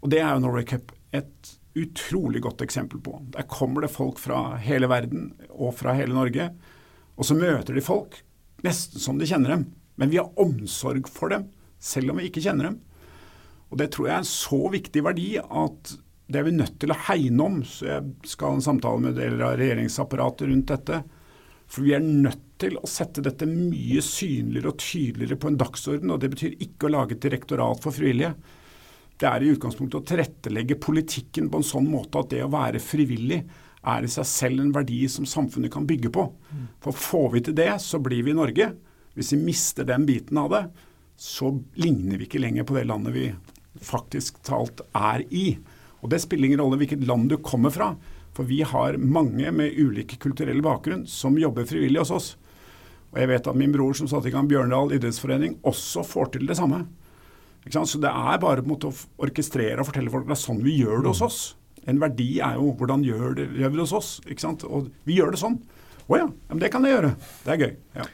Og 0.05 0.13
det 0.13 0.23
er 0.23 0.37
jo 0.37 0.45
Norway 0.45 0.67
Cup 0.69 0.95
et 1.17 1.57
utrolig 1.77 2.41
godt 2.45 2.63
eksempel 2.65 3.03
på. 3.03 3.19
Der 3.35 3.49
kommer 3.51 3.85
det 3.85 3.93
folk 3.93 4.21
fra 4.23 4.55
hele 4.63 4.89
verden 4.89 5.33
og 5.51 5.75
fra 5.77 5.97
hele 5.99 6.15
Norge. 6.17 6.53
Og 7.17 7.29
så 7.29 7.37
møter 7.37 7.77
de 7.77 7.85
folk 7.85 8.21
nesten 8.67 9.03
som 9.03 9.21
de 9.21 9.29
kjenner 9.29 9.55
dem. 9.55 9.67
Men 9.97 10.13
vi 10.13 10.21
har 10.21 10.33
omsorg 10.41 11.09
for 11.09 11.33
dem, 11.33 11.49
selv 11.81 12.13
om 12.13 12.21
vi 12.21 12.29
ikke 12.29 12.45
kjenner 12.45 12.71
dem. 12.71 12.81
Og 13.73 13.79
Det 13.81 13.91
tror 13.93 14.09
jeg 14.09 14.15
er 14.15 14.25
en 14.25 14.29
så 14.31 14.61
viktig 14.73 15.03
verdi 15.05 15.31
at 15.41 15.97
det 16.27 16.41
er 16.41 16.47
vi 16.49 16.57
nødt 16.57 16.79
til 16.83 16.93
å 16.93 16.99
hegne 17.07 17.47
om. 17.47 17.61
Så 17.67 17.89
jeg 17.89 18.31
skal 18.31 18.53
ha 18.53 18.59
en 18.59 18.67
samtale 18.67 19.03
med 19.03 19.17
deler 19.19 19.47
av 19.49 19.57
regjeringsapparatet 19.61 20.51
rundt 20.51 20.73
dette. 20.73 21.01
For 21.67 21.87
vi 21.87 21.95
er 21.97 22.05
nødt 22.05 22.45
til 22.63 22.79
å 22.79 22.89
sette 22.89 23.25
dette 23.25 23.49
mye 23.49 24.03
synligere 24.05 24.73
og 24.73 24.81
tydeligere 24.81 25.39
på 25.41 25.51
en 25.51 25.59
dagsorden. 25.61 26.13
Og 26.15 26.23
det 26.23 26.31
betyr 26.35 26.57
ikke 26.67 26.89
å 26.89 26.95
lage 26.95 27.17
et 27.17 27.27
direktorat 27.27 27.83
for 27.83 27.95
frivillige. 27.95 28.35
Det 29.17 29.29
er 29.29 29.43
i 29.43 29.53
utgangspunktet 29.55 30.03
å 30.03 30.07
tilrettelegge 30.11 30.79
politikken 30.83 31.49
på 31.51 31.63
en 31.63 31.67
sånn 31.67 31.87
måte 31.89 32.21
at 32.21 32.35
det 32.35 32.43
å 32.45 32.53
være 32.53 32.83
frivillig 32.85 33.41
er 33.87 34.05
i 34.05 34.11
seg 34.11 34.27
selv 34.29 34.63
en 34.63 34.75
verdi 34.75 35.05
som 35.11 35.29
samfunnet 35.29 35.73
kan 35.73 35.87
bygge 35.87 36.11
på. 36.15 36.27
For 36.83 36.93
får 36.93 37.31
vi 37.33 37.45
til 37.47 37.57
det, 37.59 37.71
så 37.83 38.01
blir 38.03 38.25
vi 38.27 38.35
i 38.35 38.39
Norge. 38.39 38.73
Hvis 39.17 39.33
vi 39.33 39.41
mister 39.47 39.87
den 39.89 40.07
biten 40.09 40.39
av 40.39 40.51
det, 40.53 40.65
så 41.17 41.53
ligner 41.81 42.19
vi 42.19 42.27
ikke 42.29 42.43
lenger 42.43 42.67
på 42.69 42.77
det 42.77 42.85
landet 42.91 43.15
vi 43.15 43.31
faktisk 43.81 44.43
talt 44.45 44.83
er 44.93 45.25
i. 45.31 45.57
Og 46.05 46.11
det 46.13 46.21
spiller 46.23 46.51
ingen 46.51 46.61
rolle 46.61 46.79
hvilket 46.81 47.07
land 47.09 47.31
du 47.33 47.39
kommer 47.39 47.73
fra. 47.73 47.95
For 48.37 48.45
vi 48.45 48.61
har 48.69 48.99
mange 49.01 49.51
med 49.51 49.79
ulik 49.81 50.19
kulturell 50.21 50.61
bakgrunn 50.65 51.07
som 51.09 51.39
jobber 51.41 51.65
frivillig 51.69 52.03
hos 52.03 52.13
oss. 52.13 52.29
Og 53.15 53.23
jeg 53.23 53.31
vet 53.31 53.49
at 53.49 53.57
min 53.57 53.73
bror 53.73 53.97
som 53.97 54.09
satte 54.11 54.29
i 54.29 54.35
gang 54.35 54.49
Bjørndal 54.51 54.93
idrettsforening, 54.93 55.57
også 55.65 56.05
får 56.05 56.35
til 56.35 56.45
det 56.49 56.59
samme. 56.59 56.85
Så 57.73 57.99
det 57.99 58.11
er 58.13 58.43
bare 58.43 58.61
på 58.61 58.69
en 58.69 58.75
måte 58.75 58.91
å 58.91 59.25
orkestrere 59.25 59.81
og 59.81 59.89
fortelle 59.89 60.13
folk 60.13 60.27
at 60.27 60.35
det 60.35 60.37
er 60.37 60.45
sånn 60.45 60.61
vi 60.63 60.77
gjør 60.83 61.01
det 61.03 61.15
hos 61.15 61.25
oss. 61.25 61.41
En 61.87 62.03
verdi 62.03 62.29
er 62.43 62.59
jo 62.59 62.73
hvordan 62.79 63.05
gjør, 63.07 63.35
det, 63.39 63.49
gjør 63.55 63.73
vi 63.73 63.79
det 63.79 63.85
hos 63.87 63.97
oss? 63.97 64.13
ikke 64.27 64.43
sant? 64.43 64.67
Og 64.67 64.91
vi 65.07 65.19
gjør 65.21 65.35
det 65.35 65.43
sånn. 65.43 65.61
Å 66.07 66.19
ja, 66.21 66.27
men 66.53 66.61
det 66.63 66.69
kan 66.71 66.85
jeg 66.87 66.95
gjøre. 66.95 67.09
Det 67.43 67.53
er 67.55 67.63
gøy. 67.65 67.73
ja. 67.99 68.05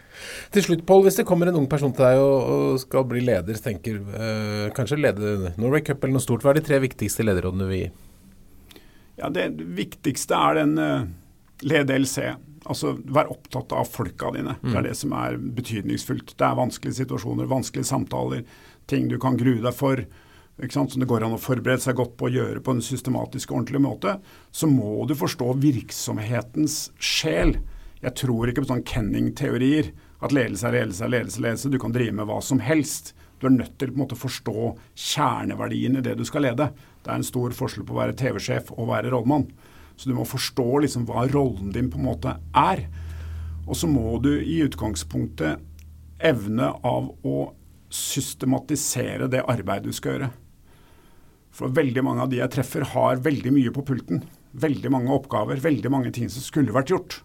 Til 0.54 0.64
slutt, 0.64 0.84
Pål, 0.88 1.02
hvis 1.06 1.18
det 1.20 1.26
kommer 1.28 1.48
en 1.48 1.58
ung 1.60 1.66
person 1.68 1.92
til 1.92 2.06
deg 2.06 2.20
og, 2.20 2.36
og 2.54 2.78
skal 2.80 3.04
bli 3.08 3.20
leder, 3.24 3.58
tenker 3.60 3.98
øh, 4.00 4.70
kanskje 4.76 5.00
lede 5.00 5.52
Norway 5.60 5.84
Cup 5.84 6.04
eller 6.04 6.16
noe 6.16 6.24
stort, 6.24 6.44
hva 6.44 6.54
er 6.54 6.60
de 6.60 6.64
tre 6.68 6.78
viktigste 6.84 7.26
lederrådene 7.26 7.68
vi 7.68 7.82
gir? 7.82 7.92
Ja, 9.20 9.28
Det 9.28 9.50
viktigste 9.76 10.38
er 10.38 10.62
den 10.62 10.72
uh, 10.80 11.04
lede 11.68 11.98
LC. 12.00 12.32
Altså 12.62 12.94
vær 13.04 13.28
opptatt 13.32 13.74
av 13.76 13.90
folka 13.90 14.30
dine. 14.34 14.56
Mm. 14.62 14.70
Det 14.70 14.72
er 14.72 14.80
mm. 14.80 14.88
det 14.88 14.96
som 14.98 15.14
er 15.18 15.38
betydningsfullt. 15.60 16.36
Det 16.38 16.48
er 16.48 16.58
vanskelige 16.58 17.02
situasjoner, 17.02 17.50
vanskelige 17.50 17.90
samtaler, 17.90 18.46
ting 18.88 19.10
du 19.10 19.18
kan 19.20 19.36
grue 19.36 19.60
deg 19.60 19.76
for 19.76 20.00
som 20.70 21.00
det 21.00 21.08
går 21.08 21.24
an 21.24 21.34
å 21.34 21.40
forberede 21.40 21.82
seg 21.82 21.96
godt 21.96 22.16
på 22.20 22.28
å 22.28 22.32
gjøre 22.32 22.60
på 22.62 22.74
en 22.74 22.82
systematisk 22.84 23.50
og 23.50 23.62
ordentlig 23.62 23.80
måte, 23.82 24.16
så 24.52 24.68
må 24.68 25.06
du 25.08 25.14
forstå 25.16 25.54
virksomhetens 25.62 26.92
sjel. 27.00 27.56
Jeg 28.02 28.14
tror 28.18 28.50
ikke 28.50 28.64
på 28.64 28.70
sånne 28.70 28.86
Kenning-teorier. 28.86 29.92
At 30.22 30.34
ledelse 30.34 30.68
er 30.68 30.76
ledelse 30.76 31.04
er 31.06 31.10
ledelse, 31.10 31.42
ledelse. 31.42 31.70
Du 31.72 31.78
kan 31.82 31.94
drive 31.94 32.14
med 32.14 32.28
hva 32.28 32.38
som 32.44 32.60
helst. 32.62 33.14
Du 33.40 33.48
er 33.48 33.54
nødt 33.56 33.74
til 33.78 33.90
på 33.90 33.96
en 33.96 34.02
måte, 34.04 34.18
forstå 34.18 34.68
kjerneverdien 34.94 35.98
i 35.98 36.04
det 36.04 36.14
du 36.18 36.24
skal 36.28 36.46
lede. 36.46 36.68
Det 37.02 37.10
er 37.10 37.18
en 37.18 37.26
stor 37.26 37.54
forskjell 37.56 37.86
på 37.88 37.96
å 37.96 38.02
være 38.02 38.18
TV-sjef 38.18 38.70
og 38.76 38.90
være 38.92 39.10
rådmann. 39.10 39.48
Så 39.96 40.10
du 40.10 40.14
må 40.14 40.26
forstå 40.26 40.68
liksom 40.84 41.08
hva 41.08 41.24
rollen 41.30 41.72
din 41.74 41.90
på 41.90 41.98
en 41.98 42.06
måte 42.06 42.36
er. 42.58 42.84
Og 43.66 43.78
så 43.78 43.90
må 43.90 44.18
du 44.22 44.34
i 44.36 44.60
utgangspunktet 44.66 45.62
evne 46.22 46.70
av 46.86 47.10
å 47.26 47.36
systematisere 47.92 49.28
det 49.30 49.42
arbeidet 49.42 49.90
du 49.90 49.96
skal 49.96 50.16
gjøre. 50.16 50.30
For 51.52 51.72
veldig 51.72 52.04
mange 52.04 52.24
av 52.24 52.30
de 52.32 52.40
jeg 52.40 52.52
treffer, 52.54 52.86
har 52.94 53.20
veldig 53.24 53.52
mye 53.52 53.72
på 53.74 53.84
pulten. 53.92 54.22
Veldig 54.52 54.92
mange 54.92 55.12
oppgaver, 55.12 55.60
veldig 55.60 55.92
mange 55.92 56.12
ting 56.14 56.30
som 56.32 56.44
skulle 56.44 56.74
vært 56.74 56.92
gjort. 56.92 57.18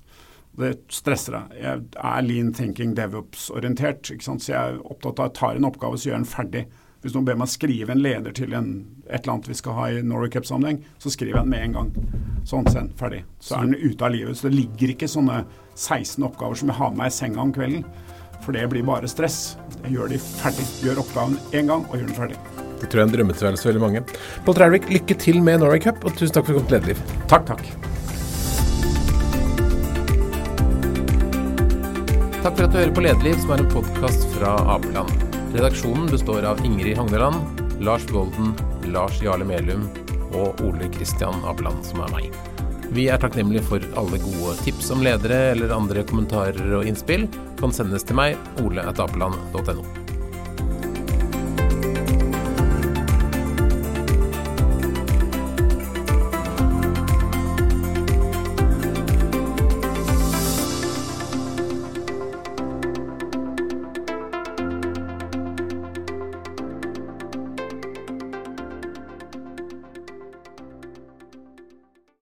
Det 0.58 0.74
stresser 0.92 1.38
deg. 1.38 1.56
Jeg 1.62 1.86
er 2.02 2.26
lean 2.26 2.52
thinking 2.56 2.96
devops-orientert. 2.98 4.10
Så 4.18 4.36
jeg 4.50 4.58
er 4.58 4.82
opptatt 4.84 5.22
av 5.22 5.30
å 5.30 5.36
ta 5.38 5.54
en 5.54 5.68
oppgave, 5.70 6.00
så 6.00 6.10
gjør 6.10 6.20
den 6.20 6.30
ferdig. 6.30 6.66
Hvis 7.06 7.14
noen 7.14 7.28
ber 7.28 7.38
meg 7.38 7.52
skrive 7.52 7.94
en 7.94 8.02
leder 8.02 8.34
til 8.36 8.56
en, 8.58 8.72
et 9.06 9.22
eller 9.22 9.36
annet 9.36 9.52
vi 9.52 9.58
skal 9.60 9.78
ha 9.78 9.88
i 9.94 10.02
Norway 10.02 10.34
Cup-sammenheng, 10.34 10.82
så 10.98 11.14
skriver 11.14 11.38
jeg 11.38 11.46
den 11.46 11.54
med 11.54 11.66
en 11.68 11.78
gang. 11.78 12.12
Sånn, 12.50 12.68
send, 12.74 12.96
ferdig. 13.00 13.22
Så 13.40 13.60
er 13.60 13.70
den 13.70 13.78
ute 13.78 14.10
av 14.10 14.16
livet. 14.18 14.40
Så 14.40 14.50
det 14.50 14.58
ligger 14.58 14.96
ikke 14.96 15.12
sånne 15.14 15.44
16 15.78 16.26
oppgaver 16.26 16.60
som 16.60 16.74
jeg 16.74 16.82
har 16.82 16.94
med 16.94 17.04
meg 17.06 17.14
i 17.14 17.20
senga 17.22 17.44
om 17.46 17.56
kvelden. 17.56 17.86
For 18.42 18.58
det 18.58 18.66
blir 18.74 18.86
bare 18.88 19.10
stress. 19.12 19.58
Jeg 19.84 20.00
gjør 20.00 20.16
de 20.16 20.24
ferdig. 20.26 20.72
Gjør 20.84 21.04
oppgaven 21.06 21.38
én 21.54 21.70
gang 21.70 21.86
og 21.86 22.00
gjør 22.00 22.10
den 22.10 22.18
ferdig. 22.18 22.57
Det 22.78 22.88
tror 22.88 23.02
jeg 23.02 23.06
er 23.06 23.10
en 23.10 23.18
drømmetilværelse 23.18 23.66
for 23.66 23.74
veldig 23.74 23.84
mange. 23.84 24.06
Pål 24.46 24.58
Trælvik, 24.60 24.90
lykke 24.94 25.20
til 25.20 25.44
med 25.44 25.62
Norway 25.64 25.82
Cup, 25.84 26.04
og 26.06 26.16
tusen 26.18 26.38
takk 26.38 26.50
for 26.50 26.60
godt 26.62 26.78
lederliv. 26.78 27.06
Takk, 27.28 27.48
takk. 27.50 27.66
Takk 32.48 32.54
for 32.56 32.64
at 32.64 32.72
du 32.72 32.78
hører 32.80 32.94
på 32.96 33.02
Lederliv, 33.04 33.40
som 33.44 33.50
er 33.52 33.60
en 33.60 33.72
podkast 33.74 34.22
fra 34.38 34.54
Apeland. 34.78 35.10
Redaksjonen 35.52 36.06
består 36.08 36.46
av 36.48 36.62
Ingrid 36.64 36.96
Hagneland, 36.96 37.60
Lars 37.84 38.06
Golden, 38.08 38.54
Lars 38.94 39.20
Jarle 39.20 39.44
Melum 39.48 39.90
og 40.32 40.62
Ole 40.64 40.88
Kristian 40.96 41.44
Apeland, 41.44 41.84
som 41.84 42.06
er 42.06 42.14
meg. 42.16 42.32
Vi 42.96 43.10
er 43.12 43.20
takknemlige 43.20 43.68
for 43.68 43.84
alle 44.00 44.24
gode 44.24 44.56
tips 44.64 44.94
om 44.96 45.04
ledere 45.04 45.50
eller 45.52 45.76
andre 45.76 46.08
kommentarer 46.08 46.80
og 46.80 46.88
innspill. 46.88 47.28
Kan 47.60 47.76
sendes 47.76 48.08
til 48.08 48.16
meg, 48.16 48.40
ole.apeland.no. 48.64 50.07